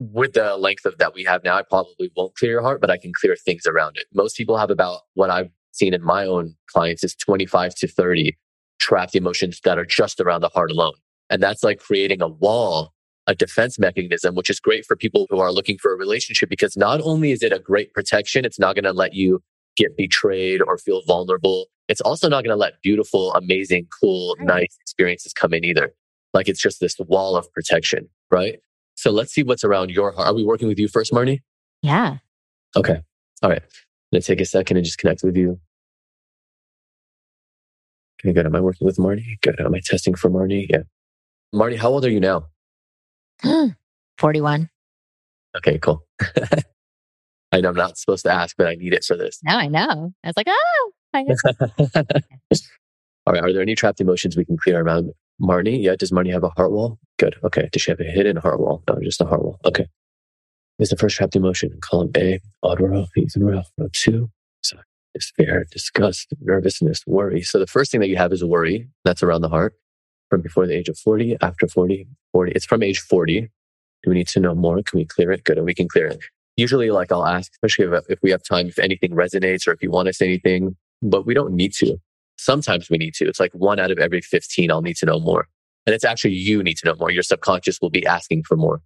With 0.00 0.34
the 0.34 0.56
length 0.56 0.84
of 0.84 0.98
that 0.98 1.14
we 1.14 1.24
have 1.24 1.42
now, 1.42 1.56
I 1.56 1.62
probably 1.62 2.10
won't 2.16 2.36
clear 2.36 2.52
your 2.52 2.62
heart, 2.62 2.80
but 2.80 2.90
I 2.90 2.98
can 2.98 3.12
clear 3.12 3.34
things 3.34 3.66
around 3.66 3.96
it. 3.96 4.06
Most 4.14 4.36
people 4.36 4.56
have 4.56 4.70
about 4.70 5.00
what 5.14 5.30
I've 5.30 5.50
seen 5.72 5.92
in 5.92 6.02
my 6.02 6.24
own 6.24 6.54
clients 6.68 7.02
is 7.02 7.14
25 7.16 7.74
to 7.76 7.88
30 7.88 8.36
trapped 8.78 9.16
emotions 9.16 9.60
that 9.64 9.78
are 9.78 9.84
just 9.84 10.20
around 10.20 10.40
the 10.42 10.48
heart 10.50 10.70
alone. 10.70 10.94
And 11.30 11.42
that's 11.42 11.64
like 11.64 11.80
creating 11.80 12.22
a 12.22 12.28
wall, 12.28 12.92
a 13.26 13.34
defense 13.34 13.78
mechanism, 13.78 14.34
which 14.34 14.48
is 14.48 14.60
great 14.60 14.86
for 14.86 14.96
people 14.96 15.26
who 15.30 15.40
are 15.40 15.52
looking 15.52 15.78
for 15.78 15.92
a 15.92 15.96
relationship 15.96 16.48
because 16.48 16.76
not 16.76 17.00
only 17.02 17.32
is 17.32 17.42
it 17.42 17.52
a 17.52 17.58
great 17.58 17.92
protection, 17.92 18.44
it's 18.44 18.58
not 18.58 18.74
going 18.74 18.84
to 18.84 18.92
let 18.92 19.14
you 19.14 19.42
get 19.76 19.96
betrayed 19.96 20.62
or 20.62 20.78
feel 20.78 21.02
vulnerable. 21.06 21.66
It's 21.88 22.00
also 22.00 22.28
not 22.28 22.44
going 22.44 22.54
to 22.54 22.60
let 22.60 22.80
beautiful, 22.82 23.32
amazing, 23.34 23.88
cool, 24.00 24.36
nice 24.40 24.76
experiences 24.80 25.32
come 25.32 25.52
in 25.52 25.64
either. 25.64 25.92
Like 26.34 26.48
it's 26.48 26.60
just 26.60 26.80
this 26.80 26.96
wall 26.98 27.36
of 27.36 27.50
protection, 27.52 28.08
right? 28.30 28.60
So 28.98 29.12
let's 29.12 29.32
see 29.32 29.44
what's 29.44 29.62
around 29.62 29.92
your 29.92 30.10
heart. 30.10 30.26
Are 30.26 30.34
we 30.34 30.42
working 30.42 30.66
with 30.66 30.76
you 30.76 30.88
first, 30.88 31.12
Marni? 31.12 31.38
Yeah. 31.82 32.16
Okay. 32.74 33.00
All 33.44 33.48
right. 33.48 33.62
I'm 33.62 33.68
going 34.12 34.22
to 34.22 34.26
take 34.26 34.40
a 34.40 34.44
second 34.44 34.76
and 34.76 34.84
just 34.84 34.98
connect 34.98 35.22
with 35.22 35.36
you. 35.36 35.60
Okay, 38.20 38.32
good. 38.32 38.44
Am 38.44 38.56
I 38.56 38.60
working 38.60 38.84
with 38.84 38.96
Marni? 38.96 39.40
Good. 39.40 39.60
Am 39.60 39.72
I 39.72 39.80
testing 39.84 40.16
for 40.16 40.30
Marni? 40.30 40.66
Yeah. 40.68 40.82
Marni, 41.54 41.78
how 41.78 41.90
old 41.90 42.04
are 42.06 42.10
you 42.10 42.18
now? 42.18 42.46
Hmm. 43.40 43.68
41. 44.18 44.68
Okay, 45.58 45.78
cool. 45.78 46.04
I 47.52 47.60
know 47.60 47.68
I'm 47.68 47.76
not 47.76 47.98
supposed 47.98 48.24
to 48.24 48.32
ask, 48.32 48.56
but 48.58 48.66
I 48.66 48.74
need 48.74 48.94
it 48.94 49.04
for 49.04 49.16
this. 49.16 49.38
No, 49.44 49.52
I 49.52 49.68
know. 49.68 50.12
I 50.24 50.26
was 50.26 50.36
like, 50.36 50.48
oh. 50.50 50.92
All 51.14 51.24
right. 53.32 53.44
Are 53.44 53.52
there 53.52 53.62
any 53.62 53.76
trapped 53.76 54.00
emotions 54.00 54.36
we 54.36 54.44
can 54.44 54.56
clear 54.56 54.82
around 54.82 55.12
Marni? 55.40 55.82
Yeah. 55.82 55.96
Does 55.96 56.10
Marni 56.10 56.32
have 56.32 56.44
a 56.44 56.50
heart 56.50 56.72
wall? 56.72 56.98
Good. 57.18 57.36
Okay. 57.44 57.68
Does 57.72 57.82
she 57.82 57.90
have 57.90 58.00
a 58.00 58.04
hidden 58.04 58.36
heart 58.36 58.60
wall? 58.60 58.82
No, 58.88 58.98
just 59.02 59.20
a 59.20 59.24
heart 59.24 59.42
wall. 59.42 59.58
Okay. 59.64 59.86
Is 60.78 60.90
the 60.90 60.96
first 60.96 61.16
trapped 61.16 61.34
emotion 61.34 61.72
in 61.72 61.80
column 61.80 62.10
A, 62.16 62.40
odd 62.62 62.80
row, 62.80 63.06
even 63.16 63.44
row, 63.44 63.62
row 63.78 63.88
two, 63.92 64.30
despair, 65.14 65.64
disgust, 65.70 66.32
nervousness, 66.40 67.02
worry. 67.06 67.42
So 67.42 67.58
the 67.58 67.66
first 67.66 67.90
thing 67.90 68.00
that 68.00 68.08
you 68.08 68.16
have 68.16 68.32
is 68.32 68.44
worry. 68.44 68.88
That's 69.04 69.22
around 69.22 69.42
the 69.42 69.48
heart 69.48 69.74
from 70.30 70.40
before 70.42 70.66
the 70.66 70.74
age 70.74 70.88
of 70.88 70.98
40, 70.98 71.36
after 71.42 71.66
40, 71.66 72.06
40. 72.32 72.52
It's 72.52 72.66
from 72.66 72.82
age 72.82 73.00
40. 73.00 73.40
Do 73.40 74.10
we 74.10 74.14
need 74.14 74.28
to 74.28 74.40
know 74.40 74.54
more? 74.54 74.76
Can 74.82 74.98
we 74.98 75.04
clear 75.04 75.32
it? 75.32 75.44
Good. 75.44 75.56
And 75.56 75.66
we 75.66 75.74
can 75.74 75.88
clear 75.88 76.06
it. 76.06 76.20
Usually, 76.56 76.90
like 76.90 77.10
I'll 77.10 77.26
ask, 77.26 77.52
especially 77.52 77.86
if, 77.86 78.04
if 78.08 78.18
we 78.22 78.30
have 78.30 78.42
time, 78.42 78.68
if 78.68 78.78
anything 78.78 79.12
resonates 79.12 79.66
or 79.66 79.72
if 79.72 79.82
you 79.82 79.90
want 79.90 80.06
to 80.06 80.12
say 80.12 80.26
anything, 80.26 80.76
but 81.02 81.26
we 81.26 81.34
don't 81.34 81.54
need 81.54 81.72
to. 81.74 81.96
Sometimes 82.38 82.88
we 82.88 82.98
need 82.98 83.14
to. 83.14 83.26
It's 83.26 83.40
like 83.40 83.52
one 83.52 83.78
out 83.78 83.90
of 83.90 83.98
every 83.98 84.20
15, 84.20 84.70
I'll 84.70 84.82
need 84.82 84.96
to 84.98 85.06
know 85.06 85.18
more. 85.18 85.48
And 85.86 85.94
it's 85.94 86.04
actually 86.04 86.34
you 86.34 86.62
need 86.62 86.76
to 86.78 86.86
know 86.86 86.94
more. 86.94 87.10
Your 87.10 87.22
subconscious 87.22 87.80
will 87.80 87.90
be 87.90 88.06
asking 88.06 88.44
for 88.44 88.56
more. 88.56 88.80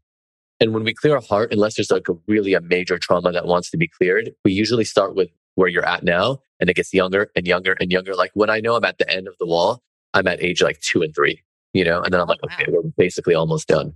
And 0.60 0.72
when 0.72 0.84
we 0.84 0.94
clear 0.94 1.16
our 1.16 1.22
heart, 1.22 1.52
unless 1.52 1.76
there's 1.76 1.90
like 1.90 2.08
a 2.08 2.14
really 2.26 2.54
a 2.54 2.60
major 2.60 2.98
trauma 2.98 3.32
that 3.32 3.46
wants 3.46 3.70
to 3.70 3.76
be 3.76 3.88
cleared, 3.88 4.30
we 4.44 4.52
usually 4.52 4.84
start 4.84 5.14
with 5.14 5.28
where 5.54 5.68
you're 5.68 5.84
at 5.84 6.04
now 6.04 6.38
and 6.60 6.70
it 6.70 6.74
gets 6.74 6.94
younger 6.94 7.30
and 7.34 7.46
younger 7.46 7.76
and 7.80 7.90
younger. 7.90 8.14
Like 8.14 8.30
when 8.34 8.48
I 8.48 8.60
know 8.60 8.76
I'm 8.76 8.84
at 8.84 8.98
the 8.98 9.10
end 9.10 9.26
of 9.26 9.34
the 9.38 9.46
wall, 9.46 9.82
I'm 10.14 10.26
at 10.28 10.42
age 10.42 10.62
like 10.62 10.80
two 10.80 11.02
and 11.02 11.14
three, 11.14 11.42
you 11.72 11.84
know, 11.84 12.00
and 12.00 12.12
then 12.12 12.20
I'm 12.20 12.28
like, 12.28 12.38
oh, 12.42 12.54
okay, 12.54 12.66
we're 12.68 12.82
basically 12.96 13.34
almost 13.34 13.68
done. 13.68 13.94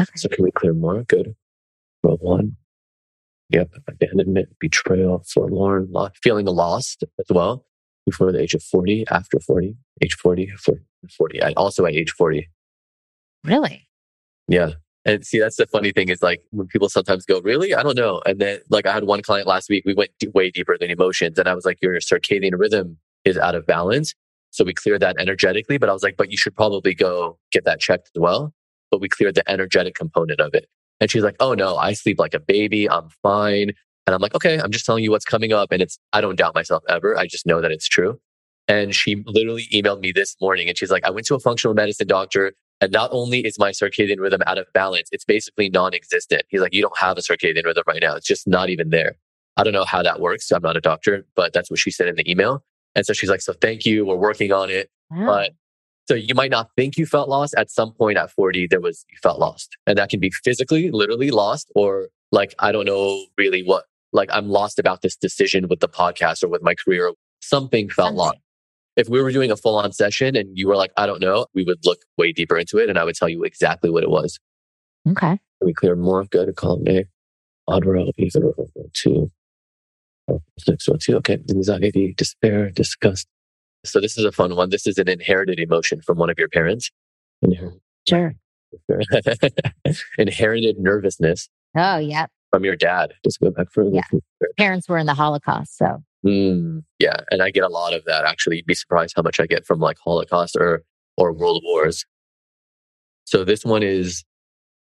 Okay. 0.00 0.10
So 0.16 0.28
can 0.28 0.44
we 0.44 0.50
clear 0.50 0.72
more? 0.72 1.04
Good. 1.04 1.34
Row 2.02 2.16
one. 2.16 2.56
Yep. 3.50 3.72
Abandonment, 3.86 4.48
betrayal, 4.58 5.22
forlorn, 5.28 5.88
lost, 5.90 6.16
feeling 6.22 6.46
lost 6.46 7.04
as 7.18 7.26
well 7.28 7.66
before 8.06 8.32
the 8.32 8.40
age 8.40 8.54
of 8.54 8.62
40, 8.62 9.04
after 9.10 9.38
40, 9.40 9.76
age 10.02 10.14
40, 10.14 10.52
40, 10.58 10.80
40 11.16 11.40
also 11.56 11.86
at 11.86 11.94
age 11.94 12.10
40. 12.10 12.48
Really? 13.44 13.86
Yeah. 14.48 14.70
And 15.04 15.26
see, 15.26 15.40
that's 15.40 15.56
the 15.56 15.66
funny 15.66 15.90
thing 15.90 16.08
is 16.08 16.22
like 16.22 16.42
when 16.50 16.68
people 16.68 16.88
sometimes 16.88 17.24
go, 17.24 17.40
really? 17.40 17.74
I 17.74 17.82
don't 17.82 17.96
know. 17.96 18.22
And 18.24 18.40
then 18.40 18.60
like 18.70 18.86
I 18.86 18.92
had 18.92 19.04
one 19.04 19.22
client 19.22 19.48
last 19.48 19.68
week, 19.68 19.82
we 19.84 19.94
went 19.94 20.10
d- 20.20 20.28
way 20.28 20.50
deeper 20.50 20.78
than 20.78 20.90
emotions. 20.90 21.38
And 21.38 21.48
I 21.48 21.54
was 21.54 21.64
like, 21.64 21.78
your 21.82 21.94
circadian 21.94 22.52
rhythm 22.56 22.98
is 23.24 23.36
out 23.36 23.54
of 23.54 23.66
balance. 23.66 24.14
So 24.50 24.64
we 24.64 24.74
cleared 24.74 25.00
that 25.00 25.16
energetically, 25.18 25.78
but 25.78 25.88
I 25.88 25.92
was 25.92 26.02
like, 26.02 26.16
but 26.16 26.30
you 26.30 26.36
should 26.36 26.54
probably 26.54 26.94
go 26.94 27.38
get 27.50 27.64
that 27.64 27.80
checked 27.80 28.10
as 28.14 28.20
well. 28.20 28.52
But 28.90 29.00
we 29.00 29.08
cleared 29.08 29.34
the 29.34 29.50
energetic 29.50 29.94
component 29.94 30.40
of 30.40 30.54
it. 30.54 30.66
And 31.00 31.10
she's 31.10 31.24
like, 31.24 31.36
oh 31.40 31.54
no, 31.54 31.76
I 31.76 31.94
sleep 31.94 32.20
like 32.20 32.34
a 32.34 32.40
baby. 32.40 32.88
I'm 32.88 33.08
fine. 33.22 33.72
And 34.06 34.14
I'm 34.14 34.20
like, 34.20 34.34
okay, 34.34 34.58
I'm 34.60 34.70
just 34.70 34.84
telling 34.84 35.04
you 35.04 35.10
what's 35.10 35.24
coming 35.24 35.52
up. 35.52 35.70
And 35.72 35.80
it's, 35.80 35.98
I 36.12 36.20
don't 36.20 36.36
doubt 36.36 36.54
myself 36.54 36.82
ever. 36.88 37.16
I 37.16 37.26
just 37.26 37.46
know 37.46 37.60
that 37.60 37.70
it's 37.70 37.88
true. 37.88 38.20
And 38.68 38.94
she 38.94 39.22
literally 39.26 39.68
emailed 39.72 40.00
me 40.00 40.12
this 40.12 40.36
morning 40.40 40.68
and 40.68 40.78
she's 40.78 40.90
like, 40.90 41.04
I 41.04 41.10
went 41.10 41.26
to 41.26 41.34
a 41.34 41.40
functional 41.40 41.74
medicine 41.74 42.06
doctor. 42.06 42.52
And 42.80 42.92
not 42.92 43.10
only 43.12 43.40
is 43.40 43.58
my 43.58 43.70
circadian 43.70 44.18
rhythm 44.18 44.42
out 44.46 44.58
of 44.58 44.66
balance, 44.72 45.08
it's 45.12 45.24
basically 45.24 45.68
non 45.68 45.94
existent. 45.94 46.42
He's 46.48 46.60
like, 46.60 46.74
you 46.74 46.82
don't 46.82 46.96
have 46.98 47.16
a 47.16 47.20
circadian 47.20 47.64
rhythm 47.64 47.84
right 47.86 48.02
now. 48.02 48.16
It's 48.16 48.26
just 48.26 48.48
not 48.48 48.70
even 48.70 48.90
there. 48.90 49.16
I 49.56 49.62
don't 49.62 49.72
know 49.72 49.84
how 49.84 50.02
that 50.02 50.20
works. 50.20 50.50
I'm 50.50 50.62
not 50.62 50.76
a 50.76 50.80
doctor, 50.80 51.24
but 51.36 51.52
that's 51.52 51.70
what 51.70 51.78
she 51.78 51.90
said 51.90 52.08
in 52.08 52.16
the 52.16 52.28
email. 52.28 52.64
And 52.94 53.06
so 53.06 53.12
she's 53.12 53.30
like, 53.30 53.40
so 53.40 53.52
thank 53.52 53.86
you. 53.86 54.04
We're 54.04 54.16
working 54.16 54.52
on 54.52 54.70
it. 54.70 54.90
Wow. 55.10 55.26
But 55.26 55.52
so 56.08 56.14
you 56.14 56.34
might 56.34 56.50
not 56.50 56.70
think 56.76 56.96
you 56.96 57.06
felt 57.06 57.28
lost. 57.28 57.54
At 57.56 57.70
some 57.70 57.92
point 57.92 58.18
at 58.18 58.30
40, 58.30 58.66
there 58.66 58.80
was, 58.80 59.04
you 59.10 59.18
felt 59.22 59.38
lost. 59.38 59.76
And 59.86 59.96
that 59.98 60.08
can 60.08 60.20
be 60.20 60.30
physically, 60.30 60.90
literally 60.90 61.30
lost, 61.30 61.70
or 61.74 62.08
like, 62.32 62.54
I 62.58 62.72
don't 62.72 62.86
know 62.86 63.24
really 63.38 63.62
what, 63.62 63.84
like 64.12 64.28
I'm 64.32 64.48
lost 64.48 64.78
about 64.78 65.02
this 65.02 65.16
decision 65.16 65.68
with 65.68 65.80
the 65.80 65.88
podcast 65.88 66.42
or 66.42 66.48
with 66.48 66.62
my 66.62 66.74
career. 66.74 67.12
Something 67.40 67.88
felt 67.88 68.14
lost 68.14 68.38
if 68.96 69.08
we 69.08 69.22
were 69.22 69.32
doing 69.32 69.50
a 69.50 69.56
full 69.56 69.76
on 69.76 69.92
session 69.92 70.36
and 70.36 70.56
you 70.56 70.68
were 70.68 70.76
like, 70.76 70.92
I 70.96 71.06
don't 71.06 71.20
know, 71.20 71.46
we 71.54 71.64
would 71.64 71.78
look 71.84 72.00
way 72.18 72.32
deeper 72.32 72.58
into 72.58 72.78
it 72.78 72.88
and 72.90 72.98
I 72.98 73.04
would 73.04 73.14
tell 73.14 73.28
you 73.28 73.44
exactly 73.44 73.90
what 73.90 74.02
it 74.02 74.10
was. 74.10 74.38
Okay. 75.08 75.38
we 75.60 75.72
clear 75.72 75.96
more. 75.96 76.24
Go 76.24 76.44
to 76.44 76.52
column 76.52 76.86
A. 76.88 77.04
Odd 77.68 77.86
row, 77.86 78.10
even 78.18 78.42
row 78.42 78.68
two. 78.92 79.30
Oh, 80.28 80.42
Next 80.68 80.88
row 80.88 80.96
two. 81.00 81.16
Okay. 81.16 81.38
Anxiety, 81.50 82.14
despair, 82.16 82.70
disgust. 82.70 83.26
So 83.84 84.00
this 84.00 84.18
is 84.18 84.24
a 84.24 84.32
fun 84.32 84.54
one. 84.54 84.70
This 84.70 84.86
is 84.86 84.98
an 84.98 85.08
inherited 85.08 85.58
emotion 85.58 86.02
from 86.02 86.18
one 86.18 86.30
of 86.30 86.38
your 86.38 86.48
parents. 86.48 86.90
Inherited. 87.40 87.80
Sure. 88.08 88.34
inherited 90.18 90.78
nervousness. 90.78 91.48
Oh, 91.76 91.98
yeah. 91.98 92.26
From 92.52 92.64
your 92.64 92.76
dad. 92.76 93.14
Just 93.24 93.40
go 93.40 93.50
back 93.50 93.72
further. 93.72 93.90
Yeah. 93.94 94.18
Parents 94.58 94.88
were 94.88 94.98
in 94.98 95.06
the 95.06 95.14
Holocaust. 95.14 95.78
So 95.78 96.02
Mm, 96.24 96.84
yeah, 97.00 97.16
and 97.30 97.42
I 97.42 97.50
get 97.50 97.64
a 97.64 97.68
lot 97.68 97.94
of 97.94 98.04
that. 98.04 98.24
Actually, 98.24 98.56
you'd 98.56 98.66
be 98.66 98.74
surprised 98.74 99.14
how 99.16 99.22
much 99.22 99.40
I 99.40 99.46
get 99.46 99.66
from 99.66 99.80
like 99.80 99.98
Holocaust 100.02 100.56
or 100.56 100.84
or 101.16 101.32
World 101.32 101.62
Wars. 101.64 102.04
So 103.24 103.44
this 103.44 103.64
one 103.64 103.82
is 103.82 104.24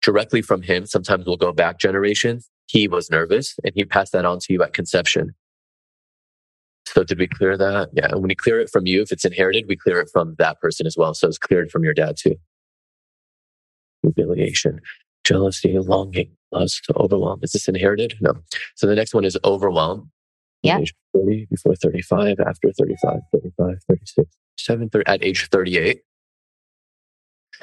directly 0.00 0.42
from 0.42 0.62
him. 0.62 0.86
Sometimes 0.86 1.26
we'll 1.26 1.36
go 1.36 1.52
back 1.52 1.78
generations. 1.78 2.48
He 2.66 2.88
was 2.88 3.10
nervous, 3.10 3.54
and 3.62 3.72
he 3.74 3.84
passed 3.84 4.12
that 4.12 4.24
on 4.24 4.38
to 4.40 4.52
you 4.52 4.62
at 4.62 4.72
conception. 4.72 5.34
So 6.86 7.04
did 7.04 7.18
we 7.18 7.26
clear 7.26 7.58
that? 7.58 7.90
Yeah. 7.92 8.06
And 8.06 8.20
when 8.20 8.28
we 8.28 8.34
clear 8.34 8.60
it 8.60 8.70
from 8.70 8.86
you, 8.86 9.02
if 9.02 9.12
it's 9.12 9.26
inherited, 9.26 9.66
we 9.68 9.76
clear 9.76 10.00
it 10.00 10.08
from 10.10 10.34
that 10.38 10.58
person 10.60 10.86
as 10.86 10.96
well. 10.96 11.12
So 11.12 11.28
it's 11.28 11.36
cleared 11.38 11.70
from 11.70 11.84
your 11.84 11.92
dad 11.92 12.16
too. 12.16 12.36
Humiliation, 14.02 14.80
jealousy, 15.24 15.78
longing, 15.78 16.30
lust, 16.52 16.86
overwhelm. 16.96 17.40
Is 17.42 17.52
this 17.52 17.68
inherited? 17.68 18.14
No. 18.20 18.32
So 18.74 18.86
the 18.86 18.94
next 18.94 19.14
one 19.14 19.24
is 19.24 19.36
overwhelm. 19.44 20.10
Yeah. 20.62 20.80
30, 21.14 21.46
before 21.50 21.74
35, 21.76 22.40
after 22.40 22.72
35, 22.72 23.20
35, 23.32 23.76
36, 23.88 24.36
7, 24.56 24.88
30, 24.90 25.06
at 25.06 25.24
age 25.24 25.48
38. 25.48 26.00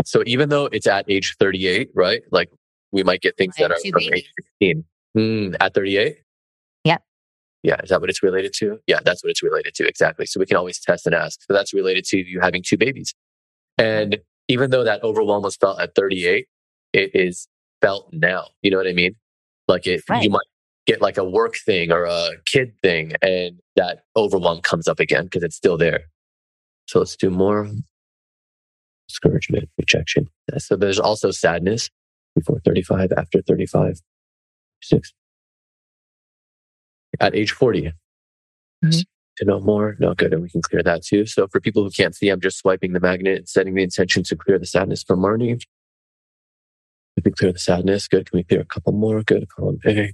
So 0.05 0.23
even 0.25 0.49
though 0.49 0.65
it's 0.65 0.87
at 0.87 1.05
age 1.09 1.35
38, 1.39 1.89
right? 1.93 2.21
Like 2.31 2.49
we 2.91 3.03
might 3.03 3.21
get 3.21 3.37
things 3.37 3.55
that 3.57 3.71
are 3.71 3.77
from 3.79 3.99
babies. 3.99 4.11
age 4.13 4.31
16. 4.61 4.83
Mm, 5.17 5.55
at 5.59 5.73
38? 5.73 6.17
Yeah. 6.83 6.97
Yeah. 7.63 7.81
Is 7.81 7.89
that 7.89 8.01
what 8.01 8.09
it's 8.09 8.23
related 8.23 8.53
to? 8.57 8.79
Yeah, 8.87 8.99
that's 9.03 9.23
what 9.23 9.29
it's 9.29 9.43
related 9.43 9.73
to. 9.75 9.87
Exactly. 9.87 10.25
So 10.25 10.39
we 10.39 10.45
can 10.45 10.57
always 10.57 10.79
test 10.79 11.05
and 11.05 11.15
ask. 11.15 11.41
So 11.43 11.53
that's 11.53 11.73
related 11.73 12.05
to 12.05 12.17
you 12.17 12.39
having 12.41 12.63
two 12.63 12.77
babies. 12.77 13.13
And 13.77 14.19
even 14.47 14.69
though 14.69 14.83
that 14.83 15.03
overwhelm 15.03 15.43
was 15.43 15.55
felt 15.55 15.79
at 15.79 15.95
38, 15.95 16.47
it 16.93 17.11
is 17.13 17.47
felt 17.85 18.09
now. 18.11 18.47
You 18.63 18.71
know 18.71 18.77
what 18.77 18.87
I 18.87 18.93
mean? 18.93 19.15
Like 19.67 19.85
it, 19.85 20.03
right. 20.09 20.23
you 20.23 20.29
might 20.29 20.47
get 20.87 21.01
like 21.01 21.17
a 21.17 21.23
work 21.23 21.55
thing 21.57 21.91
or 21.91 22.05
a 22.05 22.31
kid 22.45 22.73
thing 22.81 23.13
and 23.21 23.59
that 23.75 24.03
overwhelm 24.15 24.61
comes 24.61 24.87
up 24.87 24.99
again 24.99 25.25
because 25.25 25.43
it's 25.43 25.55
still 25.55 25.77
there. 25.77 26.05
So 26.87 26.99
let's 26.99 27.15
do 27.15 27.29
more 27.29 27.69
discouragement, 29.07 29.69
rejection. 29.77 30.29
So 30.57 30.75
there's 30.75 30.99
also 30.99 31.31
sadness 31.31 31.89
before 32.35 32.59
35, 32.65 33.11
after 33.17 33.41
35, 33.41 34.01
six. 34.81 35.13
At 37.19 37.33
age 37.33 37.51
40, 37.51 37.93
mm-hmm. 38.83 38.89
to 38.89 39.45
know 39.45 39.59
more, 39.59 39.95
no 39.99 40.13
good. 40.13 40.33
And 40.33 40.41
we 40.41 40.49
can 40.49 40.61
clear 40.61 40.83
that 40.83 41.03
too. 41.03 41.25
So 41.25 41.47
for 41.47 41.61
people 41.61 41.83
who 41.83 41.89
can't 41.89 42.15
see, 42.15 42.29
I'm 42.29 42.41
just 42.41 42.57
swiping 42.57 42.93
the 42.93 42.99
magnet 42.99 43.37
and 43.37 43.49
setting 43.49 43.73
the 43.73 43.83
intention 43.83 44.23
to 44.23 44.35
clear 44.35 44.59
the 44.59 44.65
sadness 44.65 45.01
from 45.01 45.21
Marni. 45.21 45.61
If 47.17 47.23
we 47.23 47.31
clear 47.31 47.53
the 47.53 47.59
sadness, 47.59 48.07
good. 48.07 48.29
Can 48.29 48.37
we 48.37 48.43
clear 48.43 48.61
a 48.61 48.65
couple 48.65 48.93
more? 48.93 49.23
Good. 49.23 49.47
Column 49.49 49.79
A, 49.85 50.11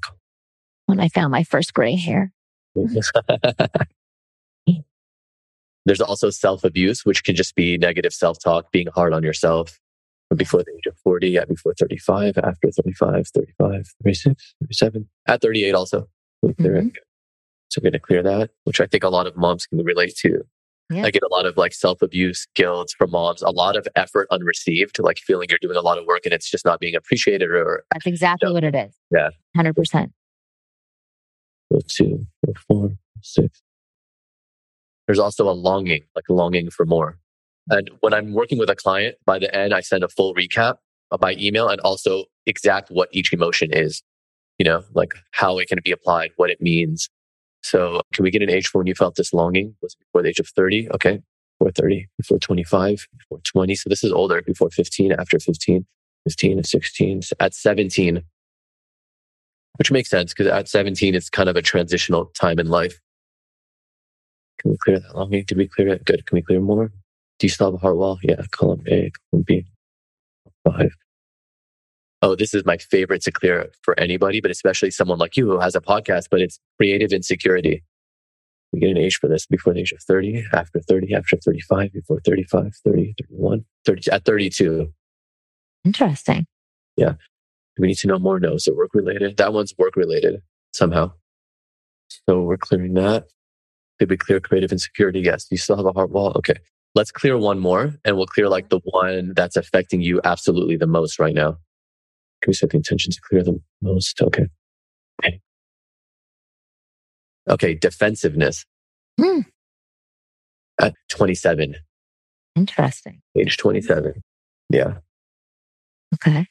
when 0.86 1.00
I 1.00 1.08
found 1.08 1.32
my 1.32 1.44
first 1.44 1.74
gray 1.74 1.96
hair. 1.96 2.34
There's 5.86 6.02
also 6.02 6.30
self 6.30 6.64
abuse, 6.64 7.06
which 7.06 7.24
can 7.24 7.36
just 7.36 7.56
be 7.56 7.78
negative 7.78 8.14
self 8.14 8.38
talk, 8.40 8.72
being 8.72 8.88
hard 8.94 9.14
on 9.14 9.24
yourself 9.24 9.80
before 10.36 10.64
the 10.64 10.72
age 10.78 10.86
of 10.88 10.98
40, 11.04 11.38
at 11.38 11.48
before 11.48 11.74
35, 11.78 12.38
after 12.38 12.70
35, 12.72 13.28
35, 13.28 13.88
36, 14.04 14.56
37, 14.62 15.10
at 15.28 15.42
38 15.42 15.74
also. 15.74 16.08
Mm-hmm. 16.46 16.90
So 17.70 17.80
we're 17.80 17.90
going 17.90 17.94
to 17.94 18.00
clear 18.00 18.24
that, 18.24 18.52
which 18.66 18.80
I 18.80 18.86
think 18.86 19.04
a 19.04 19.10
lot 19.10 19.28
of 19.28 19.36
moms 19.36 19.66
can 19.66 19.84
relate 19.84 20.16
to. 20.18 20.44
Yeah. 20.92 21.06
I 21.06 21.12
get 21.12 21.24
a 21.24 21.30
lot 21.30 21.46
of 21.46 21.58
like 21.58 21.74
self 21.74 22.02
abuse 22.02 22.48
guilt 22.54 22.94
from 22.98 23.12
moms, 23.12 23.42
a 23.42 23.50
lot 23.50 23.76
of 23.76 23.88
effort 23.96 24.28
unreceived, 24.32 25.00
like 25.00 25.18
feeling 25.18 25.48
you're 25.50 25.60
doing 25.62 25.78
a 25.78 25.82
lot 25.82 25.98
of 25.98 26.06
work 26.06 26.22
and 26.26 26.34
it's 26.34 26.50
just 26.50 26.66
not 26.66 26.80
being 26.80 26.96
appreciated 26.96 27.50
or. 27.50 27.84
That's 27.94 28.06
exactly 28.06 28.50
know, 28.50 28.54
what 28.54 28.64
it 28.64 28.76
is. 28.76 28.94
Yeah. 29.12 29.30
100%. 29.58 30.12
Two, 31.88 32.28
four, 32.68 32.92
six. 33.22 33.62
There's 35.08 35.20
also 35.20 35.50
a 35.50 35.52
longing, 35.52 36.04
like 36.16 36.26
longing 36.30 36.70
for 36.70 36.86
more. 36.86 37.18
And 37.70 37.90
when 38.02 38.14
I'm 38.14 38.34
working 38.34 38.58
with 38.58 38.70
a 38.70 38.76
client, 38.76 39.16
by 39.26 39.40
the 39.40 39.54
end, 39.56 39.74
I 39.74 39.82
send 39.82 40.04
a 40.04 40.10
full 40.10 40.36
recap 40.36 40.76
by 41.20 41.34
email 41.34 41.70
and 41.70 41.80
also 41.82 42.26
exact 42.46 42.90
what 42.90 43.10
each 43.12 43.34
emotion 43.34 43.72
is, 43.72 44.04
you 44.58 44.66
know, 44.66 44.84
like 44.94 45.14
how 45.32 45.58
it 45.60 45.68
can 45.68 45.80
be 45.84 45.92
applied, 45.92 46.32
what 46.36 46.50
it 46.50 46.62
means. 46.62 47.10
So 47.64 48.02
can 48.14 48.24
we 48.24 48.32
get 48.32 48.42
an 48.42 48.50
age 48.50 48.68
for 48.68 48.80
when 48.80 48.88
you 48.88 48.96
felt 48.96 49.16
this 49.16 49.34
longing? 49.34 49.76
Was 49.82 49.94
it 49.94 50.00
before 50.06 50.24
the 50.24 50.30
age 50.30 50.40
of 50.40 50.48
30? 50.48 50.90
Okay. 50.92 51.22
Before 51.60 51.72
30, 51.72 52.08
before 52.18 52.40
25, 52.40 53.08
before 53.18 53.40
20. 53.44 53.76
So 53.76 53.90
this 53.90 54.04
is 54.04 54.12
older, 54.12 54.42
before 54.42 54.72
15, 54.72 55.12
after 55.14 55.40
15, 55.40 55.86
15 56.24 56.52
and 56.58 56.66
16. 56.66 57.22
So 57.22 57.36
at 57.40 57.54
17, 57.54 58.24
which 59.78 59.92
makes 59.92 60.10
sense 60.10 60.34
because 60.34 60.48
at 60.48 60.68
17, 60.68 61.14
it's 61.14 61.30
kind 61.30 61.50
of 61.50 61.56
a 61.56 61.62
transitional 61.62 62.26
time 62.40 62.60
in 62.60 62.68
life. 62.68 63.00
Can 64.60 64.72
we 64.72 64.78
clear 64.78 65.00
that 65.00 65.16
longing? 65.16 65.44
Did 65.46 65.58
we 65.58 65.68
clear 65.68 65.90
it? 65.90 66.06
Good. 66.06 66.26
Can 66.26 66.36
we 66.36 66.42
clear 66.42 66.62
more? 66.62 66.92
Do 67.40 67.48
you 67.48 67.50
still 67.50 67.68
have 67.68 67.76
a 67.76 67.78
heart 67.78 67.98
wall? 67.98 68.20
Yeah. 68.22 68.42
Column 68.52 68.84
A, 68.88 69.12
column 69.32 69.44
B. 69.48 69.66
Five. 70.66 70.92
Oh, 72.24 72.36
this 72.36 72.54
is 72.54 72.66
my 72.66 72.78
favorite 72.78 73.24
to 73.24 73.32
clear 73.32 73.72
for 73.82 74.00
anybody, 74.00 74.42
but 74.42 74.52
especially 74.52 74.92
someone 74.92 75.18
like 75.18 75.36
you 75.36 75.48
who 75.48 75.60
has 75.60 75.76
a 75.76 75.82
podcast, 75.82 76.26
but 76.30 76.40
it's 76.40 76.60
creative 76.78 77.12
insecurity. 77.12 77.84
We 78.72 78.80
get 78.80 78.92
an 78.92 78.98
age 78.98 79.18
for 79.18 79.28
this 79.28 79.48
before 79.48 79.74
the 79.74 79.82
age 79.82 79.92
of 79.92 80.02
30, 80.04 80.46
after 80.54 80.80
30, 80.80 81.16
after 81.16 81.38
35, 81.38 81.94
before 81.94 82.22
35, 82.24 82.74
30, 82.86 83.16
31, 83.18 83.66
30, 83.86 84.12
at 84.12 84.24
32. 84.24 84.94
Interesting. 85.84 86.46
Yeah. 86.96 87.14
We 87.80 87.88
need 87.88 87.98
to 87.98 88.08
know 88.08 88.20
more? 88.20 88.40
No. 88.40 88.58
So 88.58 88.74
work 88.74 88.92
related. 88.94 89.38
That 89.38 89.52
one's 89.52 89.74
work 89.78 89.96
related 89.96 90.42
somehow. 90.74 91.14
So 92.30 92.42
we're 92.42 92.58
clearing 92.58 92.94
that. 92.94 93.26
Did 93.98 94.10
we 94.10 94.18
clear 94.18 94.40
creative 94.40 94.72
insecurity? 94.72 95.22
Yes. 95.22 95.48
You 95.50 95.58
still 95.58 95.78
have 95.78 95.86
a 95.86 95.92
heart 95.92 96.12
wall? 96.12 96.34
Okay. 96.36 96.56
Let's 96.94 97.12
clear 97.12 97.38
one 97.38 97.60
more 97.60 97.96
and 98.06 98.16
we'll 98.16 98.26
clear 98.26 98.48
like 98.48 98.70
the 98.70 98.82
one 98.84 99.34
that's 99.36 99.56
affecting 99.56 100.02
you 100.02 100.22
absolutely 100.24 100.78
the 100.78 100.88
most 100.88 101.20
right 101.20 101.34
now. 101.34 101.58
Can 102.42 102.50
we 102.50 102.54
set 102.54 102.72
the 102.72 102.78
intention 102.78 103.12
to 103.12 103.22
clear 103.22 103.44
the 103.44 103.60
most? 103.82 104.22
Okay. 104.22 104.48
Okay. 105.24 105.42
Okay. 107.50 107.74
Defensive-ness. 107.76 108.66
Hmm. 109.20 109.42
At 110.80 110.94
27. 111.10 111.76
Interesting. 112.56 113.22
Age 113.38 113.58
27. 113.58 114.22
Yeah. 114.70 114.96
Okay. 116.16 116.46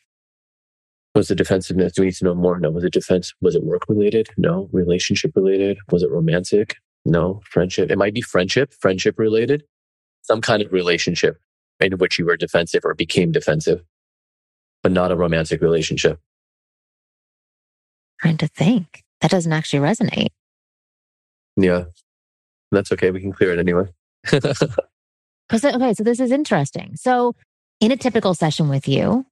Was 1.15 1.29
the 1.29 1.35
defensiveness? 1.35 1.93
Do 1.93 2.03
we 2.03 2.07
need 2.07 2.15
to 2.15 2.25
know 2.25 2.35
more? 2.35 2.59
No. 2.61 2.71
Was 2.71 2.85
it 2.85 2.93
defense? 2.93 3.35
Was 3.41 3.57
it 3.57 3.65
work 3.65 3.83
related? 3.89 4.29
No. 4.37 4.69
Relationship 4.73 5.33
related? 5.35 5.79
Was 5.91 6.03
it 6.03 6.11
romantic? 6.11 6.77
No. 7.05 7.41
Friendship? 7.45 7.91
It 7.91 7.99
might 7.99 8.15
be 8.15 8.21
friendship, 8.21 8.73
friendship 8.81 9.19
related 9.19 9.65
some 10.23 10.41
kind 10.41 10.63
of 10.63 10.73
relationship 10.73 11.39
in 11.81 11.93
which 11.95 12.19
you 12.19 12.27
were 12.27 12.37
defensive 12.37 12.83
or 12.85 12.95
became 12.95 13.33
defensive, 13.33 13.83
but 14.83 14.93
not 14.93 15.13
a 15.13 15.17
romantic 15.17 15.61
relationship. 15.61 16.21
Trying 18.21 18.39
to 18.39 18.49
think. 18.49 19.03
That 19.21 19.31
doesn't 19.31 19.53
actually 19.53 19.81
resonate. 19.81 20.29
Yeah. 21.57 21.85
That's 22.73 22.93
okay. 22.93 23.11
We 23.11 23.21
can 23.21 23.33
clear 23.33 23.53
it 23.53 23.59
anyway. 23.59 23.87
Okay, 25.53 25.95
so 25.95 26.05
this 26.05 26.21
is 26.21 26.31
interesting. 26.31 26.95
So 26.95 27.35
in 27.81 27.91
a 27.91 27.97
typical 27.97 28.35
session 28.35 28.69
with 28.69 28.87
you, 28.87 29.27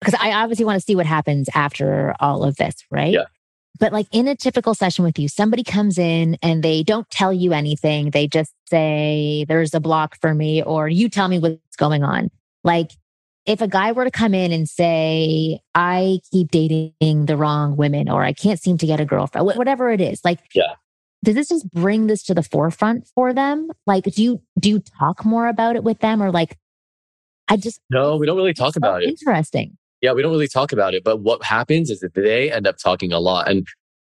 because 0.00 0.14
I 0.20 0.32
obviously 0.32 0.64
want 0.64 0.80
to 0.80 0.84
see 0.84 0.94
what 0.94 1.06
happens 1.06 1.48
after 1.54 2.14
all 2.20 2.44
of 2.44 2.56
this, 2.56 2.76
right? 2.90 3.12
Yeah. 3.12 3.24
But 3.80 3.92
like 3.92 4.06
in 4.12 4.28
a 4.28 4.36
typical 4.36 4.74
session 4.74 5.04
with 5.04 5.18
you, 5.18 5.26
somebody 5.26 5.64
comes 5.64 5.98
in 5.98 6.36
and 6.42 6.62
they 6.62 6.82
don't 6.84 7.10
tell 7.10 7.32
you 7.32 7.52
anything. 7.52 8.10
They 8.10 8.28
just 8.28 8.52
say, 8.66 9.44
there's 9.48 9.74
a 9.74 9.80
block 9.80 10.16
for 10.20 10.34
me, 10.34 10.62
or 10.62 10.88
you 10.88 11.08
tell 11.08 11.26
me 11.26 11.38
what's 11.38 11.76
going 11.76 12.04
on. 12.04 12.30
Like 12.62 12.92
if 13.46 13.60
a 13.60 13.68
guy 13.68 13.92
were 13.92 14.04
to 14.04 14.10
come 14.10 14.34
in 14.34 14.52
and 14.52 14.68
say, 14.68 15.60
I 15.74 16.20
keep 16.30 16.50
dating 16.50 17.26
the 17.26 17.36
wrong 17.36 17.76
women, 17.76 18.08
or 18.08 18.22
I 18.22 18.32
can't 18.32 18.60
seem 18.60 18.78
to 18.78 18.86
get 18.86 19.00
a 19.00 19.04
girlfriend, 19.04 19.46
whatever 19.46 19.90
it 19.90 20.00
is, 20.00 20.20
like, 20.24 20.40
yeah. 20.54 20.74
Does 21.24 21.36
this 21.36 21.50
just 21.50 21.70
bring 21.70 22.08
this 22.08 22.24
to 22.24 22.34
the 22.34 22.42
forefront 22.42 23.06
for 23.14 23.32
them? 23.32 23.70
Like, 23.86 24.02
do 24.04 24.20
you 24.20 24.42
do 24.58 24.68
you 24.68 24.80
talk 24.80 25.24
more 25.24 25.46
about 25.46 25.76
it 25.76 25.84
with 25.84 26.00
them, 26.00 26.20
or 26.20 26.32
like, 26.32 26.58
I 27.48 27.56
just 27.56 27.80
no, 27.90 28.16
we 28.16 28.26
don't 28.26 28.36
really 28.36 28.52
talk 28.52 28.74
about 28.74 29.04
it. 29.04 29.08
Interesting. 29.08 29.78
Yeah, 30.00 30.14
we 30.14 30.22
don't 30.22 30.32
really 30.32 30.48
talk 30.48 30.72
about 30.72 30.94
it. 30.94 31.04
But 31.04 31.18
what 31.18 31.44
happens 31.44 31.90
is 31.90 32.00
that 32.00 32.14
they 32.14 32.50
end 32.50 32.66
up 32.66 32.76
talking 32.76 33.12
a 33.12 33.20
lot. 33.20 33.48
And 33.48 33.64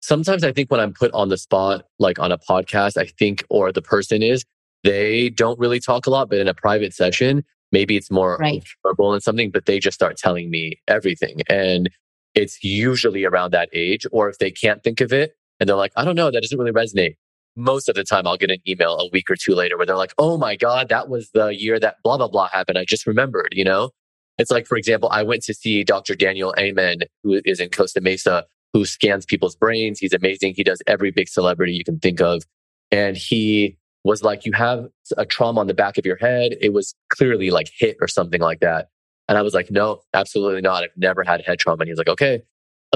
sometimes 0.01 0.43
I 0.43 0.51
think 0.51 0.69
when 0.69 0.81
I'm 0.81 0.91
put 0.91 1.13
on 1.13 1.29
the 1.29 1.37
spot, 1.37 1.85
like 1.97 2.19
on 2.19 2.33
a 2.33 2.37
podcast, 2.37 2.97
I 2.97 3.05
think, 3.05 3.45
or 3.49 3.71
the 3.71 3.81
person 3.81 4.21
is, 4.21 4.43
they 4.83 5.29
don't 5.29 5.57
really 5.57 5.79
talk 5.79 6.07
a 6.07 6.09
lot. 6.09 6.29
But 6.29 6.39
in 6.39 6.49
a 6.49 6.53
private 6.53 6.93
session, 6.93 7.45
maybe 7.71 7.95
it's 7.97 8.11
more 8.11 8.37
right. 8.39 8.63
verbal 8.83 9.13
and 9.13 9.23
something, 9.23 9.51
but 9.51 9.65
they 9.65 9.79
just 9.79 9.95
start 9.95 10.17
telling 10.17 10.49
me 10.49 10.79
everything. 10.87 11.41
And 11.49 11.89
it's 12.35 12.63
usually 12.63 13.25
around 13.25 13.51
that 13.51 13.69
age. 13.73 14.05
Or 14.11 14.29
if 14.29 14.37
they 14.37 14.51
can't 14.51 14.83
think 14.83 15.01
of 15.01 15.11
it 15.11 15.33
and 15.59 15.67
they're 15.67 15.75
like, 15.75 15.91
I 15.95 16.05
don't 16.05 16.15
know, 16.15 16.31
that 16.31 16.41
doesn't 16.41 16.57
really 16.57 16.71
resonate. 16.71 17.15
Most 17.55 17.89
of 17.89 17.95
the 17.95 18.03
time, 18.03 18.27
I'll 18.27 18.37
get 18.37 18.51
an 18.51 18.59
email 18.67 18.97
a 18.97 19.09
week 19.11 19.31
or 19.31 19.35
two 19.35 19.55
later 19.55 19.77
where 19.77 19.85
they're 19.85 19.97
like, 19.97 20.13
oh 20.19 20.37
my 20.37 20.55
God, 20.55 20.89
that 20.89 21.09
was 21.09 21.31
the 21.33 21.47
year 21.47 21.79
that 21.79 21.95
blah, 22.03 22.17
blah, 22.17 22.27
blah 22.27 22.49
happened. 22.49 22.77
I 22.77 22.85
just 22.85 23.07
remembered, 23.07 23.53
you 23.53 23.63
know? 23.63 23.89
It's 24.37 24.51
like, 24.51 24.67
for 24.67 24.77
example, 24.77 25.09
I 25.11 25.23
went 25.23 25.41
to 25.43 25.53
see 25.53 25.83
Dr. 25.83 26.13
Daniel 26.13 26.53
Amen, 26.59 26.99
who 27.23 27.41
is 27.43 27.59
in 27.59 27.69
Costa 27.69 28.01
Mesa, 28.01 28.45
who 28.73 28.85
scans 28.85 29.25
people's 29.25 29.55
brains. 29.55 29.99
He's 29.99 30.13
amazing. 30.13 30.53
He 30.55 30.63
does 30.63 30.81
every 30.85 31.09
big 31.09 31.27
celebrity 31.27 31.73
you 31.73 31.83
can 31.83 31.97
think 31.99 32.21
of. 32.21 32.43
And 32.91 33.17
he 33.17 33.77
was 34.07 34.23
like, 34.23 34.45
You 34.45 34.53
have 34.53 34.87
a 35.17 35.25
trauma 35.25 35.59
on 35.59 35.67
the 35.67 35.73
back 35.73 35.97
of 35.97 36.05
your 36.05 36.17
head. 36.17 36.55
It 36.61 36.73
was 36.73 36.95
clearly 37.09 37.51
like 37.51 37.69
hit 37.77 37.97
or 38.01 38.07
something 38.07 38.41
like 38.41 38.59
that. 38.61 38.87
And 39.27 39.37
I 39.37 39.41
was 39.41 39.53
like, 39.53 39.69
No, 39.69 40.01
absolutely 40.13 40.61
not. 40.61 40.83
I've 40.83 40.97
never 40.97 41.23
had 41.23 41.41
head 41.45 41.59
trauma. 41.59 41.81
And 41.81 41.89
he's 41.89 41.97
like, 41.97 42.09
Okay. 42.09 42.41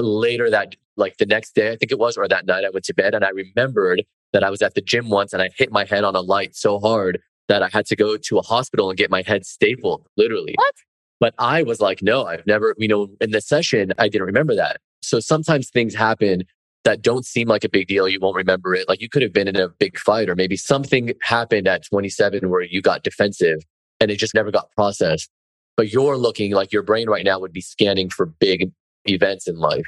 Later 0.00 0.48
that, 0.50 0.74
like 0.96 1.18
the 1.18 1.26
next 1.26 1.54
day, 1.54 1.70
I 1.70 1.76
think 1.76 1.92
it 1.92 1.98
was, 1.98 2.16
or 2.16 2.26
that 2.26 2.46
night, 2.46 2.64
I 2.64 2.70
went 2.70 2.84
to 2.86 2.94
bed 2.94 3.14
and 3.14 3.24
I 3.24 3.28
remembered 3.28 4.04
that 4.32 4.42
I 4.42 4.48
was 4.48 4.62
at 4.62 4.74
the 4.74 4.80
gym 4.80 5.10
once 5.10 5.32
and 5.32 5.42
I 5.42 5.50
hit 5.56 5.70
my 5.70 5.84
head 5.84 6.02
on 6.02 6.16
a 6.16 6.22
light 6.22 6.56
so 6.56 6.78
hard 6.78 7.20
that 7.48 7.62
I 7.62 7.68
had 7.70 7.84
to 7.86 7.96
go 7.96 8.16
to 8.16 8.38
a 8.38 8.42
hospital 8.42 8.88
and 8.88 8.96
get 8.96 9.10
my 9.10 9.22
head 9.22 9.44
stapled, 9.44 10.06
literally. 10.16 10.54
What? 10.56 10.74
But 11.20 11.34
I 11.38 11.62
was 11.62 11.80
like, 11.80 12.02
no, 12.02 12.24
I've 12.24 12.46
never, 12.46 12.74
you 12.78 12.88
know, 12.88 13.08
in 13.20 13.30
the 13.30 13.40
session, 13.40 13.92
I 13.98 14.08
didn't 14.08 14.26
remember 14.26 14.54
that. 14.54 14.80
So 15.02 15.20
sometimes 15.20 15.68
things 15.68 15.94
happen 15.94 16.44
that 16.84 17.02
don't 17.02 17.24
seem 17.24 17.48
like 17.48 17.64
a 17.64 17.68
big 17.68 17.86
deal. 17.86 18.08
You 18.08 18.18
won't 18.20 18.36
remember 18.36 18.74
it. 18.74 18.88
Like 18.88 19.00
you 19.00 19.08
could 19.08 19.22
have 19.22 19.32
been 19.32 19.48
in 19.48 19.56
a 19.56 19.68
big 19.68 19.98
fight 19.98 20.28
or 20.28 20.34
maybe 20.34 20.56
something 20.56 21.12
happened 21.22 21.68
at 21.68 21.84
27 21.86 22.50
where 22.50 22.62
you 22.62 22.82
got 22.82 23.04
defensive 23.04 23.58
and 24.00 24.10
it 24.10 24.16
just 24.16 24.34
never 24.34 24.50
got 24.50 24.70
processed. 24.72 25.30
But 25.76 25.92
you're 25.92 26.16
looking 26.16 26.52
like 26.52 26.72
your 26.72 26.82
brain 26.82 27.08
right 27.08 27.24
now 27.24 27.38
would 27.38 27.52
be 27.52 27.60
scanning 27.60 28.10
for 28.10 28.26
big 28.26 28.72
events 29.06 29.46
in 29.46 29.56
life. 29.56 29.86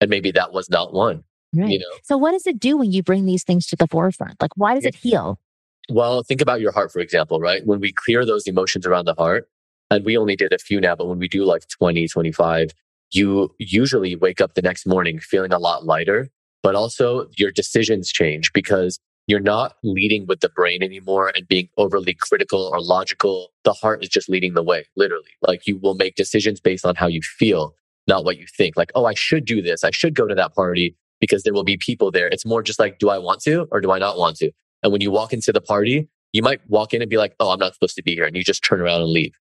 And 0.00 0.08
maybe 0.08 0.30
that 0.32 0.52
was 0.52 0.70
not 0.70 0.92
one. 0.92 1.24
Right. 1.54 1.70
You 1.70 1.78
know? 1.80 1.84
So 2.04 2.16
what 2.16 2.32
does 2.32 2.46
it 2.46 2.60
do 2.60 2.76
when 2.76 2.92
you 2.92 3.02
bring 3.02 3.26
these 3.26 3.44
things 3.44 3.66
to 3.68 3.76
the 3.76 3.86
forefront? 3.86 4.40
Like 4.40 4.52
why 4.56 4.74
does 4.74 4.84
it 4.84 4.94
heal? 4.94 5.40
Well, 5.88 6.22
think 6.22 6.40
about 6.40 6.60
your 6.60 6.72
heart, 6.72 6.92
for 6.92 7.00
example, 7.00 7.40
right? 7.40 7.64
When 7.64 7.80
we 7.80 7.92
clear 7.92 8.24
those 8.24 8.46
emotions 8.46 8.86
around 8.86 9.04
the 9.04 9.14
heart, 9.14 9.48
and 9.90 10.04
we 10.04 10.16
only 10.16 10.36
did 10.36 10.52
a 10.52 10.58
few 10.58 10.80
now, 10.80 10.96
but 10.96 11.06
when 11.06 11.18
we 11.18 11.28
do 11.28 11.44
like 11.44 11.68
20, 11.68 12.08
25, 12.08 12.70
you 13.12 13.54
usually 13.58 14.16
wake 14.16 14.40
up 14.40 14.54
the 14.54 14.62
next 14.62 14.86
morning 14.86 15.20
feeling 15.20 15.52
a 15.52 15.58
lot 15.58 15.84
lighter, 15.84 16.28
but 16.66 16.74
also 16.74 17.28
your 17.36 17.52
decisions 17.52 18.10
change 18.10 18.52
because 18.52 18.98
you're 19.28 19.38
not 19.38 19.76
leading 19.84 20.26
with 20.26 20.40
the 20.40 20.48
brain 20.48 20.82
anymore 20.82 21.30
and 21.36 21.46
being 21.46 21.68
overly 21.76 22.12
critical 22.12 22.68
or 22.72 22.80
logical. 22.80 23.52
The 23.62 23.72
heart 23.72 24.02
is 24.02 24.08
just 24.08 24.28
leading 24.28 24.54
the 24.54 24.64
way, 24.64 24.84
literally. 24.96 25.30
Like 25.42 25.68
you 25.68 25.78
will 25.78 25.94
make 25.94 26.16
decisions 26.16 26.60
based 26.60 26.84
on 26.84 26.96
how 26.96 27.06
you 27.06 27.20
feel, 27.22 27.76
not 28.08 28.24
what 28.24 28.36
you 28.36 28.46
think. 28.56 28.76
Like, 28.76 28.90
oh, 28.96 29.04
I 29.04 29.14
should 29.14 29.44
do 29.44 29.62
this. 29.62 29.84
I 29.84 29.92
should 29.92 30.16
go 30.16 30.26
to 30.26 30.34
that 30.34 30.56
party 30.56 30.96
because 31.20 31.44
there 31.44 31.54
will 31.54 31.62
be 31.62 31.76
people 31.76 32.10
there. 32.10 32.26
It's 32.26 32.44
more 32.44 32.64
just 32.64 32.80
like, 32.80 32.98
do 32.98 33.10
I 33.10 33.18
want 33.18 33.42
to 33.42 33.68
or 33.70 33.80
do 33.80 33.92
I 33.92 34.00
not 34.00 34.18
want 34.18 34.34
to? 34.38 34.50
And 34.82 34.90
when 34.90 35.00
you 35.00 35.12
walk 35.12 35.32
into 35.32 35.52
the 35.52 35.60
party, 35.60 36.08
you 36.32 36.42
might 36.42 36.68
walk 36.68 36.92
in 36.92 37.00
and 37.00 37.08
be 37.08 37.16
like, 37.16 37.36
oh, 37.38 37.52
I'm 37.52 37.60
not 37.60 37.74
supposed 37.74 37.94
to 37.94 38.02
be 38.02 38.16
here. 38.16 38.24
And 38.24 38.34
you 38.34 38.42
just 38.42 38.64
turn 38.64 38.80
around 38.80 39.02
and 39.02 39.10
leave 39.10 39.38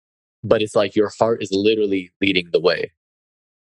but 0.44 0.62
it's 0.62 0.74
like 0.74 0.96
your 0.96 1.10
heart 1.18 1.42
is 1.42 1.50
literally 1.52 2.10
leading 2.20 2.48
the 2.52 2.60
way. 2.60 2.90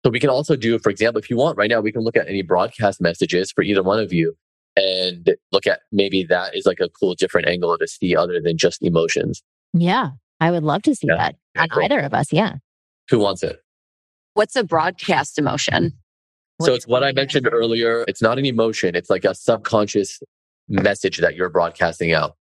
So 0.03 0.09
we 0.09 0.19
can 0.19 0.29
also 0.29 0.55
do, 0.55 0.79
for 0.79 0.89
example, 0.89 1.19
if 1.19 1.29
you 1.29 1.37
want 1.37 1.57
right 1.57 1.69
now, 1.69 1.81
we 1.81 1.91
can 1.91 2.01
look 2.01 2.15
at 2.15 2.27
any 2.27 2.41
broadcast 2.41 3.01
messages 3.01 3.51
for 3.51 3.63
either 3.63 3.83
one 3.83 3.99
of 3.99 4.13
you 4.13 4.35
and 4.75 5.35
look 5.51 5.67
at 5.67 5.81
maybe 5.91 6.23
that 6.23 6.55
is 6.55 6.65
like 6.65 6.79
a 6.79 6.89
cool 6.89 7.15
different 7.15 7.47
angle 7.47 7.77
to 7.77 7.87
see 7.87 8.15
other 8.15 8.39
than 8.39 8.57
just 8.57 8.81
emotions. 8.81 9.43
Yeah. 9.73 10.11
I 10.39 10.51
would 10.51 10.63
love 10.63 10.83
to 10.83 10.95
see 10.95 11.07
yeah. 11.07 11.17
that 11.17 11.35
on 11.57 11.69
cool. 11.69 11.83
either 11.83 11.99
of 11.99 12.13
us. 12.13 12.31
Yeah. 12.31 12.55
Who 13.09 13.19
wants 13.19 13.43
it? 13.43 13.61
What's 14.35 14.55
a 14.55 14.63
broadcast 14.63 15.37
emotion? 15.37 15.93
So 16.61 16.73
it's 16.73 16.87
what 16.87 17.03
I 17.03 17.11
mentioned 17.11 17.47
earlier. 17.51 18.05
It's 18.07 18.21
not 18.21 18.37
an 18.37 18.45
emotion. 18.45 18.95
It's 18.95 19.09
like 19.09 19.25
a 19.25 19.33
subconscious 19.33 20.21
message 20.67 21.17
that 21.19 21.35
you're 21.35 21.49
broadcasting 21.49 22.13
out. 22.13 22.35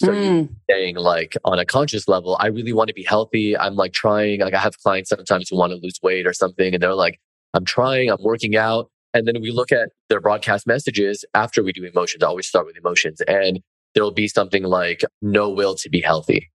So 0.00 0.12
mm. 0.12 0.48
saying 0.70 0.96
like 0.96 1.36
on 1.44 1.58
a 1.58 1.64
conscious 1.64 2.06
level, 2.06 2.36
I 2.40 2.46
really 2.46 2.72
want 2.72 2.88
to 2.88 2.94
be 2.94 3.02
healthy. 3.02 3.56
I'm 3.56 3.74
like 3.74 3.92
trying, 3.92 4.40
like 4.40 4.54
I 4.54 4.58
have 4.58 4.78
clients 4.78 5.10
sometimes 5.10 5.48
who 5.48 5.56
want 5.56 5.72
to 5.72 5.78
lose 5.82 5.98
weight 6.02 6.26
or 6.26 6.32
something. 6.32 6.72
And 6.72 6.82
they're 6.82 6.94
like, 6.94 7.20
I'm 7.54 7.64
trying, 7.64 8.10
I'm 8.10 8.22
working 8.22 8.56
out. 8.56 8.90
And 9.14 9.26
then 9.26 9.40
we 9.40 9.50
look 9.50 9.72
at 9.72 9.90
their 10.08 10.20
broadcast 10.20 10.66
messages 10.66 11.24
after 11.34 11.64
we 11.64 11.72
do 11.72 11.84
emotions. 11.84 12.22
I 12.22 12.26
always 12.26 12.46
start 12.46 12.66
with 12.66 12.76
emotions 12.76 13.20
and 13.22 13.60
there'll 13.94 14.12
be 14.12 14.28
something 14.28 14.62
like 14.62 15.02
no 15.22 15.48
will 15.48 15.74
to 15.76 15.88
be 15.88 16.00
healthy. 16.00 16.48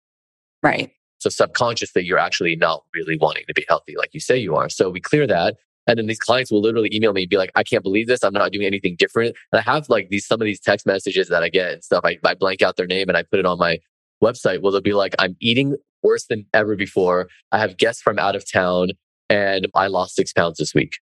Right. 0.63 0.91
So 1.19 1.31
subconsciously, 1.31 2.05
you're 2.05 2.19
actually 2.19 2.57
not 2.57 2.83
really 2.95 3.17
wanting 3.17 3.45
to 3.47 3.55
be 3.55 3.65
healthy 3.69 3.95
like 3.97 4.11
you 4.13 4.21
say 4.21 4.37
you 4.37 4.57
are. 4.57 4.69
So 4.69 4.91
we 4.91 5.01
clear 5.01 5.27
that. 5.27 5.57
And 5.91 5.99
then 5.99 6.07
these 6.07 6.21
clients 6.21 6.53
will 6.53 6.61
literally 6.61 6.89
email 6.93 7.13
me 7.13 7.23
and 7.23 7.29
be 7.29 7.37
like, 7.37 7.51
I 7.57 7.65
can't 7.65 7.83
believe 7.83 8.07
this. 8.07 8.23
I'm 8.23 8.33
not 8.33 8.53
doing 8.53 8.65
anything 8.65 8.95
different. 8.97 9.35
And 9.51 9.59
I 9.59 9.63
have 9.63 9.89
like 9.89 10.09
these, 10.09 10.25
some 10.25 10.41
of 10.41 10.45
these 10.45 10.61
text 10.61 10.87
messages 10.87 11.29
that 11.29 11.43
I 11.43 11.49
get 11.49 11.73
and 11.73 11.85
stuff. 11.85 12.05
I, 12.05 12.17
I 12.25 12.35
blank 12.35 12.63
out 12.63 12.77
their 12.77 12.87
name 12.87 13.09
and 13.09 13.19
I 13.19 13.25
put 13.25 13.41
it 13.41 13.45
on 13.45 13.59
my 13.59 13.81
website. 14.23 14.63
Well, 14.63 14.71
they'll 14.71 14.81
be 14.81 14.93
like, 14.93 15.17
I'm 15.19 15.37
eating 15.41 15.77
worse 16.05 16.27
than 16.27 16.47
ever 16.55 16.77
before. 16.77 17.29
I 17.51 17.59
have 17.59 17.77
guests 17.77 18.01
from 18.01 18.21
out 18.21 18.37
of 18.37 18.51
town 18.51 18.91
and 19.29 19.67
I 19.75 19.89
lost 19.89 20.15
six 20.15 20.33
pounds 20.33 20.59
this 20.59 20.75
week. 20.75 20.99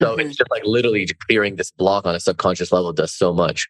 So 0.00 0.10
mm-hmm. 0.10 0.20
it's 0.20 0.36
just 0.36 0.50
like 0.52 0.62
literally 0.64 1.08
clearing 1.26 1.56
this 1.56 1.72
block 1.72 2.06
on 2.06 2.14
a 2.14 2.20
subconscious 2.20 2.70
level 2.70 2.92
does 2.92 3.12
so 3.12 3.32
much. 3.32 3.66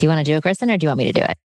Do 0.00 0.06
you 0.06 0.08
want 0.08 0.26
to 0.26 0.32
do 0.32 0.36
it, 0.36 0.42
Kristen, 0.42 0.70
or 0.70 0.78
do 0.78 0.84
you 0.84 0.88
want 0.88 0.98
me 0.98 1.12
to 1.12 1.20
do 1.20 1.24
it? 1.24 1.38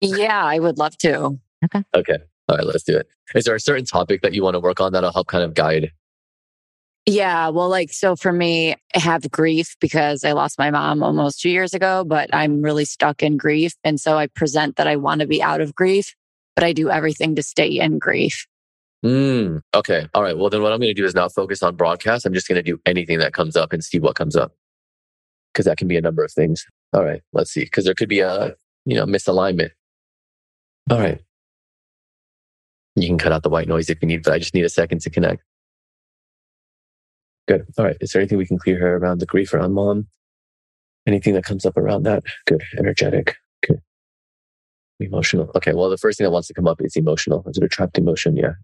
Yeah, 0.00 0.42
I 0.42 0.58
would 0.58 0.78
love 0.78 0.96
to. 0.98 1.38
Okay. 1.64 1.82
Okay. 1.94 2.16
All 2.48 2.56
right, 2.56 2.66
let's 2.66 2.84
do 2.84 2.96
it. 2.96 3.08
Is 3.34 3.44
there 3.44 3.54
a 3.54 3.60
certain 3.60 3.84
topic 3.84 4.22
that 4.22 4.32
you 4.32 4.42
want 4.42 4.54
to 4.54 4.60
work 4.60 4.80
on 4.80 4.92
that'll 4.92 5.12
help 5.12 5.26
kind 5.26 5.42
of 5.42 5.54
guide? 5.54 5.90
Yeah, 7.08 7.50
well, 7.50 7.68
like, 7.68 7.92
so 7.92 8.16
for 8.16 8.32
me, 8.32 8.74
I 8.94 8.98
have 8.98 9.30
grief 9.30 9.76
because 9.80 10.24
I 10.24 10.32
lost 10.32 10.58
my 10.58 10.72
mom 10.72 11.04
almost 11.04 11.40
two 11.40 11.50
years 11.50 11.72
ago, 11.72 12.04
but 12.04 12.28
I'm 12.34 12.62
really 12.62 12.84
stuck 12.84 13.22
in 13.22 13.36
grief. 13.36 13.74
And 13.84 14.00
so 14.00 14.18
I 14.18 14.26
present 14.26 14.74
that 14.76 14.88
I 14.88 14.96
want 14.96 15.20
to 15.20 15.26
be 15.28 15.40
out 15.40 15.60
of 15.60 15.72
grief, 15.72 16.16
but 16.56 16.64
I 16.64 16.72
do 16.72 16.90
everything 16.90 17.36
to 17.36 17.44
stay 17.44 17.68
in 17.78 18.00
grief. 18.00 18.48
Mm, 19.04 19.60
okay. 19.72 20.08
All 20.14 20.22
right. 20.22 20.36
Well, 20.36 20.50
then 20.50 20.62
what 20.62 20.72
I'm 20.72 20.80
going 20.80 20.92
to 20.92 21.00
do 21.00 21.04
is 21.04 21.14
not 21.14 21.32
focus 21.32 21.62
on 21.62 21.76
broadcast. 21.76 22.26
I'm 22.26 22.34
just 22.34 22.48
going 22.48 22.56
to 22.56 22.62
do 22.62 22.80
anything 22.86 23.20
that 23.20 23.32
comes 23.32 23.54
up 23.54 23.72
and 23.72 23.84
see 23.84 24.00
what 24.00 24.16
comes 24.16 24.34
up. 24.34 24.52
Cause 25.54 25.64
that 25.64 25.78
can 25.78 25.86
be 25.86 25.96
a 25.96 26.02
number 26.02 26.24
of 26.24 26.32
things. 26.32 26.66
All 26.92 27.04
right. 27.04 27.22
Let's 27.32 27.52
see. 27.52 27.64
Cause 27.66 27.84
there 27.84 27.94
could 27.94 28.08
be 28.08 28.20
a, 28.20 28.56
you 28.84 28.96
know, 28.96 29.06
misalignment. 29.06 29.70
All 30.90 30.98
right. 30.98 31.20
You 32.96 33.06
can 33.06 33.16
cut 33.16 33.32
out 33.32 33.42
the 33.44 33.48
white 33.48 33.68
noise 33.68 33.88
if 33.88 33.98
you 34.02 34.08
need, 34.08 34.24
but 34.24 34.32
I 34.32 34.38
just 34.38 34.54
need 34.54 34.64
a 34.64 34.68
second 34.68 35.02
to 35.02 35.10
connect. 35.10 35.42
Good. 37.48 37.66
All 37.78 37.84
right. 37.84 37.96
Is 38.00 38.10
there 38.10 38.20
anything 38.20 38.38
we 38.38 38.46
can 38.46 38.58
clear 38.58 38.78
here 38.78 38.98
around 38.98 39.20
the 39.20 39.26
grief 39.26 39.54
around 39.54 39.72
mom? 39.72 40.08
Anything 41.06 41.34
that 41.34 41.44
comes 41.44 41.64
up 41.64 41.76
around 41.76 42.02
that? 42.02 42.24
Good. 42.46 42.62
Energetic. 42.78 43.36
Good. 43.66 43.80
Emotional. 44.98 45.50
Okay. 45.54 45.72
Well, 45.72 45.90
the 45.90 45.98
first 45.98 46.18
thing 46.18 46.24
that 46.24 46.32
wants 46.32 46.48
to 46.48 46.54
come 46.54 46.66
up 46.66 46.80
is 46.80 46.96
emotional. 46.96 47.44
Is 47.46 47.58
it 47.58 47.64
a 47.64 47.68
trapped 47.68 47.98
emotion? 47.98 48.36
Yeah. 48.36 48.54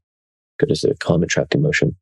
Good. 0.59 0.73
Is 0.73 0.83
it 0.83 0.91
a 0.91 0.97
calm 0.97 1.25
trapped 1.29 1.55
emotion? 1.55 1.97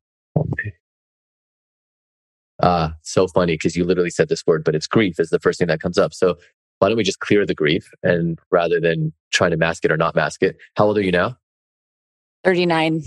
Ah, 2.63 2.89
uh, 2.89 2.91
so 3.01 3.27
funny 3.27 3.53
because 3.53 3.75
you 3.75 3.83
literally 3.83 4.11
said 4.11 4.29
this 4.29 4.45
word, 4.45 4.63
but 4.63 4.75
it's 4.75 4.87
grief 4.87 5.19
is 5.19 5.29
the 5.29 5.39
first 5.39 5.57
thing 5.59 5.67
that 5.67 5.81
comes 5.81 5.97
up. 5.97 6.13
So 6.13 6.37
why 6.79 6.89
don't 6.89 6.97
we 6.97 7.03
just 7.03 7.19
clear 7.19 7.45
the 7.45 7.55
grief 7.55 7.89
and 8.03 8.39
rather 8.51 8.79
than 8.79 9.13
trying 9.31 9.51
to 9.51 9.57
mask 9.57 9.83
it 9.83 9.91
or 9.91 9.97
not 9.97 10.15
mask 10.15 10.43
it? 10.43 10.57
How 10.75 10.85
old 10.85 10.97
are 10.97 11.01
you 11.01 11.11
now? 11.11 11.37
39. 12.43 13.03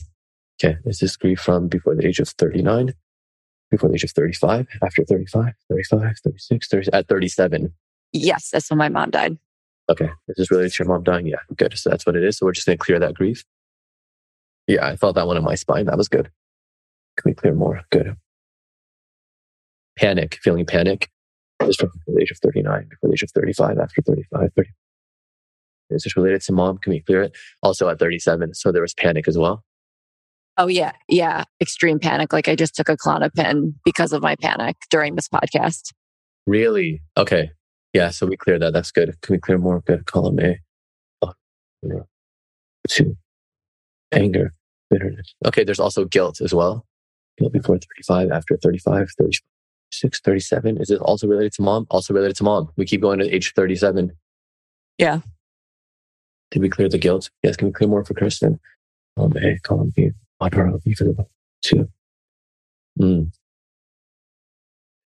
Okay. 0.63 0.77
Is 0.87 0.99
this 0.99 1.17
grief 1.17 1.41
from 1.41 1.69
before 1.69 1.95
the 1.95 2.07
age 2.07 2.19
of 2.21 2.29
39? 2.29 2.95
Before 3.75 3.89
the 3.89 3.97
age 3.97 4.05
of 4.05 4.13
35? 4.13 4.69
After 4.85 5.05
35? 5.05 5.53
35? 5.69 6.17
36? 6.23 6.69
30, 6.69 6.93
at 6.93 7.09
37? 7.09 7.75
Yes. 8.13 8.51
That's 8.51 8.71
when 8.71 8.79
my 8.79 8.89
mom 8.89 9.11
died. 9.11 9.37
Okay. 9.91 10.11
Is 10.29 10.37
this 10.37 10.51
related 10.53 10.73
to 10.75 10.85
your 10.85 10.93
mom 10.93 11.03
dying? 11.03 11.27
Yeah. 11.27 11.39
Good. 11.57 11.77
So 11.77 11.91
that's 11.91 12.07
what 12.07 12.15
it 12.15 12.23
is. 12.23 12.39
So 12.39 12.47
we're 12.47 12.53
just 12.53 12.69
going 12.69 12.79
to 12.79 12.85
clear 12.85 13.01
that 13.01 13.15
grief. 13.15 13.45
Yeah. 14.69 14.87
I 14.87 14.95
felt 14.95 15.17
that 15.17 15.27
one 15.27 15.37
in 15.37 15.43
my 15.43 15.57
spine. 15.57 15.87
That 15.87 15.99
was 15.99 16.09
good. 16.09 16.31
Can 17.17 17.31
we 17.31 17.35
clear 17.35 17.53
more? 17.53 17.81
Good. 17.91 18.15
Panic, 19.97 20.39
feeling 20.41 20.67
panic 20.67 21.11
is 21.63 21.75
from 21.75 21.91
the 22.07 22.23
age 22.23 22.31
of 22.31 22.39
39, 22.39 22.87
before 22.91 23.09
the 23.09 23.15
age 23.15 23.25
of 23.25 23.31
35, 23.33 23.79
after 23.79 24.03
35, 24.03 24.51
30. 24.57 24.71
Is 25.91 26.05
this 26.05 26.17
related 26.17 26.43
to 26.43 26.53
mom? 26.53 26.79
Can 26.79 26.93
we 26.93 27.01
clear 27.01 27.23
it? 27.23 27.37
Also 27.61 27.89
at 27.89 27.99
37. 27.99 28.55
So 28.55 28.71
there 28.71 28.83
was 28.83 28.95
panic 28.95 29.27
as 29.27 29.37
well. 29.37 29.65
Oh, 30.57 30.69
yeah. 30.69 30.93
Yeah. 31.09 31.45
Extreme 31.61 31.99
panic. 31.99 32.33
Like 32.33 32.49
I 32.49 32.55
just 32.55 32.75
took 32.77 32.89
a 32.89 32.97
Klonopin 32.97 33.75
because 33.85 34.13
of 34.13 34.23
my 34.23 34.37
panic 34.37 34.77
during 34.91 35.17
this 35.17 35.29
podcast. 35.29 35.93
Really? 36.47 37.03
Okay. 37.17 37.51
Yeah. 37.93 38.11
So 38.11 38.27
we 38.27 38.37
clear 38.37 38.59
that. 38.59 38.73
That's 38.73 38.93
good. 38.93 39.21
Can 39.23 39.35
we 39.35 39.41
clear 39.41 39.59
more? 39.59 39.81
Good. 39.81 40.07
Column 40.07 40.39
A. 40.41 40.59
Oh, 41.23 41.33
two. 42.89 43.17
Anger, 44.13 44.53
bitterness. 44.91 45.35
Okay. 45.45 45.65
There's 45.65 45.81
also 45.81 46.05
guilt 46.05 46.41
as 46.41 46.55
well. 46.55 46.87
Guilt 47.39 47.53
before 47.53 47.79
35, 47.79 48.31
after 48.31 48.57
35, 48.57 49.09
36, 49.19 50.21
37. 50.21 50.77
Is 50.81 50.91
it 50.91 51.01
also 51.01 51.27
related 51.27 51.53
to 51.55 51.63
mom? 51.63 51.87
Also 51.91 52.15
related 52.15 52.37
to 52.37 52.45
mom. 52.45 52.71
We 52.77 52.85
keep 52.85 53.01
going 53.01 53.19
to 53.19 53.29
age 53.29 53.53
37. 53.55 54.13
Yeah. 54.99 55.21
Did 56.53 56.63
we 56.63 56.69
clear 56.69 56.89
the 56.89 56.99
guilt? 56.99 57.31
Yes. 57.43 57.57
Can 57.57 57.69
we 57.69 57.73
clear 57.73 57.89
more 57.89 58.05
for 58.05 58.15
Kristen? 58.15 58.61
Column 59.17 59.37
A, 59.39 59.59
column 59.61 59.93
B, 59.95 60.11
moderate 60.45 60.85
B 60.85 60.95
for 60.95 61.05
the 61.05 61.27
two. 61.63 61.89
Mm. 63.01 63.33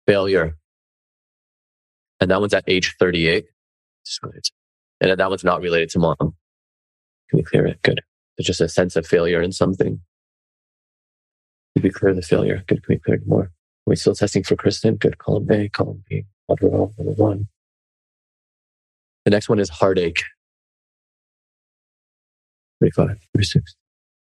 Failure. 0.06 0.56
And 2.20 2.30
that 2.30 2.40
one's 2.40 2.54
at 2.54 2.64
age 2.66 2.96
38. 2.98 3.46
And 5.00 5.18
that 5.18 5.30
one's 5.30 5.44
not 5.44 5.60
related 5.60 5.90
to 5.90 5.98
mom. 6.00 6.16
Can 6.18 6.34
we 7.34 7.42
clear 7.42 7.66
it? 7.66 7.80
Good. 7.82 8.00
It's 8.36 8.46
just 8.46 8.60
a 8.60 8.68
sense 8.68 8.96
of 8.96 9.06
failure 9.06 9.40
in 9.40 9.52
something. 9.52 10.00
Did 11.74 11.84
we 11.84 11.90
clear 11.90 12.14
the 12.14 12.22
failure? 12.22 12.64
Good. 12.66 12.82
Can 12.84 12.94
we 12.94 12.98
clear 12.98 13.20
more? 13.26 13.44
Are 13.44 13.52
we 13.86 13.96
still 13.96 14.14
testing 14.14 14.42
for 14.42 14.56
Kristen? 14.56 14.96
Good. 14.96 15.18
Column 15.18 15.50
A, 15.52 15.68
column 15.68 16.02
B, 16.08 16.24
moderate 16.48 16.72
number 16.98 17.12
one. 17.12 17.46
The 19.24 19.30
next 19.30 19.48
one 19.48 19.60
is 19.60 19.68
heartache. 19.68 20.22
35, 22.80 23.18
36. 23.34 23.77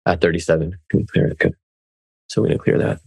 At 0.10 0.22
37, 0.22 0.76
can 0.90 1.00
we 1.02 1.06
clear 1.06 1.28
it? 1.28 1.38
Good. 1.38 1.54
So 2.30 2.42
we're 2.42 2.48
going 2.48 2.58
to 2.58 2.64
clear 2.64 2.80
that. 2.80 3.00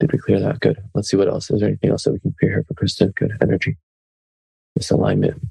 Did 0.00 0.12
we 0.12 0.18
clear 0.18 0.40
that? 0.40 0.60
Good. 0.60 0.78
Let's 0.94 1.10
see 1.10 1.18
what 1.18 1.28
else. 1.28 1.50
Is 1.50 1.60
there 1.60 1.68
anything 1.68 1.90
else 1.90 2.04
that 2.04 2.12
we 2.12 2.20
can 2.20 2.34
clear 2.40 2.52
here 2.52 2.64
for 2.66 2.72
Kristen? 2.72 3.12
Good. 3.14 3.32
Energy, 3.42 3.76
misalignment, 4.78 5.46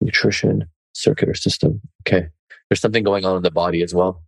nutrition, 0.00 0.64
circuit 0.94 1.28
or 1.28 1.34
system. 1.34 1.82
Okay. 2.08 2.28
There's 2.70 2.80
something 2.80 3.04
going 3.04 3.26
on 3.26 3.36
in 3.36 3.42
the 3.42 3.50
body 3.50 3.82
as 3.82 3.94
well. 3.94 4.22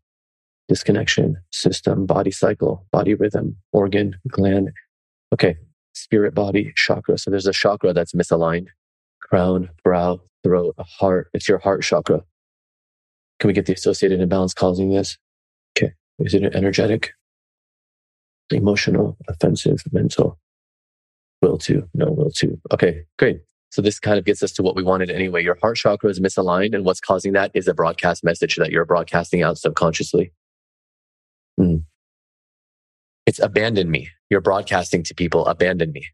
Disconnection, 0.69 1.39
system, 1.51 2.05
body 2.05 2.31
cycle, 2.31 2.87
body 2.93 3.15
rhythm, 3.15 3.57
organ, 3.73 4.17
gland. 4.29 4.71
Okay. 5.33 5.57
Spirit, 5.95 6.35
body, 6.35 6.75
chakra. 6.77 7.17
So 7.17 7.31
there's 7.31 7.47
a 7.47 7.53
chakra 7.55 7.95
that's 7.95 8.13
misaligned. 8.13 8.67
Crown, 9.23 9.71
brow, 9.83 10.21
throat, 10.43 10.75
heart. 10.79 11.31
It's 11.33 11.49
your 11.49 11.57
heart 11.57 11.83
chakra. 11.83 12.23
Can 13.41 13.49
we 13.49 13.55
get 13.55 13.67
the 13.67 13.73
associated 13.73 14.21
imbalance 14.21 14.55
causing 14.55 14.91
this? 14.91 15.19
Okay. 15.77 15.93
Is 16.19 16.35
it 16.35 16.55
energetic, 16.55 17.13
emotional, 18.51 19.17
offensive, 19.29 19.83
mental? 19.93 20.39
Will 21.43 21.59
to, 21.59 21.89
no 21.95 22.11
will 22.11 22.31
to. 22.37 22.59
Okay, 22.73 23.03
great. 23.19 23.41
So 23.71 23.83
this 23.83 23.99
kind 23.99 24.19
of 24.19 24.25
gets 24.25 24.43
us 24.43 24.53
to 24.53 24.63
what 24.63 24.77
we 24.77 24.83
wanted 24.83 25.11
anyway. 25.11 25.43
Your 25.43 25.59
heart 25.61 25.77
chakra 25.77 26.09
is 26.09 26.21
misaligned, 26.21 26.75
and 26.75 26.85
what's 26.85 27.01
causing 27.01 27.33
that 27.33 27.51
is 27.55 27.67
a 27.67 27.75
broadcast 27.75 28.23
message 28.23 28.57
that 28.57 28.71
you're 28.71 28.85
broadcasting 28.85 29.43
out 29.43 29.59
subconsciously. 29.59 30.33
Mm. 31.59 31.85
It's 33.27 33.41
abandon 33.41 33.91
me. 33.91 34.11
You're 34.31 34.41
broadcasting 34.41 35.03
to 35.03 35.15
people, 35.15 35.47
abandon 35.47 35.93
me. 35.93 36.07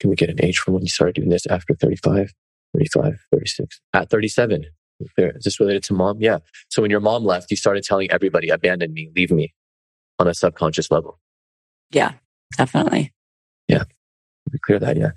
Can 0.00 0.10
we 0.10 0.16
get 0.16 0.28
an 0.28 0.44
age 0.44 0.58
from 0.58 0.74
when 0.74 0.82
you 0.82 0.90
started 0.90 1.14
doing 1.14 1.30
this 1.30 1.46
after 1.46 1.74
35? 1.74 2.34
35, 2.74 3.20
36, 3.32 3.80
at 3.94 4.10
37. 4.10 4.66
Is 5.00 5.44
this 5.44 5.60
related 5.60 5.82
to 5.84 5.94
mom? 5.94 6.20
Yeah. 6.20 6.38
So 6.68 6.82
when 6.82 6.90
your 6.90 7.00
mom 7.00 7.24
left, 7.24 7.50
you 7.50 7.56
started 7.56 7.84
telling 7.84 8.10
everybody, 8.10 8.48
abandon 8.48 8.92
me, 8.92 9.10
leave 9.14 9.30
me 9.30 9.52
on 10.18 10.28
a 10.28 10.34
subconscious 10.34 10.90
level. 10.90 11.18
Yeah, 11.90 12.12
definitely. 12.56 13.12
Yeah. 13.68 13.84
We 14.52 14.58
clear 14.58 14.78
that. 14.78 14.96
Yeah. 14.96 15.10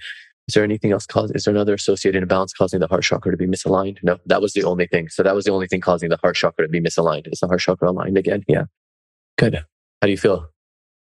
Is 0.47 0.55
there 0.55 0.63
anything 0.63 0.91
else 0.91 1.05
cause? 1.05 1.31
Is 1.31 1.43
there 1.43 1.53
another 1.53 1.75
associated 1.75 2.23
imbalance 2.23 2.53
causing 2.53 2.79
the 2.79 2.87
heart 2.87 3.03
chakra 3.03 3.31
to 3.31 3.37
be 3.37 3.45
misaligned? 3.45 3.99
No, 4.01 4.17
that 4.25 4.41
was 4.41 4.53
the 4.53 4.63
only 4.63 4.87
thing. 4.87 5.07
So 5.07 5.21
that 5.21 5.35
was 5.35 5.45
the 5.45 5.51
only 5.51 5.67
thing 5.67 5.79
causing 5.79 6.09
the 6.09 6.17
heart 6.17 6.35
chakra 6.35 6.65
to 6.65 6.69
be 6.69 6.81
misaligned. 6.81 7.31
Is 7.31 7.39
the 7.39 7.47
heart 7.47 7.59
chakra 7.59 7.91
aligned 7.91 8.17
again? 8.17 8.43
Yeah. 8.47 8.63
Good. 9.37 9.55
How 9.55 10.05
do 10.05 10.09
you 10.09 10.17
feel? 10.17 10.49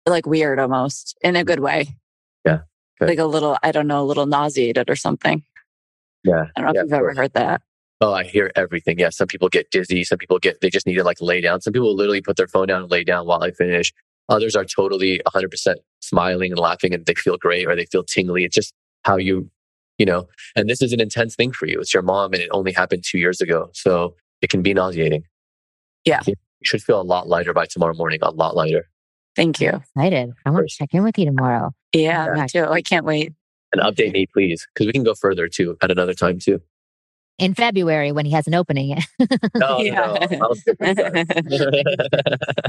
Like 0.07 0.27
weird 0.27 0.59
almost 0.59 1.17
in 1.23 1.37
a 1.37 1.45
good 1.45 1.61
way. 1.61 1.97
Yeah. 2.45 2.61
Good. 3.01 3.09
Like 3.09 3.19
a 3.19 3.25
little, 3.25 3.57
I 3.63 3.73
don't 3.73 3.87
know, 3.87 4.03
a 4.03 4.05
little 4.05 4.27
nauseated 4.27 4.91
or 4.91 4.97
something. 4.97 5.43
Yeah. 6.25 6.47
I 6.55 6.61
don't 6.61 6.67
know 6.67 6.73
yeah, 6.75 6.81
if 6.81 6.85
you've 6.87 6.93
ever 6.93 7.15
heard 7.15 7.33
that. 7.33 7.63
Oh, 8.03 8.13
I 8.13 8.25
hear 8.25 8.51
everything. 8.57 8.99
Yeah. 8.99 9.11
Some 9.11 9.29
people 9.29 9.49
get 9.49 9.71
dizzy. 9.71 10.03
Some 10.03 10.19
people 10.19 10.39
get, 10.41 10.61
they 10.61 10.71
just 10.71 10.87
need 10.87 10.97
to 10.97 11.05
like 11.05 11.21
lay 11.21 11.41
down. 11.41 11.61
Some 11.61 11.73
people 11.73 11.95
literally 11.95 12.21
put 12.21 12.37
their 12.37 12.49
phone 12.49 12.67
down 12.67 12.83
and 12.83 12.91
lay 12.91 13.05
down 13.05 13.27
while 13.27 13.43
I 13.43 13.53
finish. 13.53 13.93
Others 14.29 14.57
are 14.57 14.65
totally 14.65 15.21
100% 15.27 15.77
smiling 16.01 16.51
and 16.51 16.59
laughing 16.59 16.93
and 16.93 17.07
they 17.07 17.15
feel 17.15 17.37
great 17.39 17.67
or 17.67 17.77
they 17.77 17.87
feel 17.87 18.03
tingly. 18.03 18.45
It's 18.45 18.55
just 18.55 18.75
how 19.05 19.17
you 19.17 19.51
you 19.99 20.07
know, 20.07 20.27
and 20.57 20.69
this 20.69 20.83
is 20.83 20.93
an 20.93 21.01
intense 21.01 21.37
thing 21.37 21.53
for 21.53 21.67
you. 21.67 21.79
It's 21.79 21.95
your 21.95 22.03
mom 22.03 22.33
and 22.33 22.43
it 22.43 22.49
only 22.51 22.73
happened 22.73 23.05
two 23.07 23.19
years 23.19 23.41
ago. 23.41 23.71
So 23.73 24.17
it 24.41 24.51
can 24.51 24.61
be 24.61 24.75
nauseating. 24.75 25.23
Yeah. 26.05 26.23
You 26.27 26.35
should 26.65 26.83
feel 26.83 27.01
a 27.01 27.05
lot 27.05 27.29
lighter 27.29 27.53
by 27.53 27.67
tomorrow 27.67 27.95
morning, 27.95 28.19
a 28.23 28.31
lot 28.31 28.57
lighter. 28.57 28.89
Thank 29.37 29.61
you. 29.61 29.81
Excited. 29.97 30.33
I 30.45 30.51
want 30.51 30.69
to 30.69 30.75
check 30.75 30.89
in 30.93 31.05
with 31.05 31.19
you 31.19 31.27
tomorrow. 31.27 31.71
Yeah, 31.93 32.27
oh 32.31 32.41
me 32.41 32.49
too. 32.49 32.65
I 32.65 32.83
can't 32.83 33.07
wait. 33.07 33.33
And 33.73 33.81
update 33.81 34.13
me, 34.13 34.27
please, 34.27 34.67
because 34.75 34.87
we 34.87 34.93
can 34.93 35.05
go 35.05 35.15
further 35.15 35.47
too 35.47 35.77
at 35.83 35.91
another 35.91 36.15
time 36.15 36.39
too. 36.39 36.61
In 37.43 37.55
February 37.55 38.13
when 38.13 38.25
he 38.25 38.33
has 38.33 38.47
an 38.47 38.55
opening. 38.55 38.97
no, 39.55 39.79
no, 39.79 40.17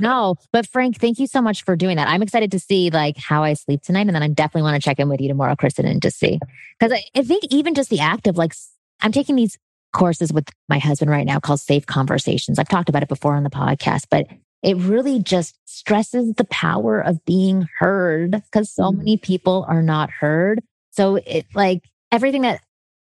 no, 0.02 0.36
but 0.52 0.68
Frank, 0.68 1.00
thank 1.00 1.20
you 1.20 1.28
so 1.28 1.42
much 1.42 1.64
for 1.64 1.76
doing 1.76 1.98
that. 1.98 2.08
I'm 2.08 2.22
excited 2.22 2.52
to 2.52 2.60
see 2.60 2.90
like 2.90 3.18
how 3.18 3.44
I 3.44 3.54
sleep 3.54 3.84
tonight, 3.84 4.08
and 4.08 4.16
then 4.16 4.24
I 4.24 4.28
definitely 4.28 4.64
want 4.64 4.82
to 4.82 4.86
check 4.86 5.00
in 5.00 5.10
with 5.10 5.22
you 5.22 5.28
tomorrow, 5.28 5.56
Kristen, 5.56 5.86
and 5.86 6.02
to 6.02 6.12
see 6.12 6.40
because 6.80 6.92
I, 6.92 7.04
I 7.20 7.24
think 7.24 7.44
even 7.52 7.76
just 7.76 7.90
the 7.90 8.00
act 8.00 8.28
of 8.28 8.38
like 8.38 8.54
I'm 9.02 9.12
taking 9.12 9.36
these 9.36 9.58
courses 9.94 10.34
with 10.34 10.50
my 10.68 10.80
husband 10.80 11.12
right 11.12 11.26
now 11.26 11.40
called 11.40 11.60
Safe 11.60 11.86
Conversations. 11.86 12.60
I've 12.60 12.68
talked 12.68 12.90
about 12.90 13.04
it 13.04 13.10
before 13.10 13.36
on 13.36 13.44
the 13.44 13.50
podcast, 13.50 14.06
but 14.10 14.26
it 14.64 14.78
really 14.78 15.20
just 15.20 15.58
stresses 15.66 16.34
the 16.36 16.46
power 16.46 17.00
of 17.00 17.24
being 17.26 17.68
heard 17.80 18.32
because 18.32 18.72
so 18.72 18.84
mm-hmm. 18.84 18.98
many 18.98 19.18
people 19.18 19.66
are 19.68 19.84
not 19.84 20.10
heard. 20.10 20.62
So 20.92 21.18
it 21.18 21.46
like 21.54 21.84
everything 22.12 22.42
that 22.42 22.62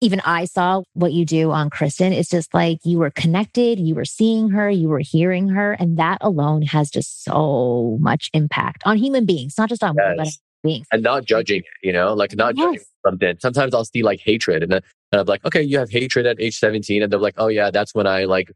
even 0.05 0.21
I 0.21 0.45
saw 0.45 0.83
what 0.93 1.13
you 1.13 1.25
do 1.25 1.51
on 1.51 1.71
Kristen, 1.71 2.13
it's 2.13 2.29
just 2.29 2.53
like 2.53 2.79
you 2.85 2.99
were 2.99 3.11
connected, 3.11 3.81
you 3.81 3.95
were 3.95 4.05
seeing 4.05 4.51
her, 4.51 4.69
you 4.69 4.89
were 4.89 5.01
hearing 5.01 5.49
her. 5.49 5.73
And 5.73 5.97
that 5.97 6.19
alone 6.21 6.63
has 6.63 6.91
just 6.91 7.25
so 7.25 7.97
much 8.01 8.29
impact 8.35 8.83
on 8.85 8.99
human 8.99 9.25
beings, 9.25 9.55
not 9.57 9.71
just 9.71 9.83
on 9.83 9.95
yes. 9.97 10.05
women, 10.05 10.25
but 10.25 10.29
beings. 10.63 10.87
And 10.93 11.03
not 11.03 11.25
judging 11.25 11.63
you 11.83 11.93
know, 11.93 12.13
like 12.13 12.37
not 12.37 12.55
yes. 12.55 12.67
judging 12.67 12.85
something. 13.07 13.37
Sometimes 13.41 13.75
I'll 13.75 13.87
see 13.87 14.03
like 14.03 14.21
hatred 14.21 14.63
and, 14.63 14.73
then, 14.73 14.83
and 15.11 15.21
I'm 15.23 15.27
like, 15.27 15.45
okay, 15.47 15.63
you 15.63 15.79
have 15.79 15.91
hatred 15.91 16.27
at 16.27 16.39
age 16.39 16.59
17. 16.59 17.03
And 17.03 17.11
they're 17.11 17.19
like, 17.19 17.35
oh 17.39 17.49
yeah, 17.49 17.71
that's 17.71 17.95
when 17.95 18.07
I 18.07 18.25
like 18.25 18.53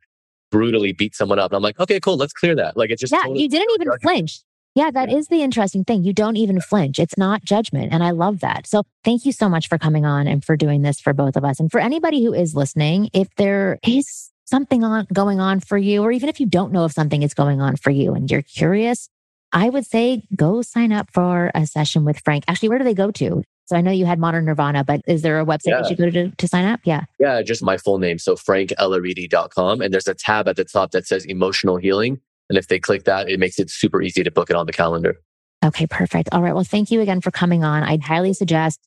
brutally 0.51 0.93
beat 0.93 1.15
someone 1.15 1.39
up. 1.39 1.53
And 1.53 1.57
I'm 1.57 1.63
like, 1.63 1.81
okay, 1.81 1.99
cool, 1.99 2.17
let's 2.17 2.35
clear 2.35 2.55
that. 2.57 2.77
Like 2.77 2.91
it's 2.91 3.01
just 3.01 3.13
yeah, 3.13 3.23
totally 3.23 3.43
you 3.43 3.49
didn't 3.49 3.71
even 3.81 3.99
flinch. 4.01 4.41
Yeah, 4.79 4.93
that 4.93 5.11
is 5.11 5.27
the 5.27 5.43
interesting 5.43 5.83
thing. 5.83 6.05
You 6.05 6.13
don't 6.13 6.37
even 6.37 6.61
flinch. 6.61 7.01
It's 7.01 7.19
not 7.19 7.43
judgment. 7.43 7.93
And 7.93 8.05
I 8.05 8.13
love 8.13 8.39
that. 8.39 8.65
So 8.65 8.85
thank 9.03 9.27
you 9.27 9.33
so 9.33 9.49
much 9.49 9.69
for 9.69 9.77
coming 9.77 10.07
on 10.07 10.29
and 10.29 10.45
for 10.45 10.57
doing 10.57 10.83
this 10.83 11.01
for 11.01 11.13
both 11.13 11.35
of 11.35 11.45
us. 11.45 11.59
And 11.59 11.69
for 11.69 11.81
anybody 11.81 12.23
who 12.23 12.33
is 12.33 12.55
listening, 12.55 13.11
if 13.13 13.27
there 13.35 13.81
is 13.85 14.31
something 14.45 14.85
on 14.85 15.09
going 15.13 15.41
on 15.41 15.59
for 15.59 15.77
you, 15.79 16.05
or 16.05 16.13
even 16.13 16.29
if 16.29 16.39
you 16.39 16.47
don't 16.47 16.71
know 16.71 16.85
if 16.85 16.93
something 16.93 17.25
is 17.25 17.35
going 17.35 17.61
on 17.61 17.75
for 17.75 17.91
you 17.91 18.15
and 18.15 18.31
you're 18.31 18.43
curious, 18.43 19.09
I 19.53 19.69
would 19.69 19.85
say 19.85 20.23
go 20.37 20.63
sign 20.63 20.93
up 20.93 21.11
for 21.13 21.51
a 21.57 21.67
session 21.67 22.05
with 22.05 22.21
Frank. 22.21 22.45
Actually, 22.47 22.69
where 22.69 22.79
do 22.79 22.85
they 22.85 22.95
go 22.95 23.11
to? 23.11 23.43
So 23.65 23.77
I 23.77 23.81
know 23.81 23.91
you 23.91 24.07
had 24.07 24.21
Modern 24.21 24.45
Nirvana, 24.45 24.85
but 24.85 25.01
is 25.09 25.23
there 25.23 25.41
a 25.41 25.45
website 25.45 25.71
yeah. 25.71 25.83
that 25.83 25.91
you 25.91 25.97
go 25.97 26.09
to 26.09 26.31
to 26.31 26.47
sign 26.47 26.67
up? 26.67 26.79
Yeah. 26.85 27.03
Yeah, 27.19 27.43
just 27.43 27.65
my 27.65 27.79
full 27.79 27.99
name. 27.99 28.21
So 28.21 28.37
frankelaridi.com. 28.37 29.81
And 29.81 29.93
there's 29.93 30.07
a 30.07 30.15
tab 30.15 30.47
at 30.47 30.55
the 30.55 30.65
top 30.65 30.93
that 30.93 31.09
says 31.09 31.25
emotional 31.25 31.79
healing. 31.79 32.21
And 32.49 32.59
if 32.59 32.69
they 32.69 32.79
click 32.79 33.05
that, 33.05 33.29
it 33.29 33.39
makes 33.39 33.59
it 33.59 33.71
super 33.71 34.01
easy 34.03 34.23
to 34.23 34.31
book 34.31 34.51
it 34.51 34.57
on 34.57 34.67
the 34.67 34.73
calendar. 34.73 35.21
Okay, 35.65 35.87
perfect. 35.87 36.29
All 36.33 36.43
right. 36.43 36.55
Well, 36.55 36.65
thank 36.65 36.91
you 36.91 37.01
again 37.01 37.21
for 37.21 37.31
coming 37.31 37.65
on. 37.65 37.83
I'd 37.83 38.03
highly 38.03 38.33
suggest 38.33 38.81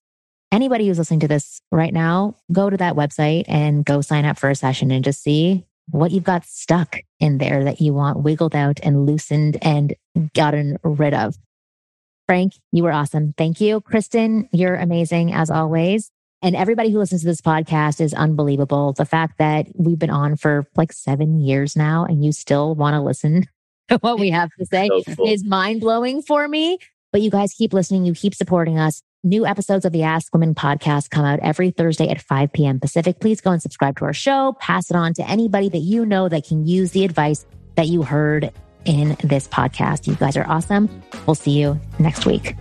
anybody 0.51 0.88
who's 0.88 0.97
listening 0.97 1.20
to 1.22 1.28
this 1.28 1.62
right 1.72 1.93
now, 1.93 2.36
go 2.51 2.70
to 2.70 2.78
that 2.78 2.95
website 2.95 3.45
and 3.47 3.86
go 3.86 4.01
sign 4.01 4.26
up 4.26 4.38
for 4.38 4.49
a 4.49 4.55
session 4.55 4.91
and 4.91 5.03
just 5.03 5.22
see 5.22 5.66
what 5.89 6.12
you've 6.12 6.24
got 6.24 6.45
stuck 6.45 6.99
in 7.20 7.38
there 7.38 7.64
that 7.64 7.82
you 7.82 7.93
want 7.93 8.24
wiggled 8.24 8.55
out 8.55 8.80
and 8.84 9.05
loosened 9.05 9.57
and 9.62 9.95
gotten 10.34 10.78
rid 10.84 11.14
of. 11.14 11.38
Frank, 12.28 12.53
you 12.72 12.84
were 12.84 12.93
awesome. 12.93 13.34
Thank 13.38 13.59
you. 13.59 13.82
Kristen, 13.82 14.47
you're 14.53 14.76
amazing 14.76 15.34
as 15.34 15.49
always. 15.49 16.12
And 16.41 16.55
everybody 16.55 16.89
who 16.89 16.97
listens 16.97 17.21
to 17.21 17.27
this 17.27 17.41
podcast 17.41 18.01
is 18.01 18.13
unbelievable. 18.13 18.93
The 18.93 19.05
fact 19.05 19.37
that 19.37 19.67
we've 19.75 19.99
been 19.99 20.09
on 20.09 20.37
for 20.37 20.65
like 20.75 20.91
seven 20.91 21.39
years 21.39 21.75
now 21.75 22.05
and 22.05 22.25
you 22.25 22.31
still 22.31 22.73
want 22.73 22.95
to 22.95 23.01
listen 23.01 23.45
to 23.89 23.97
what 23.99 24.19
we 24.19 24.31
have 24.31 24.49
to 24.59 24.65
say 24.65 24.87
so 24.87 25.15
cool. 25.15 25.27
is 25.27 25.43
mind 25.43 25.81
blowing 25.81 26.21
for 26.21 26.47
me. 26.47 26.79
But 27.11 27.21
you 27.21 27.29
guys 27.29 27.53
keep 27.53 27.73
listening. 27.73 28.05
You 28.05 28.13
keep 28.13 28.33
supporting 28.33 28.79
us. 28.79 29.03
New 29.23 29.45
episodes 29.45 29.85
of 29.85 29.91
the 29.91 30.01
Ask 30.01 30.33
Women 30.33 30.55
podcast 30.55 31.11
come 31.11 31.25
out 31.25 31.39
every 31.43 31.69
Thursday 31.69 32.09
at 32.09 32.19
5 32.21 32.53
p.m. 32.53 32.79
Pacific. 32.79 33.19
Please 33.19 33.39
go 33.39 33.51
and 33.51 33.61
subscribe 33.61 33.97
to 33.97 34.05
our 34.05 34.13
show. 34.13 34.53
Pass 34.59 34.89
it 34.89 34.95
on 34.95 35.13
to 35.15 35.29
anybody 35.29 35.69
that 35.69 35.79
you 35.79 36.07
know 36.07 36.27
that 36.27 36.47
can 36.47 36.65
use 36.65 36.91
the 36.91 37.05
advice 37.05 37.45
that 37.75 37.87
you 37.87 38.01
heard 38.01 38.51
in 38.85 39.15
this 39.23 39.47
podcast. 39.47 40.07
You 40.07 40.15
guys 40.15 40.35
are 40.37 40.47
awesome. 40.47 41.03
We'll 41.27 41.35
see 41.35 41.51
you 41.51 41.79
next 41.99 42.25
week. 42.25 42.55